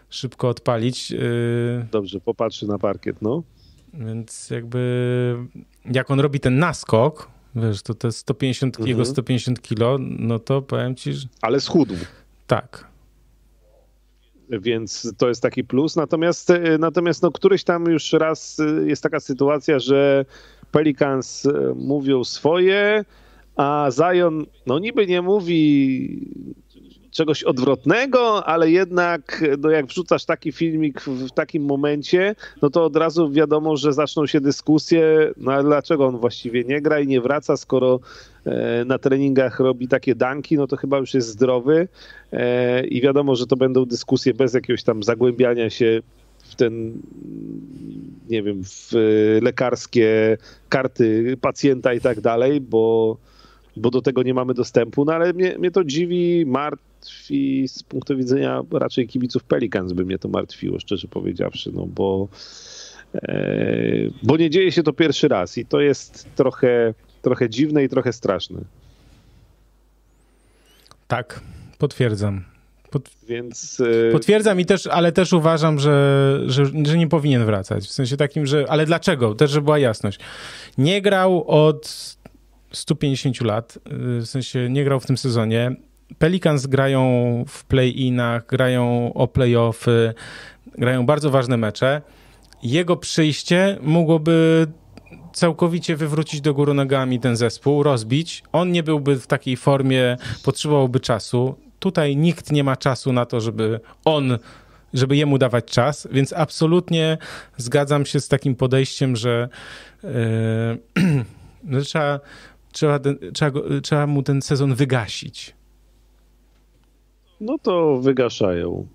[0.09, 1.11] szybko odpalić.
[1.11, 3.43] Y, Dobrze, popatrzy na parkiet, no.
[3.93, 5.35] Więc jakby
[5.85, 8.89] jak on robi ten naskok, wiesz, to te 150, mhm.
[8.89, 11.27] jego 150 kilo, no to powiem ci, że...
[11.41, 11.95] Ale schudł.
[12.47, 12.88] Tak
[14.49, 15.95] więc to jest taki plus.
[15.95, 20.25] Natomiast, e, natomiast no, któryś tam już raz e, jest taka sytuacja, że
[20.71, 23.05] Pelicans e, mówią swoje,
[23.55, 26.27] a Zion no niby nie mówi
[27.11, 32.95] czegoś odwrotnego, ale jednak no jak wrzucasz taki filmik w takim momencie, no to od
[32.95, 37.21] razu wiadomo, że zaczną się dyskusje, no ale dlaczego on właściwie nie gra i nie
[37.21, 37.99] wraca, skoro
[38.45, 41.87] e, na treningach robi takie danki, no to chyba już jest zdrowy
[42.31, 46.01] e, i wiadomo, że to będą dyskusje bez jakiegoś tam zagłębiania się
[46.39, 47.01] w ten,
[48.29, 48.91] nie wiem, w
[49.41, 50.37] lekarskie
[50.69, 53.17] karty pacjenta i tak dalej, bo
[53.77, 56.45] bo do tego nie mamy dostępu, no ale mnie, mnie to dziwi,
[56.99, 62.27] martwi z punktu widzenia raczej kibiców Pelicans by mnie to martwiło, szczerze powiedziawszy, no bo,
[63.15, 67.89] e, bo nie dzieje się to pierwszy raz i to jest trochę, trochę dziwne i
[67.89, 68.61] trochę straszne.
[71.07, 71.41] Tak,
[71.77, 72.43] potwierdzam.
[72.91, 73.09] Pot...
[73.27, 74.11] Więc, e...
[74.11, 77.85] Potwierdzam i też, ale też uważam, że, że, że, nie powinien wracać.
[77.85, 78.65] W sensie takim, że.
[78.69, 79.35] Ale dlaczego?
[79.35, 80.19] Też, żeby była jasność.
[80.77, 82.17] Nie grał od
[82.71, 85.75] 150 lat, y, w sensie nie grał w tym sezonie.
[86.17, 87.03] Pelicans grają
[87.47, 90.13] w play-inach, grają o play-offy,
[90.77, 92.01] grają bardzo ważne mecze.
[92.63, 94.67] Jego przyjście mogłoby
[95.33, 98.43] całkowicie wywrócić do góry nogami ten zespół, rozbić.
[98.51, 101.55] On nie byłby w takiej formie, potrzebowałby czasu.
[101.79, 104.37] Tutaj nikt nie ma czasu na to, żeby on,
[104.93, 107.17] żeby jemu dawać czas, więc absolutnie
[107.57, 109.49] zgadzam się z takim podejściem, że
[111.69, 112.19] yy, trzeba
[112.71, 112.99] trzeba,
[113.33, 115.58] trzeba, trzeba mu ten sezon wygasić.
[117.41, 118.87] No to wygaszają.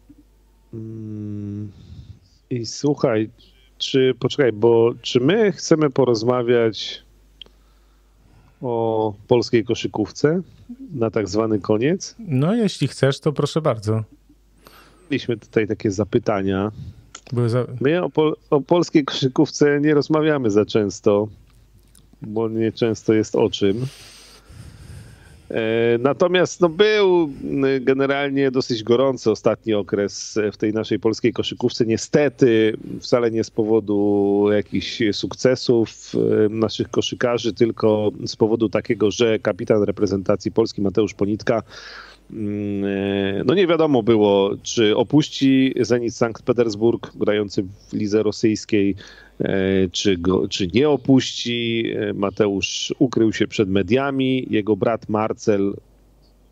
[0.74, 1.72] Mm.
[2.50, 3.30] I słuchaj,
[3.78, 7.02] czy poczekaj, bo czy my chcemy porozmawiać
[8.62, 10.40] o polskiej koszykówce
[10.94, 12.14] na tak zwany koniec?
[12.18, 14.04] No, jeśli chcesz, to proszę bardzo.
[15.10, 16.72] Mieliśmy tutaj takie zapytania.
[17.46, 17.66] Za...
[17.80, 21.28] My o, pol o polskiej koszykówce nie rozmawiamy za często
[22.26, 23.86] bo nie często jest o czym.
[25.54, 27.30] E, natomiast no, był
[27.80, 31.86] generalnie dosyć gorący ostatni okres w tej naszej polskiej koszykówce.
[31.86, 39.38] Niestety, wcale nie z powodu jakichś sukcesów e, naszych koszykarzy, tylko z powodu takiego, że
[39.38, 41.62] kapitan reprezentacji Polski Mateusz Ponitka
[42.30, 42.34] e,
[43.44, 48.96] no nie wiadomo było, czy opuści Zenit Sankt Petersburg, grający w lidze rosyjskiej,
[49.92, 51.92] czy, go, czy nie opuści.
[51.96, 54.46] E, Mateusz ukrył się przed mediami.
[54.50, 55.74] Jego brat Marcel,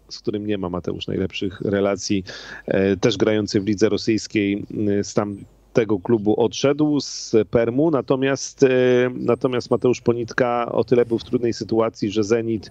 [0.08, 2.24] z którym nie ma Mateusz najlepszych relacji,
[2.66, 4.66] e, też grający w lidze rosyjskiej,
[5.02, 5.36] z tam
[5.72, 8.66] tego klubu odszedł z Permu, natomiast,
[9.14, 12.70] natomiast Mateusz Ponitka o tyle był w trudnej sytuacji, że Zenit,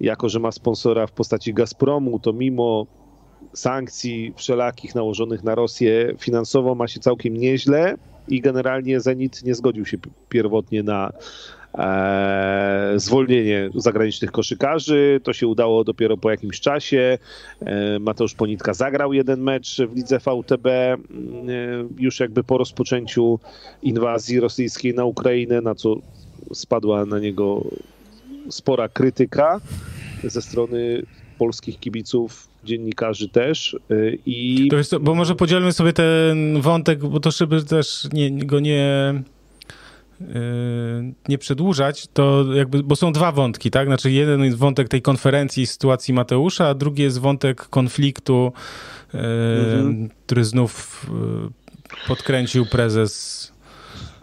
[0.00, 2.86] jako że ma sponsora w postaci Gazpromu, to mimo
[3.54, 7.96] sankcji wszelakich nałożonych na Rosję finansowo ma się całkiem nieźle
[8.28, 9.98] i generalnie Zenit nie zgodził się
[10.28, 11.12] pierwotnie na
[11.78, 15.20] e, zwolnienie zagranicznych koszykarzy.
[15.24, 17.18] To się udało dopiero po jakimś czasie.
[17.60, 20.96] E, Mateusz Ponitka zagrał jeden mecz w lidze VTB e,
[21.98, 23.38] już jakby po rozpoczęciu
[23.82, 25.94] inwazji rosyjskiej na Ukrainę, na co
[26.52, 27.64] spadła na niego
[28.50, 29.60] spora krytyka
[30.24, 31.02] ze strony
[31.38, 33.76] polskich kibiców, dziennikarzy też.
[33.90, 34.68] Y, I...
[34.70, 39.14] To jest, bo może podzielmy sobie ten wątek, bo to żeby też nie, go nie
[40.20, 40.24] y,
[41.28, 43.86] nie przedłużać, to jakby, bo są dwa wątki, tak?
[43.86, 48.52] Znaczy jeden jest wątek tej konferencji sytuacji Mateusza, a drugi jest wątek konfliktu,
[49.14, 50.08] mhm.
[50.26, 51.06] który znów
[52.08, 53.52] podkręcił prezes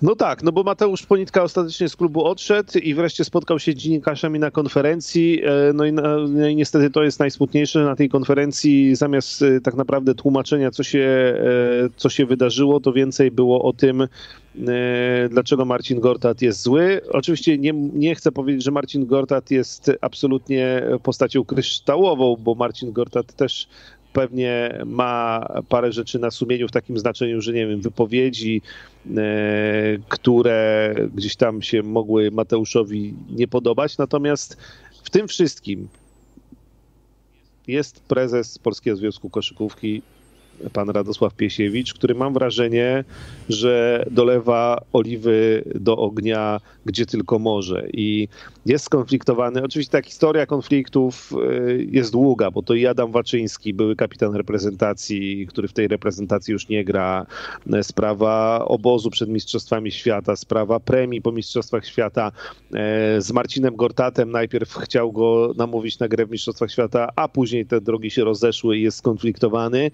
[0.01, 3.75] no tak, no bo Mateusz Ponitka ostatecznie z klubu odszedł i wreszcie spotkał się z
[3.75, 5.41] dziennikarzami na konferencji.
[5.43, 8.95] E, no i, no i niestety to jest najsmutniejsze na tej konferencji.
[8.95, 13.73] Zamiast e, tak naprawdę tłumaczenia, co się, e, co się wydarzyło, to więcej było o
[13.73, 14.07] tym,
[15.29, 17.01] dlaczego Marcin Gortat jest zły.
[17.11, 23.33] Oczywiście nie, nie chcę powiedzieć, że Marcin Gortat jest absolutnie postacią kryształową, bo Marcin Gortat
[23.33, 23.67] też
[24.15, 28.61] pewnie ma parę rzeczy na sumieniu w takim znaczeniu, że nie wiem, wypowiedzi,
[29.17, 29.21] e,
[30.09, 33.97] które gdzieś tam się mogły Mateuszowi nie podobać.
[33.97, 34.57] Natomiast
[35.03, 35.87] w tym wszystkim
[37.67, 40.01] jest prezes Polskiego Związku Koszykówki
[40.73, 43.03] pan Radosław Piesiewicz, który mam wrażenie,
[43.49, 47.87] że dolewa oliwy do ognia, gdzie tylko może.
[47.93, 48.27] I
[48.65, 49.63] jest skonfliktowany.
[49.63, 55.47] Oczywiście ta historia konfliktów y, jest długa, bo to i Adam Waczyński, były kapitan reprezentacji,
[55.47, 57.25] który w tej reprezentacji już nie gra,
[57.81, 62.31] sprawa obozu przed Mistrzostwami Świata, sprawa premii po Mistrzostwach Świata
[62.73, 64.31] e, z Marcinem Gortatem.
[64.31, 68.77] Najpierw chciał go namówić na grę w Mistrzostwach Świata, a później te drogi się rozeszły
[68.77, 69.91] i jest skonfliktowany.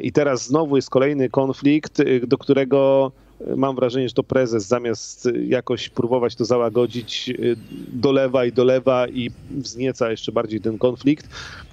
[0.00, 3.12] I teraz znowu jest kolejny konflikt, y, do którego
[3.56, 7.56] mam wrażenie, że to prezes zamiast jakoś próbować to załagodzić, y,
[7.92, 11.28] dolewa i dolewa i wznieca jeszcze bardziej ten konflikt.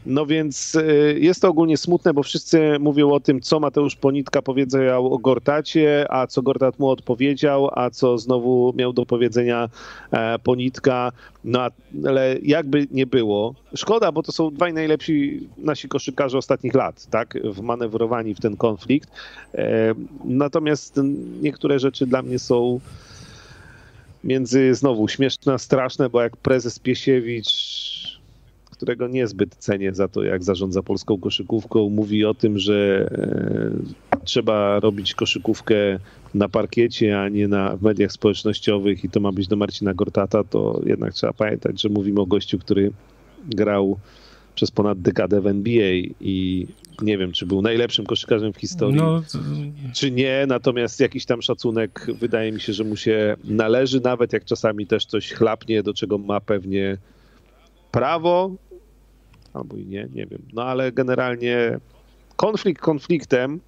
[0.06, 4.42] No więc y, jest to ogólnie smutne, bo wszyscy mówią o tym, co Mateusz Ponitka
[4.42, 9.70] powiedział o Gortacie, a co Gortat mu odpowiedział, a co znowu miał do powiedzenia
[10.12, 11.12] e, Ponitka.
[11.44, 11.60] No
[12.08, 17.38] ale jakby nie było, szkoda, bo to są dwaj najlepsi nasi koszykarze ostatnich lat, tak,
[17.44, 19.10] wmanewrowani w ten konflikt.
[19.56, 19.94] E,
[20.26, 21.00] natomiast
[21.42, 22.80] niektóre rzeczy dla mnie są
[24.24, 27.82] między znowu śmieszne a straszne, bo jak prezes Piesiewicz
[28.82, 34.80] którego niezbyt cenię za to, jak zarządza polską koszykówką, mówi o tym, że e, trzeba
[34.80, 35.76] robić koszykówkę
[36.34, 40.44] na parkiecie, a nie na w mediach społecznościowych i to ma być do Marcina Gortata,
[40.44, 42.92] to jednak trzeba pamiętać, że mówimy o gościu, który
[43.46, 44.00] grał
[44.56, 46.68] przez ponad dekadę w NBA i
[47.02, 49.40] nie wiem, czy był najlepszym koszykarzem w historii, no, to...
[49.94, 54.46] czy nie, natomiast jakiś tam szacunek wydaje mi się, że mu się należy, nawet jak
[54.46, 56.98] czasami też coś chlapnie, do czego ma pewnie
[57.92, 58.56] prawo,
[59.54, 60.42] albo i nie, nie wiem.
[60.54, 61.80] No ale generalnie
[62.36, 63.60] konflikt konfliktem,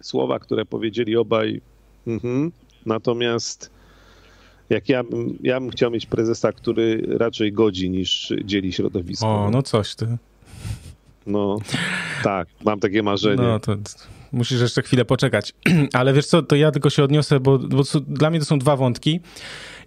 [0.00, 1.60] słowa, które powiedzieli obaj,
[2.06, 2.52] mhm.
[2.86, 3.70] natomiast
[4.70, 5.02] jak ja,
[5.42, 9.26] ja bym chciał mieć prezesa, który raczej godzi niż dzieli środowisko.
[9.26, 10.16] O, no coś ty.
[11.26, 11.58] No,
[12.22, 13.42] tak, mam takie marzenie.
[13.42, 13.76] No, to
[14.32, 15.52] musisz jeszcze chwilę poczekać.
[15.92, 18.76] Ale wiesz co, to ja tylko się odniosę, bo, bo dla mnie to są dwa
[18.76, 19.20] wątki.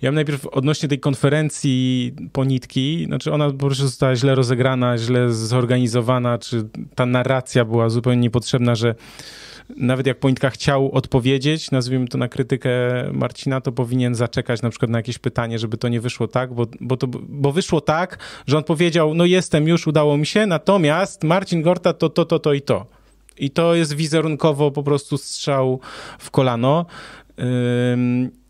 [0.01, 5.33] Ja bym najpierw odnośnie tej konferencji Ponitki, znaczy ona po prostu została źle rozegrana, źle
[5.33, 8.95] zorganizowana, czy ta narracja była zupełnie niepotrzebna, że
[9.77, 12.69] nawet jak Ponitka chciał odpowiedzieć, nazwijmy to na krytykę
[13.13, 16.65] Marcina, to powinien zaczekać na przykład na jakieś pytanie, żeby to nie wyszło tak, bo,
[16.81, 18.17] bo, to, bo wyszło tak,
[18.47, 22.39] że on powiedział, no jestem, już udało mi się, natomiast Marcin Gorta to, to, to,
[22.39, 22.85] to i to.
[23.37, 25.79] I to jest wizerunkowo po prostu strzał
[26.19, 26.85] w kolano.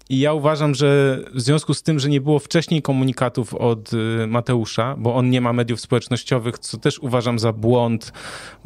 [0.10, 4.28] I ja uważam, że w związku z tym, że nie było wcześniej komunikatów od y,
[4.28, 8.14] Mateusza, bo on nie ma mediów społecznościowych, co też uważam za błąd,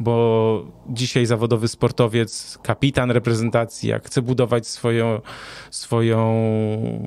[0.00, 5.20] bo dzisiaj zawodowy sportowiec, kapitan reprezentacji, jak chce budować swoją,
[5.70, 6.42] swoją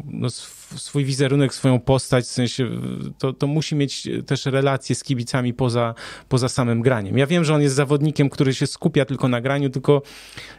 [0.05, 0.29] no,
[0.75, 2.69] swój wizerunek, swoją postać, w sensie
[3.17, 5.95] to, to musi mieć też relacje z kibicami poza,
[6.29, 7.17] poza samym graniem.
[7.17, 10.01] Ja wiem, że on jest zawodnikiem, który się skupia tylko na graniu, tylko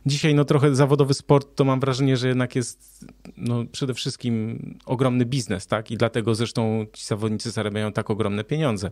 [0.06, 3.04] dzisiaj no trochę zawodowy sport to mam wrażenie, że jednak jest
[3.36, 5.90] no, przede wszystkim ogromny biznes, tak?
[5.90, 8.90] I dlatego zresztą ci zawodnicy zarabiają tak ogromne pieniądze.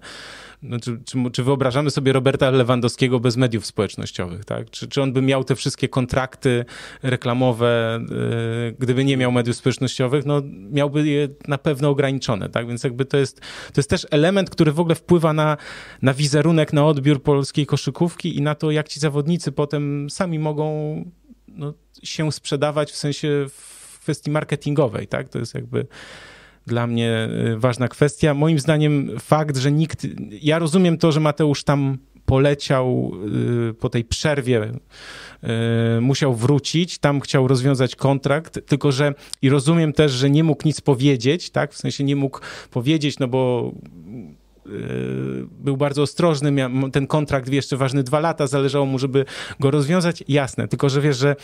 [0.63, 4.71] No, czy, czy, czy wyobrażamy sobie Roberta Lewandowskiego bez mediów społecznościowych, tak?
[4.71, 6.65] Czy, czy on by miał te wszystkie kontrakty
[7.03, 10.27] reklamowe, yy, gdyby nie miał mediów społecznościowych?
[10.27, 11.09] No miałby
[11.49, 12.69] na pewno ograniczone, tak?
[12.69, 15.57] Więc jakby to jest, to jest też element, który w ogóle wpływa na,
[16.03, 20.95] na wizerunek, na odbiór polskiej koszykówki i na to, jak ci zawodnicy potem sami mogą
[21.49, 25.29] no, się sprzedawać w sensie w kwestii marketingowej, tak?
[25.29, 25.87] To jest jakby
[26.67, 28.35] dla mnie y, ważna kwestia.
[28.35, 30.07] Moim zdaniem fakt, że nikt.
[30.31, 33.13] Ja rozumiem to, że Mateusz tam poleciał
[33.71, 34.73] y, po tej przerwie,
[36.01, 40.81] musiał wrócić, tam chciał rozwiązać kontrakt, tylko że i rozumiem też, że nie mógł nic
[40.81, 41.73] powiedzieć, tak?
[41.73, 42.41] W sensie nie mógł
[42.71, 43.73] powiedzieć, no bo
[44.67, 44.71] y,
[45.61, 49.25] był bardzo ostrożny, miał, ten kontrakt jeszcze ważny dwa lata, zależało mu, żeby
[49.61, 51.37] go rozwiązać, jasne, tylko że wiesz, że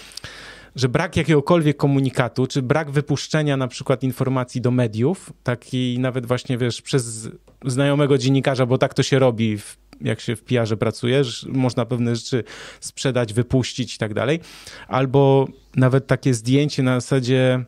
[0.76, 6.58] że brak jakiegokolwiek komunikatu, czy brak wypuszczenia na przykład informacji do mediów, taki nawet właśnie,
[6.58, 7.28] wiesz, przez
[7.64, 11.84] znajomego dziennikarza, bo tak to się robi w jak się w PR-ze pracuje, że można
[11.84, 12.44] pewne rzeczy
[12.80, 14.40] sprzedać, wypuścić i tak dalej.
[14.88, 17.64] Albo nawet takie zdjęcie na zasadzie,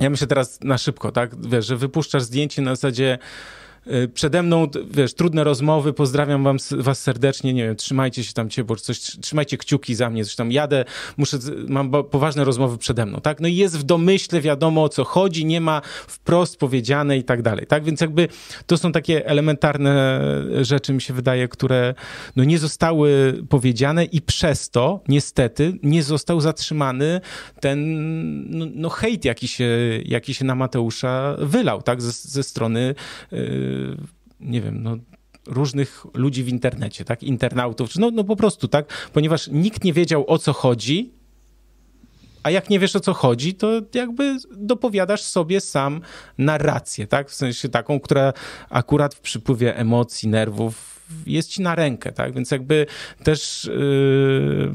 [0.00, 3.18] ja myślę teraz na szybko, tak, wiesz, że wypuszczasz zdjęcie na zasadzie
[4.14, 8.76] przede mną, wiesz, trudne rozmowy, pozdrawiam wam, was serdecznie, nie wiem, trzymajcie się tam ciepło,
[8.76, 10.84] coś, trzymajcie kciuki za mnie, coś tam jadę,
[11.16, 11.38] muszę,
[11.68, 13.40] mam poważne rozmowy przede mną, tak?
[13.40, 17.42] No i jest w domyśle, wiadomo o co chodzi, nie ma wprost powiedziane i tak
[17.42, 17.84] dalej, tak?
[17.84, 18.28] Więc jakby
[18.66, 20.20] to są takie elementarne
[20.62, 21.94] rzeczy, mi się wydaje, które
[22.36, 27.20] no nie zostały powiedziane i przez to niestety nie został zatrzymany
[27.60, 27.78] ten
[28.58, 29.68] no, no hejt, jaki się,
[30.04, 32.02] jaki się na Mateusza wylał, tak?
[32.02, 32.94] Ze, ze strony,
[33.32, 33.77] yy,
[34.40, 34.96] nie wiem, no
[35.46, 40.24] różnych ludzi w internecie, tak, internautów, no, no po prostu, tak, ponieważ nikt nie wiedział
[40.26, 41.12] o co chodzi,
[42.42, 46.00] a jak nie wiesz o co chodzi, to jakby dopowiadasz sobie sam
[46.38, 47.30] narrację, tak?
[47.30, 48.32] W sensie taką, która
[48.70, 52.34] akurat w przypływie emocji, nerwów jest ci na rękę, tak?
[52.34, 52.86] Więc jakby
[53.24, 54.72] też yy,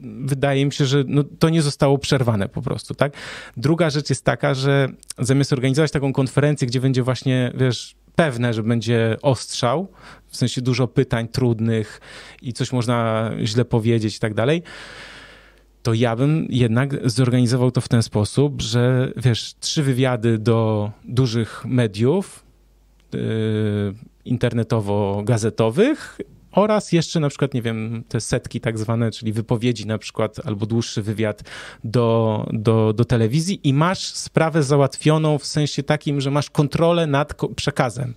[0.00, 3.12] wydaje mi się, że no, to nie zostało przerwane po prostu, tak?
[3.56, 4.88] Druga rzecz jest taka, że
[5.18, 9.88] zamiast organizować taką konferencję, gdzie będzie właśnie, wiesz, pewne, że będzie ostrzał,
[10.26, 12.00] w sensie dużo pytań trudnych
[12.42, 14.62] i coś można źle powiedzieć i tak dalej,
[15.82, 21.64] to ja bym jednak zorganizował to w ten sposób, że wiesz, trzy wywiady do dużych
[21.64, 22.44] mediów
[23.12, 26.18] yy, internetowo-gazetowych
[26.54, 30.66] oraz jeszcze na przykład, nie wiem, te setki tak zwane, czyli wypowiedzi na przykład, albo
[30.66, 31.42] dłuższy wywiad
[31.84, 37.34] do, do, do telewizji i masz sprawę załatwioną w sensie takim, że masz kontrolę nad
[37.56, 38.14] przekazem.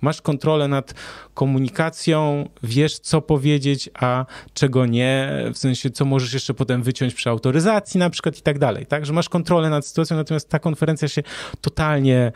[0.00, 0.94] Masz kontrolę nad
[1.34, 7.30] komunikacją, wiesz co powiedzieć, a czego nie, w sensie co możesz jeszcze potem wyciąć przy
[7.30, 9.06] autoryzacji na przykład i tak dalej, tak?
[9.06, 11.22] Że masz kontrolę nad sytuacją, natomiast ta konferencja się
[11.60, 12.32] totalnie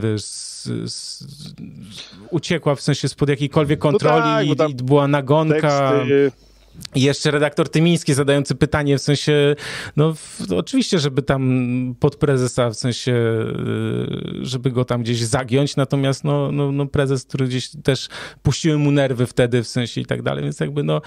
[0.00, 0.24] wiesz,
[2.30, 5.90] uciekła w sensie spod jakiejkolwiek no kontroli no tak, i, i była nagonka.
[5.90, 6.49] Teksty
[6.94, 9.56] i jeszcze redaktor Tymiński zadający pytanie w sensie,
[9.96, 15.76] no w, oczywiście, żeby tam pod prezesa, w sensie, y, żeby go tam gdzieś zagiąć,
[15.76, 18.08] natomiast no, no, no prezes, który gdzieś też
[18.42, 21.02] puściły mu nerwy wtedy w sensie i tak dalej, więc jakby no,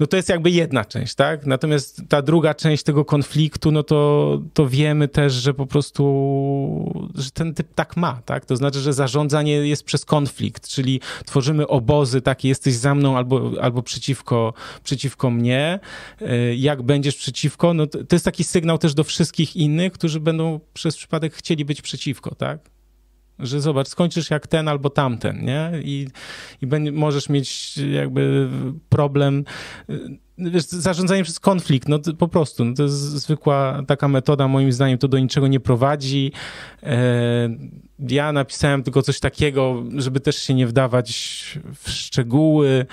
[0.00, 1.46] no to jest jakby jedna część, tak?
[1.46, 7.30] Natomiast ta druga część tego konfliktu, no to, to wiemy też, że po prostu, że
[7.30, 8.44] ten typ tak ma, tak?
[8.44, 13.50] To znaczy, że zarządzanie jest przez konflikt, czyli tworzymy obozy takie, jesteś za mną albo,
[13.60, 14.54] albo przeciwko,
[14.84, 15.80] przeciwko przeciwko mnie,
[16.22, 20.20] y, jak będziesz przeciwko, no to, to jest taki sygnał też do wszystkich innych, którzy
[20.20, 22.58] będą przez przypadek chcieli być przeciwko, tak?
[23.38, 25.70] Że zobacz, skończysz jak ten albo tamten, nie?
[25.82, 26.06] I,
[26.62, 28.48] i będzie, możesz mieć jakby
[28.88, 29.44] problem.
[29.90, 34.72] Y, wiesz, zarządzanie przez konflikt, no po prostu, no to jest zwykła taka metoda, moim
[34.72, 36.32] zdaniem to do niczego nie prowadzi.
[36.82, 37.48] E,
[37.98, 41.12] ja napisałem tylko coś takiego, żeby też się nie wdawać
[41.82, 42.86] w szczegóły,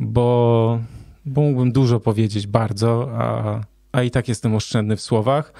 [0.00, 0.80] bo
[1.24, 3.60] bo mógłbym dużo powiedzieć, bardzo, a,
[3.92, 5.52] a i tak jestem oszczędny w słowach.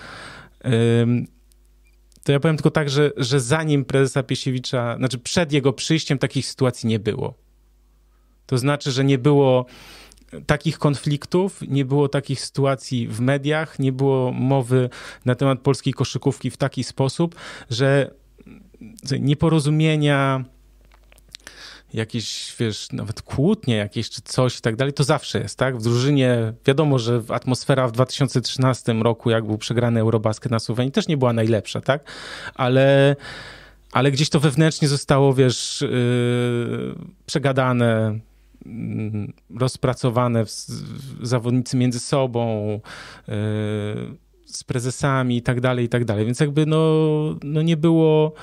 [2.23, 6.47] To ja powiem tylko tak, że, że zanim prezesa Piesiewicza, znaczy przed jego przyjściem takich
[6.47, 7.35] sytuacji nie było.
[8.47, 9.67] To znaczy, że nie było
[10.47, 14.91] takich konfliktów, nie było takich sytuacji w mediach, nie było mowy
[15.25, 17.35] na temat polskiej koszykówki w taki sposób,
[17.71, 18.11] że
[19.21, 20.45] nieporozumienia,
[21.95, 25.79] jakieś, wiesz, nawet kłótnie jakieś czy coś i tak dalej, to zawsze jest, tak?
[25.79, 31.09] W drużynie, wiadomo, że atmosfera w 2013 roku, jak był przegrany Eurobasket na Słowenii, też
[31.09, 32.05] nie była najlepsza, tak?
[32.55, 33.17] Ale,
[33.93, 36.95] ale gdzieś to wewnętrznie zostało, wiesz, yy,
[37.27, 38.19] przegadane,
[38.67, 38.73] yy,
[39.59, 42.71] rozpracowane, w, w, zawodnicy między sobą,
[43.29, 43.35] yy,
[44.45, 46.27] z prezesami i tak dalej, i tak dalej.
[46.27, 47.05] Więc jakby, no,
[47.43, 48.35] no nie było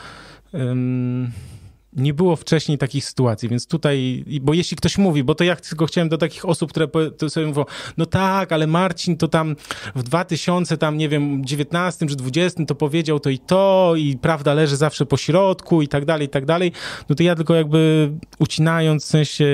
[1.98, 5.86] nie było wcześniej takich sytuacji, więc tutaj, bo jeśli ktoś mówi, bo to ja tylko
[5.86, 6.88] chciałem do takich osób, które
[7.30, 7.66] sobie mówią,
[7.98, 9.56] no tak, ale Marcin to tam
[9.96, 14.54] w 2000, tam nie wiem, 19 czy 20 to powiedział to i to i prawda
[14.54, 16.72] leży zawsze po środku i tak dalej, i tak dalej,
[17.10, 19.46] no to ja tylko jakby ucinając w sensie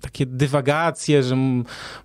[0.00, 1.36] takie dywagacje, że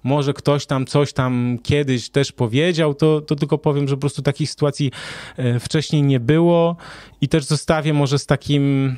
[0.03, 4.21] może ktoś tam coś tam kiedyś też powiedział, to, to tylko powiem, że po prostu
[4.21, 4.91] takich sytuacji
[5.37, 6.75] e, wcześniej nie było
[7.21, 8.95] i też zostawię może z takim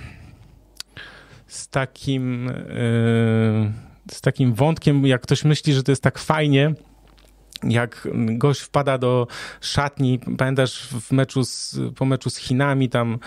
[1.47, 2.53] z takim e,
[4.11, 6.73] z takim wątkiem, jak ktoś myśli, że to jest tak fajnie,
[7.63, 9.27] jak gość wpada do
[9.61, 13.19] szatni, pamiętasz w meczu z, po meczu z Chinami, tam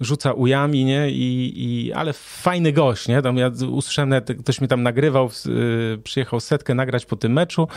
[0.00, 1.10] rzuca ujami, nie?
[1.10, 3.22] I, i, ale fajny gość, nie?
[3.22, 7.68] Tam ja usłyszałem, ktoś mnie tam nagrywał, yy, przyjechał setkę nagrać po tym meczu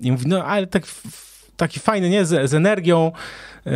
[0.00, 0.86] i mówi, no ale tak
[1.56, 2.24] taki fajny, nie?
[2.24, 3.12] Z, z energią
[3.66, 3.72] yy,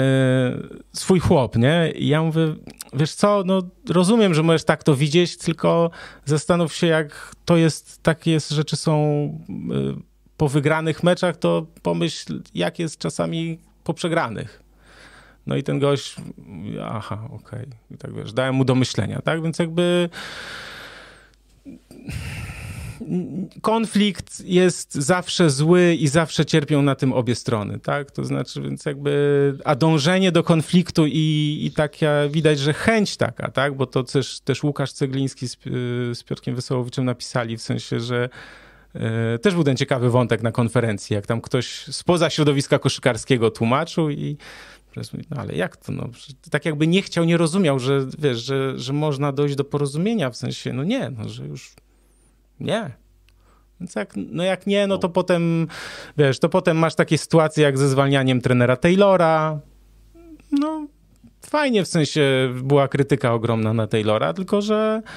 [0.92, 1.92] swój chłop, nie?
[1.94, 2.54] I ja mówię,
[2.92, 5.90] wiesz co, no rozumiem, że możesz tak to widzieć, tylko
[6.24, 8.98] zastanów się, jak to jest, takie rzeczy są
[9.68, 9.96] yy,
[10.36, 14.62] po wygranych meczach, to pomyśl, jak jest czasami po przegranych.
[15.46, 16.16] No i ten gość,
[16.82, 17.98] aha, okej, okay.
[17.98, 19.42] tak wiesz, dałem mu do myślenia, tak?
[19.42, 20.08] Więc jakby
[23.60, 28.10] konflikt jest zawsze zły i zawsze cierpią na tym obie strony, tak?
[28.10, 33.50] To znaczy, więc jakby, a dążenie do konfliktu i, i taka, widać, że chęć taka,
[33.50, 33.76] tak?
[33.76, 35.58] Bo to też, też Łukasz Cegliński z,
[36.18, 38.28] z Piotrkiem Wesołowiczem napisali, w sensie, że
[39.42, 44.36] też był ten ciekawy wątek na konferencji, jak tam ktoś spoza środowiska koszykarskiego tłumaczył i
[45.30, 45.92] no ale jak to?
[45.92, 46.08] No,
[46.50, 50.36] tak jakby nie chciał, nie rozumiał, że wiesz, że, że można dojść do porozumienia, w
[50.36, 51.74] sensie, no nie, no, że już
[52.60, 52.90] nie.
[53.80, 55.66] Więc jak, no jak nie, no to potem,
[56.16, 59.60] wiesz, to potem masz takie sytuacje jak ze zwalnianiem trenera Taylora.
[60.52, 60.86] No,
[61.46, 65.10] fajnie w sensie była krytyka ogromna na Taylora, tylko że e,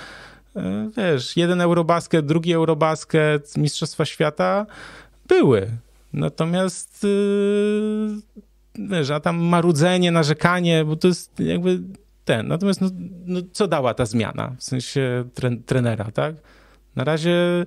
[0.98, 4.66] wiesz, jeden Eurobasket, drugi Eurobasket, Mistrzostwa Świata
[5.28, 5.68] były.
[6.14, 11.80] Natomiast yy, wiesz, a tam marudzenie, narzekanie, bo to jest jakby
[12.26, 12.48] ten.
[12.48, 12.90] Natomiast no,
[13.26, 16.36] no co dała ta zmiana w sensie tren, trenera, tak?
[16.96, 17.66] Na razie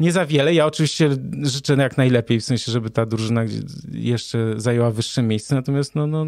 [0.00, 0.54] nie za wiele.
[0.54, 1.10] Ja oczywiście
[1.42, 3.44] życzę jak najlepiej, w sensie, żeby ta drużyna
[3.92, 6.26] jeszcze zajęła wyższe miejsce, natomiast no, no,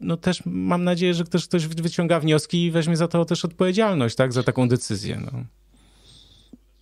[0.00, 4.16] no też mam nadzieję, że ktoś, ktoś wyciąga wnioski i weźmie za to też odpowiedzialność,
[4.16, 5.20] tak, za taką decyzję.
[5.32, 5.44] No.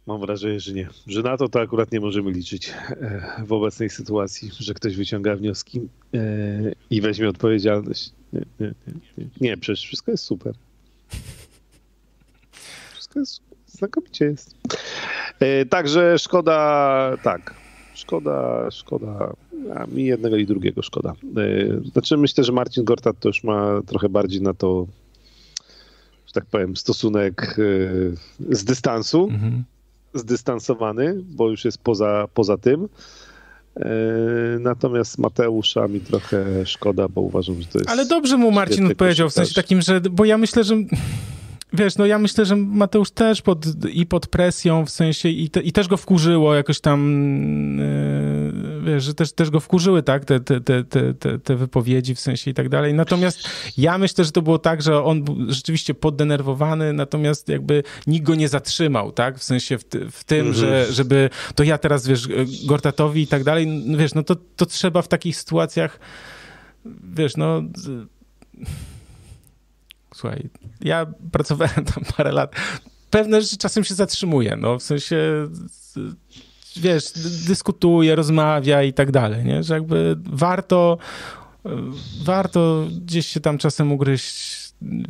[0.07, 0.89] Mam wrażenie, że nie.
[1.07, 5.37] Że na to to akurat nie możemy liczyć e, w obecnej sytuacji, że ktoś wyciąga
[5.37, 5.81] wnioski
[6.15, 6.19] e,
[6.91, 8.11] i weźmie odpowiedzialność.
[8.33, 8.75] Nie, nie,
[9.19, 9.57] nie, nie.
[9.57, 10.55] przecież wszystko jest super.
[12.93, 14.57] Wszystko jest super znakomicie jest.
[15.41, 17.55] E, także szkoda, tak,
[17.95, 19.33] szkoda, szkoda,
[19.75, 21.13] a mi jednego i drugiego szkoda.
[21.37, 24.87] E, znaczy myślę, że Marcin Gortat to już ma trochę bardziej na to,
[26.27, 27.57] że tak powiem, stosunek
[28.51, 29.65] e, z dystansu, mhm.
[30.15, 32.89] zdystansowany, bo już jest poza, poza tym.
[34.61, 37.91] Natomiast Mateusza mi trochę szkoda, bo uważam, że to jest.
[37.91, 40.01] Ale dobrze mu Marcin odpowiedział, w sensie takim, że.
[40.01, 40.77] Bo ja myślę, że
[41.75, 45.61] Wiesz, no ja myślę, że Mateusz też pod, i pod presją, w sensie, i, te,
[45.61, 50.41] i też go wkurzyło jakoś tam, yy, wiesz, że też, też go wkurzyły, tak, te,
[50.41, 50.85] te, te,
[51.15, 52.95] te, te wypowiedzi w sensie i tak dalej.
[52.95, 58.27] Natomiast ja myślę, że to było tak, że on był rzeczywiście poddenerwowany, natomiast jakby nikt
[58.27, 60.55] go nie zatrzymał, tak, w sensie w, w tym, mhm.
[60.55, 62.29] że, żeby, to ja teraz, wiesz,
[62.67, 65.99] Gortatowi i tak dalej, no, wiesz, no to, to trzeba w takich sytuacjach,
[67.15, 67.63] wiesz, no
[70.15, 70.49] słuchaj,
[70.81, 72.55] ja pracowałem tam parę lat.
[73.11, 75.49] Pewne rzeczy czasem się zatrzymuje, no w sensie
[76.77, 77.13] wiesz,
[77.47, 79.63] dyskutuje, rozmawia i tak dalej, nie?
[79.63, 80.99] Że jakby warto
[82.25, 84.62] warto gdzieś się tam czasem ugryźć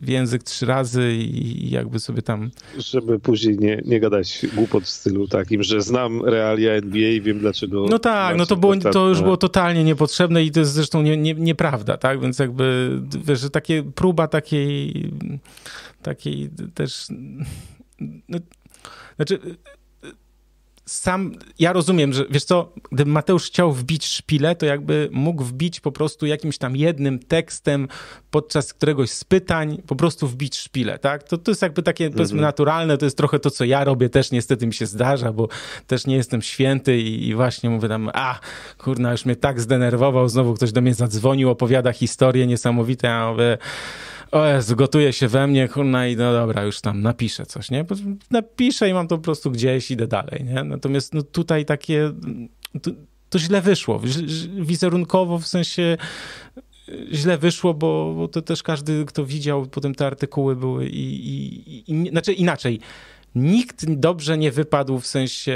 [0.07, 2.51] język trzy razy i jakby sobie tam...
[2.79, 7.39] Żeby później nie, nie gadać głupot w stylu takim, że znam realia NBA i wiem
[7.39, 7.87] dlaczego...
[7.91, 11.17] No tak, no to, było, to już było totalnie niepotrzebne i to jest zresztą nie,
[11.17, 12.21] nie, nieprawda, tak?
[12.21, 15.11] Więc jakby, wiesz, że takie próba takiej,
[16.03, 17.07] takiej też...
[18.29, 18.39] No,
[19.17, 19.39] znaczy
[20.87, 25.81] sam, ja rozumiem, że wiesz co, gdyby Mateusz chciał wbić szpilę, to jakby mógł wbić
[25.81, 27.89] po prostu jakimś tam jednym tekstem
[28.31, 31.23] podczas któregoś z pytań, po prostu wbić szpilę, tak?
[31.23, 32.17] To, to jest jakby takie, mm -hmm.
[32.17, 35.49] powiedzmy, naturalne, to jest trochę to, co ja robię, też niestety mi się zdarza, bo
[35.87, 38.41] też nie jestem święty i, i właśnie mówię tam, a,
[38.79, 43.59] kurna, już mnie tak zdenerwował, znowu ktoś do mnie zadzwonił, opowiada historię niesamowite, ja mówię,
[44.33, 47.85] o Jezu, gotuje się we mnie, kurna, i no dobra, już tam napiszę coś, nie?
[48.31, 50.65] Napiszę i mam to po prostu gdzieś, idę dalej, nie?
[50.65, 52.13] Natomiast no, tutaj takie,
[52.83, 52.91] to,
[53.31, 54.01] to źle wyszło,
[54.61, 55.97] wizerunkowo w sensie
[57.13, 61.93] źle wyszło, bo, bo, to też każdy, kto widział, potem te artykuły były i, i,
[61.93, 62.81] i, znaczy inaczej,
[63.35, 65.53] nikt dobrze nie wypadł w sensie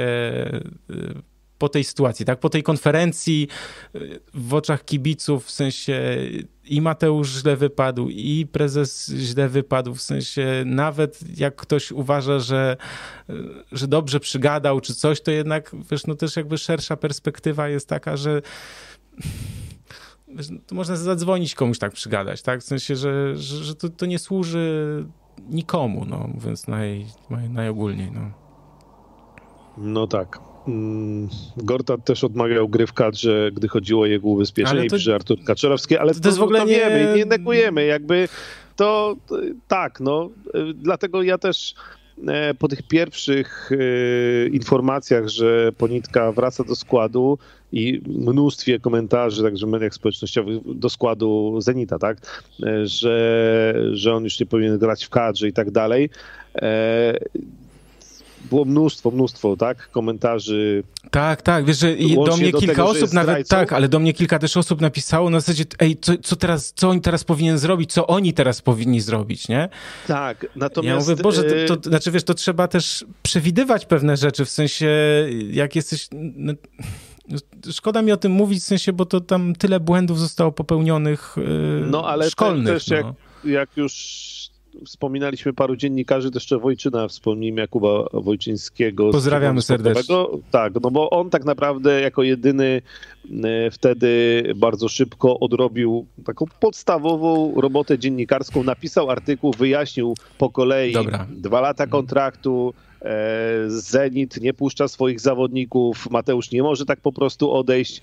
[0.91, 1.15] y,
[1.59, 2.41] po tej sytuacji, tak?
[2.41, 3.49] Po tej konferencji
[3.95, 6.17] y, w oczach kibiców, w sensie
[6.65, 12.77] i Mateusz źle wypadł, i prezes źle wypadł, w sensie nawet jak ktoś uważa, że,
[13.31, 13.35] y,
[13.73, 18.17] że dobrze przygadał czy coś, to jednak, wiesz, no też jakby szersza perspektywa jest taka,
[18.17, 18.43] że
[20.29, 22.61] wiesz, to można zadzwonić komuś tak przygadać, tak?
[22.61, 25.07] W sensie, że, że, że to, to nie służy
[25.49, 27.07] nikomu, no, mówiąc naj,
[27.51, 28.31] najogólniej, no.
[29.79, 30.56] No tak.
[30.69, 35.45] Mm, Gortat też odmawiał gry w kadrze, gdy chodziło o jego ubezpieczenie to, i Artur
[35.45, 36.77] Kaczorowski, ale to, to, jest w ogóle to nie...
[36.77, 38.29] wiemy, nie negujemy, jakby
[38.77, 39.37] to, to
[39.69, 40.31] tak, no,
[40.75, 41.75] dlatego ja też
[42.29, 47.39] e, po tych pierwszych e, informacjach, że Ponitka wraca do składu
[47.73, 54.25] i mnóstwie komentarzy, także w mediach społecznościowych do składu Zenita, tak, e, że, że on
[54.25, 56.11] już nie powinien grać w kadrze i tak dalej,
[58.51, 60.83] było mnóstwo, mnóstwo, tak, komentarzy.
[61.11, 61.97] Tak, tak, wiesz, że
[62.27, 65.31] do mnie do kilka tego, osób nawet, tak, ale do mnie kilka też osób napisało
[65.31, 69.01] na zasadzie, ej, co, co teraz, co oni teraz powinien zrobić, co oni teraz powinni
[69.01, 69.69] zrobić, nie?
[70.07, 71.09] Tak, natomiast...
[71.09, 74.89] Ja mówię, Boże, to, to, znaczy, wiesz, to trzeba też przewidywać pewne rzeczy, w sensie,
[75.51, 76.09] jak jesteś...
[76.13, 76.53] No,
[77.73, 81.87] szkoda mi o tym mówić, w sensie, bo to tam tyle błędów zostało popełnionych yy,
[81.91, 82.75] no, ale szkolnych.
[82.75, 82.97] Też no.
[82.97, 83.07] jak,
[83.45, 83.93] jak już
[84.85, 89.11] wspominaliśmy paru dziennikarzy, to jeszcze Wojczyna, wspomnijmy Jakuba Wojczyńskiego.
[89.11, 90.17] Pozdrawiamy serdecznie.
[90.51, 92.83] Tak, no bo on tak naprawdę jako jedyny
[93.45, 101.27] e, wtedy bardzo szybko odrobił taką podstawową robotę dziennikarską, napisał artykuł, wyjaśnił po kolei Dobra.
[101.31, 103.15] dwa lata kontraktu, e,
[103.69, 108.03] Zenit nie puszcza swoich zawodników, Mateusz nie może tak po prostu odejść.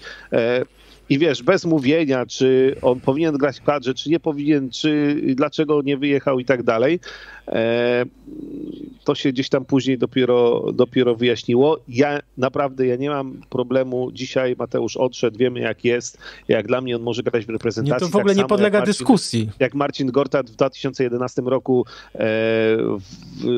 [1.09, 5.81] I wiesz, bez mówienia, czy on powinien grać w kadrze, czy nie powinien, czy dlaczego
[5.81, 6.99] nie wyjechał i tak dalej,
[9.03, 11.79] to się gdzieś tam później dopiero, dopiero wyjaśniło.
[11.87, 14.11] Ja naprawdę ja nie mam problemu.
[14.11, 16.17] Dzisiaj Mateusz odszedł, wiemy jak jest.
[16.47, 18.05] Jak dla mnie on może grać w reprezentacji.
[18.05, 19.49] Nie, to w ogóle tak nie podlega Marcin, dyskusji.
[19.59, 23.01] Jak Marcin Gortat w 2011 roku e, w,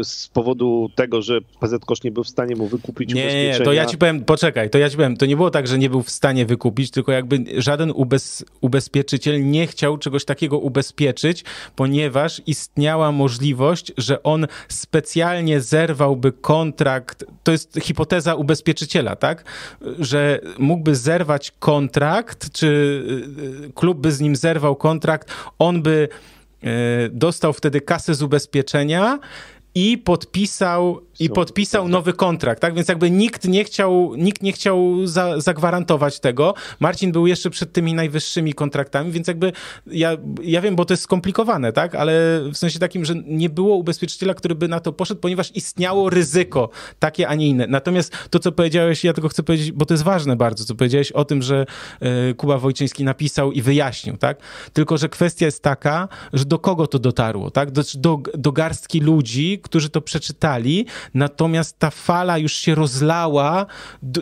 [0.03, 3.73] z powodu tego, że PZ Kosz nie był w stanie mu wykupić nie, Nie, to
[3.73, 6.01] ja ci powiem, poczekaj, to ja ci powiem, to nie było tak, że nie był
[6.01, 11.43] w stanie wykupić, tylko jakby żaden ubez, ubezpieczyciel nie chciał czegoś takiego ubezpieczyć,
[11.75, 19.43] ponieważ istniała możliwość że on specjalnie zerwałby kontrakt, to jest hipoteza ubezpieczyciela, tak?
[19.99, 22.67] Że mógłby zerwać kontrakt, czy
[23.67, 26.09] y, klub by z nim zerwał kontrakt, on by
[26.63, 26.67] y,
[27.09, 29.19] dostał wtedy kasę z ubezpieczenia
[29.75, 32.73] i podpisał i podpisał nowy kontrakt, tak?
[32.73, 36.53] Więc jakby nikt nie chciał, nikt nie chciał za, zagwarantować tego.
[36.79, 39.51] Marcin był jeszcze przed tymi najwyższymi kontraktami, więc jakby
[39.87, 41.95] ja, ja wiem, bo to jest skomplikowane, tak?
[41.95, 46.09] Ale w sensie takim, że nie było ubezpieczyciela, który by na to poszedł, ponieważ istniało
[46.09, 46.69] ryzyko
[46.99, 47.67] takie, a nie inne.
[47.67, 51.11] Natomiast to, co powiedziałeś, ja tylko chcę powiedzieć, bo to jest ważne bardzo, co powiedziałeś
[51.11, 51.65] o tym, że
[52.29, 54.37] y, Kuba Wojczyński napisał i wyjaśnił, tak?
[54.73, 57.71] Tylko, że kwestia jest taka, że do kogo to dotarło, tak?
[57.71, 63.65] Do, do, do garstki ludzi, którzy to przeczytali, natomiast ta fala już się rozlała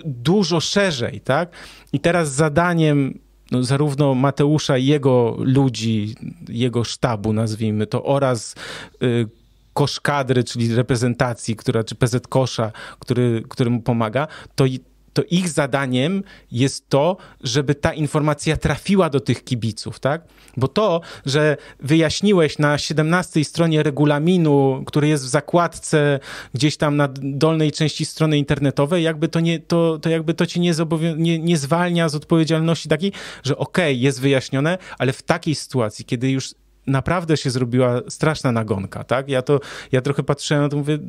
[0.06, 1.50] dużo szerzej, tak?
[1.94, 3.20] I teraz zadaniem
[3.52, 6.16] no, zarówno Mateusza i jego ludzi,
[6.50, 8.56] jego sztabu, nazwijmy to, oraz
[9.04, 9.28] y,
[9.74, 14.66] koszkadry, czyli reprezentacji, która, czy PZ Kosza, który, który mu pomaga, to
[15.14, 20.22] to ich zadaniem jest to, żeby ta informacja trafiła do tych kibiców, tak?
[20.58, 26.20] Bo to, że wyjaśniłeś na 17 stronie regulaminu, który jest w zakładce
[26.54, 30.60] gdzieś tam na dolnej części strony internetowej, jakby to nie, to, to jakby to cię
[30.60, 30.74] nie,
[31.18, 33.12] nie, nie zwalnia z odpowiedzialności takiej,
[33.44, 36.56] że okej, okay, jest wyjaśnione, ale w takiej sytuacji, kiedy już
[36.88, 39.30] naprawdę się zrobiła straszna nagonka, tak?
[39.30, 39.60] Ja to,
[39.92, 41.00] ja trochę patrzyłem na to, mówię,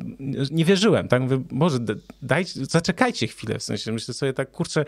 [0.51, 1.21] nie wierzyłem, tak?
[1.21, 1.77] Mówię, może
[2.21, 4.85] dajcie, zaczekajcie chwilę, w sensie, myślę sobie tak, kurczę,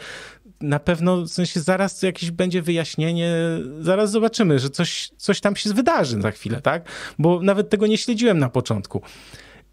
[0.62, 3.34] na pewno, w sensie zaraz jakieś będzie wyjaśnienie,
[3.82, 6.90] zaraz zobaczymy, że coś, coś tam się wydarzy za chwilę, tak?
[7.20, 9.02] Bo nawet tego nie śledziłem na początku.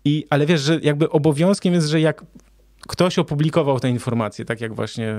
[0.04, 2.24] I, ale wiesz, że jakby obowiązkiem jest, że jak
[2.88, 5.14] ktoś opublikował tę informację, tak jak właśnie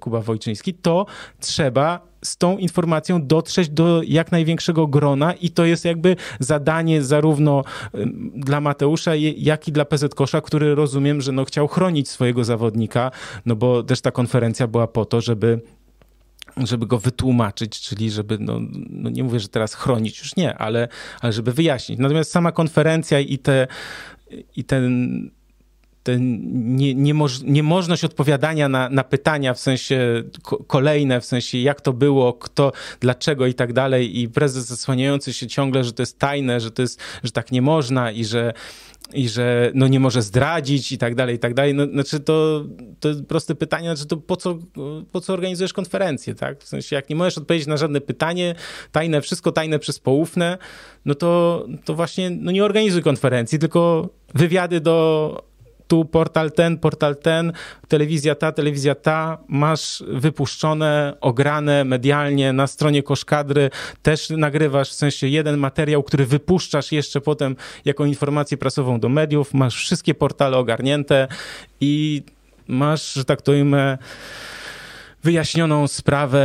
[0.00, 1.06] Kuba Wojczyński, to
[1.40, 7.64] trzeba z tą informacją dotrzeć do jak największego grona i to jest jakby zadanie zarówno
[8.34, 13.10] dla Mateusza, jak i dla PZ Kosza, który rozumiem, że no chciał chronić swojego zawodnika,
[13.46, 15.60] no bo też ta konferencja była po to, żeby
[16.56, 18.60] żeby go wytłumaczyć, czyli żeby, no,
[18.90, 20.88] no, nie mówię, że teraz chronić, już nie, ale,
[21.20, 21.98] ale żeby wyjaśnić.
[21.98, 23.66] Natomiast sama konferencja i te
[24.56, 25.30] i ten
[26.18, 30.22] nie, niemoż, niemożność odpowiadania na, na pytania w sensie
[30.66, 35.46] kolejne, w sensie jak to było, kto, dlaczego i tak dalej i prezes zasłaniający się
[35.46, 38.52] ciągle, że to jest tajne, że to jest, że tak nie można i że
[39.12, 41.74] i że no nie może zdradzić i tak dalej, i tak dalej.
[41.74, 42.64] No, znaczy to,
[43.00, 44.58] to proste pytanie, znaczy to po co,
[45.12, 46.62] po co organizujesz konferencję, tak?
[46.62, 48.54] W sensie jak nie możesz odpowiedzieć na żadne pytanie,
[48.92, 50.58] tajne, wszystko tajne przez poufne,
[51.04, 55.49] no to, to właśnie no nie organizuj konferencji, tylko wywiady do
[55.90, 57.52] tu portal ten, portal ten,
[57.88, 63.70] telewizja ta, telewizja ta, masz wypuszczone, ograne medialnie na stronie Koszkadry,
[64.02, 69.54] też nagrywasz w sensie jeden materiał, który wypuszczasz jeszcze potem jako informację prasową do mediów,
[69.54, 71.28] masz wszystkie portale ogarnięte
[71.80, 72.22] i
[72.68, 73.98] masz, że tak to imię,
[75.22, 76.42] wyjaśnioną sprawę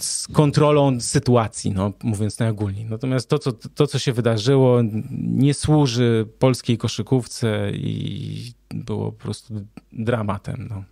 [0.00, 2.84] z kontrolą sytuacji, no, mówiąc najogólniej.
[2.84, 4.82] Natomiast to co, to, co się wydarzyło,
[5.20, 9.54] nie służy polskiej koszykówce i było po prostu
[9.92, 10.66] dramatem.
[10.70, 10.84] No.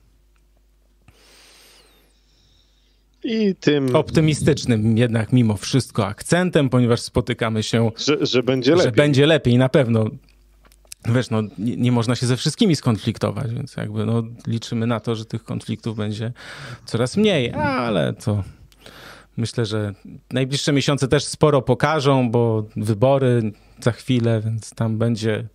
[3.25, 3.97] I tym.
[3.97, 7.91] Optymistycznym jednak mimo wszystko akcentem, ponieważ spotykamy się.
[7.97, 8.85] Że, że będzie lepiej.
[8.85, 10.11] Że będzie lepiej, na pewno.
[11.07, 15.15] Wiesz, no nie, nie, można się ze wszystkimi skonfliktować, więc jakby no liczymy na to,
[15.15, 16.33] że tych konfliktów będzie
[16.85, 18.45] coraz mniej, ale to
[19.37, 19.95] myślę, że
[20.33, 25.49] najbliższe miesiące też sporo pokażą, bo wybory za chwilę, więc tam będzie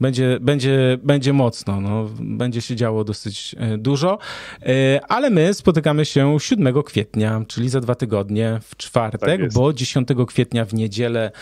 [0.00, 4.18] będzie, będzie, będzie mocno, no, będzie się działo dosyć e, dużo,
[4.62, 9.72] e, ale my spotykamy się 7 kwietnia, czyli za dwa tygodnie w czwartek, tak bo
[9.72, 11.32] 10 kwietnia w niedzielę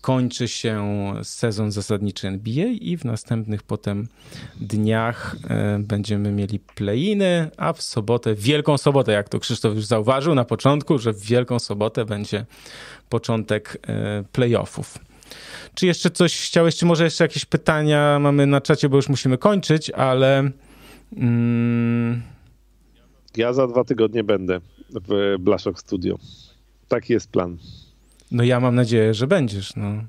[0.00, 0.84] kończy się
[1.22, 4.08] sezon zasadniczy NBA i w następnych potem
[4.60, 10.34] dniach e, będziemy mieli play-iny, a w sobotę, Wielką Sobotę, jak to Krzysztof już zauważył
[10.34, 12.46] na początku, że w Wielką Sobotę będzie
[13.08, 13.86] początek
[14.32, 14.98] playoffów.
[15.74, 19.38] Czy jeszcze coś chciałeś, czy może jeszcze jakieś pytania mamy na czacie, bo już musimy
[19.38, 20.50] kończyć, ale...
[21.16, 22.22] Mm...
[23.36, 24.60] Ja za dwa tygodnie będę
[25.08, 26.18] w Blaszok Studio.
[26.88, 27.58] Taki jest plan.
[28.30, 29.76] No ja mam nadzieję, że będziesz.
[29.76, 30.04] No,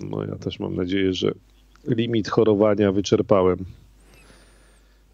[0.00, 1.32] no ja też mam nadzieję, że
[1.88, 3.64] limit chorowania wyczerpałem.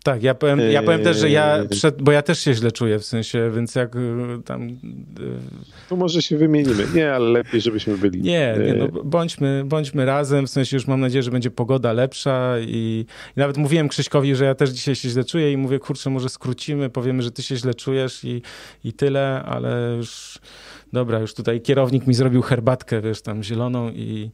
[0.05, 1.69] Tak, ja powiem, ja powiem też, że ja, eee.
[1.69, 3.99] przed, bo ja też się źle czuję, w sensie, więc jak y,
[4.45, 4.69] tam...
[4.69, 4.75] Y,
[5.89, 6.87] to może się wymienimy.
[6.95, 8.23] Nie, ale lepiej, żebyśmy byli.
[8.23, 8.93] Nie, nie no, eee.
[9.05, 13.07] bądźmy, bądźmy razem, w sensie już mam nadzieję, że będzie pogoda lepsza i,
[13.37, 16.29] i, nawet mówiłem Krzyśkowi, że ja też dzisiaj się źle czuję i mówię, kurczę, może
[16.29, 18.43] skrócimy, powiemy, że ty się źle czujesz i,
[18.85, 20.39] i tyle, ale już,
[20.93, 24.31] dobra, już tutaj kierownik mi zrobił herbatkę, wiesz, tam zieloną i...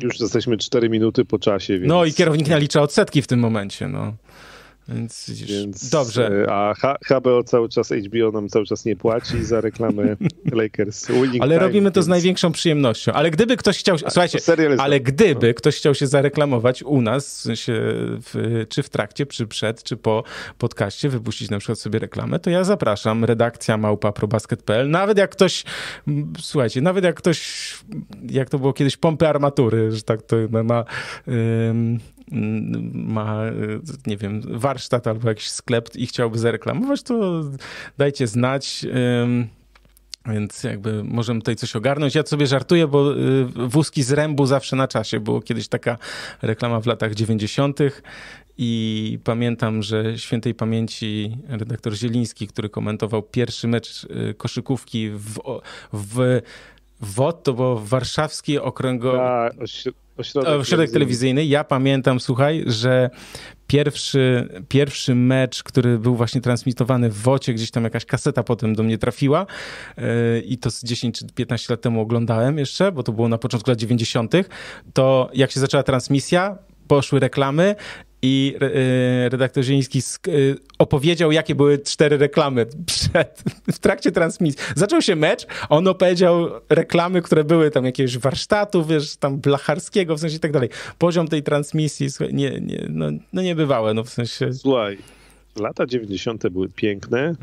[0.00, 1.88] Już jesteśmy 4 minuty po czasie, więc...
[1.88, 4.12] No i kierownik nalicza odsetki w tym momencie, no.
[4.88, 6.44] Więc, widzisz, Więc dobrze.
[6.48, 6.74] E, a
[7.10, 10.16] HBO cały czas, HBO nam cały czas nie płaci za reklamę
[10.52, 11.06] Lakers.
[11.06, 12.04] Winning ale time, robimy to więc...
[12.04, 13.12] z największą przyjemnością.
[13.12, 14.38] Ale gdyby ktoś chciał, a, słuchajcie,
[14.78, 15.54] ale gdyby no.
[15.54, 19.96] ktoś chciał się zareklamować u nas, w sensie w, czy w trakcie, czy przed, czy
[19.96, 20.24] po
[20.58, 23.24] podcaście, wypuścić na przykład sobie reklamę, to ja zapraszam.
[23.24, 24.90] Redakcja małpa probasket.pl.
[24.90, 25.64] Nawet jak ktoś,
[26.40, 27.70] słuchajcie, nawet jak ktoś,
[28.30, 30.84] jak to było kiedyś, pompy armatury, że tak to ma...
[31.28, 31.98] Ym,
[32.92, 33.42] ma,
[34.06, 37.44] nie wiem, warsztat albo jakiś sklep i chciałby zareklamować, to
[37.98, 38.86] dajcie znać.
[40.26, 42.14] Więc jakby możemy tutaj coś ogarnąć.
[42.14, 45.20] Ja sobie żartuję, bo y, wózki z rębu zawsze na czasie.
[45.20, 45.98] Było kiedyś taka
[46.42, 47.78] reklama w latach 90.
[48.58, 55.38] I pamiętam, że świętej pamięci redaktor Zieliński, który komentował pierwszy mecz y, koszykówki w,
[55.92, 56.40] w
[57.00, 59.18] WOT, to było warszawski okręgowy...
[60.18, 61.44] Ośrodek, ośrodek telewizyjny.
[61.44, 63.10] Ja pamiętam, słuchaj, że
[63.66, 68.82] pierwszy, pierwszy mecz, który był właśnie transmitowany w Wocie, gdzieś tam jakaś kaseta potem do
[68.82, 69.46] mnie trafiła
[69.96, 70.04] yy,
[70.40, 73.70] i to z 10 czy 15 lat temu oglądałem jeszcze, bo to było na początku
[73.70, 74.32] lat 90.,
[74.92, 77.74] to jak się zaczęła transmisja, poszły reklamy
[78.22, 80.30] i e, redaktor Zieliński e,
[80.78, 84.62] opowiedział, jakie były cztery reklamy przed, w trakcie transmisji.
[84.74, 90.20] Zaczął się mecz, on opowiedział reklamy, które były tam jakiegoś warsztatu, wiesz, tam blacharskiego, w
[90.20, 90.68] sensie i tak dalej.
[90.98, 94.54] Poziom tej transmisji, nie, nie, no, no niebywałe, no w sensie...
[94.54, 94.98] Słuchaj,
[95.56, 96.48] lata 90.
[96.48, 97.34] były piękne,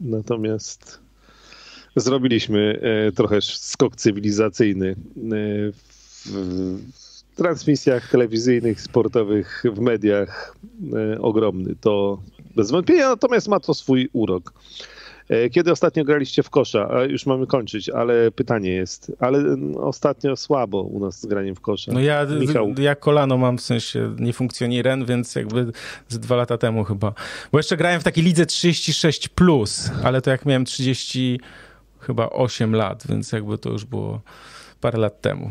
[0.00, 0.98] natomiast
[1.96, 4.96] zrobiliśmy e, trochę skok cywilizacyjny
[6.26, 6.78] w,
[7.36, 10.56] transmisjach telewizyjnych, sportowych, w mediach
[11.14, 11.74] e, ogromny.
[11.80, 12.22] To
[12.56, 14.52] bez wątpienia, natomiast ma to swój urok.
[15.28, 16.88] E, kiedy ostatnio graliście w kosza?
[16.90, 19.12] A już mamy kończyć, ale pytanie jest.
[19.18, 21.92] Ale ostatnio słabo u nas z graniem w kosza.
[21.92, 22.74] No ja, Michał.
[22.78, 25.72] ja kolano mam, w sensie nie funkcjonuje więc jakby
[26.08, 27.12] z dwa lata temu chyba.
[27.52, 31.40] Bo jeszcze grałem w takiej lidze 36+, plus, ale to jak miałem 30
[32.00, 34.20] chyba 8 lat, więc jakby to już było
[34.80, 35.50] parę lat temu.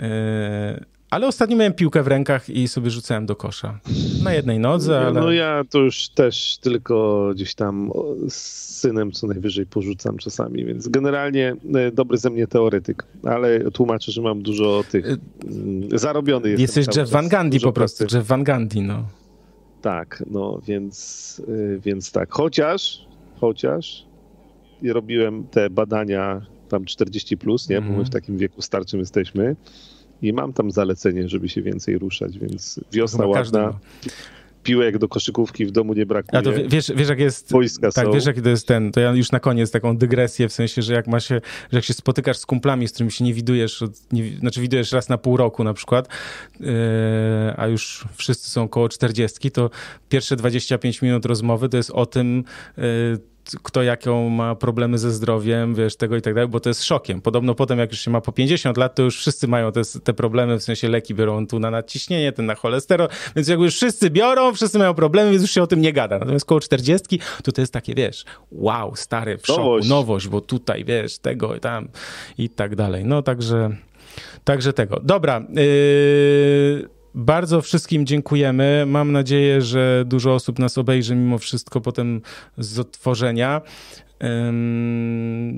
[0.00, 3.78] Yy, ale ostatnio miałem piłkę w rękach i sobie rzucałem do kosza.
[4.22, 5.20] Na jednej nodze, ale...
[5.20, 7.90] No ja to już też tylko gdzieś tam
[8.28, 14.12] z synem co najwyżej porzucam czasami, więc generalnie e, dobry ze mnie teoretyk, ale tłumaczę,
[14.12, 18.16] że mam dużo tych y, mm, zarobiony Jesteś Jeff Van Gundy po prostu, pracy.
[18.16, 19.04] Jeff Van Gundy, no.
[19.82, 22.32] Tak, no więc, e, więc tak.
[22.32, 23.06] Chociaż,
[23.40, 24.06] chociaż
[24.82, 27.80] robiłem te badania tam 40+, plus, nie?
[27.80, 28.08] Bo my w mhm.
[28.08, 29.56] takim wieku starczym jesteśmy
[30.22, 33.78] i mam tam zalecenie, żeby się więcej ruszać, więc wiosna ładna.
[34.62, 36.38] Piłek do koszykówki w domu nie brakuje.
[36.38, 37.52] A to wiesz, wiesz jak jest.
[37.52, 38.12] Wojska tak, są.
[38.12, 38.92] wiesz jaki to jest ten.
[38.92, 41.40] To ja już na koniec taką dygresję, w sensie, że jak ma się,
[41.72, 45.08] że jak się spotykasz z kumplami, z którymi się nie widujesz, nie, znaczy widujesz raz
[45.08, 46.08] na pół roku na przykład,
[46.60, 46.68] yy,
[47.56, 49.70] a już wszyscy są około czterdziestki, to
[50.08, 52.44] pierwsze 25 minut rozmowy to jest o tym,
[52.76, 52.84] yy,
[53.62, 57.20] kto jaką ma problemy ze zdrowiem, wiesz, tego i tak dalej, bo to jest szokiem.
[57.20, 60.14] Podobno potem, jak już się ma po 50 lat, to już wszyscy mają te, te
[60.14, 64.10] problemy, w sensie leki biorą tu na nadciśnienie, ten na cholesterol, więc jakby już wszyscy
[64.10, 66.18] biorą, wszyscy mają problemy, więc już się o tym nie gada.
[66.18, 70.40] Natomiast koło 40 to to jest takie, wiesz, wow, stary, w szoku, nowość, nowość bo
[70.40, 71.88] tutaj, wiesz, tego i tam
[72.38, 73.04] i tak dalej.
[73.04, 73.70] No, także,
[74.44, 75.00] także tego.
[75.02, 78.84] Dobra, yy bardzo wszystkim dziękujemy.
[78.86, 82.20] Mam nadzieję, że dużo osób nas obejrzy mimo wszystko potem
[82.58, 83.60] z odtworzenia.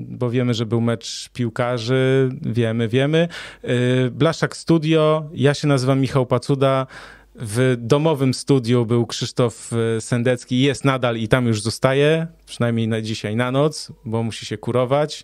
[0.07, 3.27] Bo wiemy, że był mecz piłkarzy, wiemy, wiemy.
[3.63, 6.87] Y, Blaszak Studio, ja się nazywam Michał Pacuda.
[7.35, 13.01] W domowym studiu był Krzysztof y, Sendecki, jest nadal i tam już zostaje, przynajmniej na
[13.01, 15.23] dzisiaj na noc, bo musi się kurować.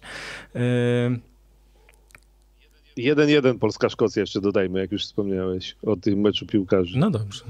[2.98, 7.00] 1-1 Polska-Szkocja jeszcze dodajmy, jak już wspomniałeś o tym meczu piłkarzy.
[7.00, 7.44] No dobrze.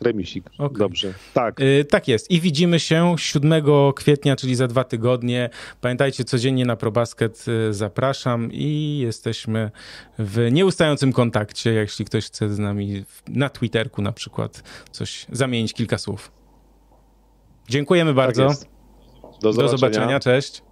[0.00, 0.50] Remisik.
[0.58, 0.78] Okay.
[0.78, 1.14] Dobrze.
[1.34, 1.58] Tak.
[1.58, 2.30] Yy, tak jest.
[2.30, 3.52] I widzimy się 7
[3.94, 5.50] kwietnia, czyli za dwa tygodnie.
[5.80, 9.70] Pamiętajcie, codziennie na ProBasket y, zapraszam i jesteśmy
[10.18, 15.98] w nieustającym kontakcie, jeśli ktoś chce z nami na Twitterku na przykład coś zamienić kilka
[15.98, 16.32] słów.
[17.68, 18.48] Dziękujemy tak bardzo.
[18.48, 18.58] Tak
[19.42, 19.72] Do zobaczenia.
[19.72, 20.20] Do zobaczenia.
[20.20, 20.62] Cześć.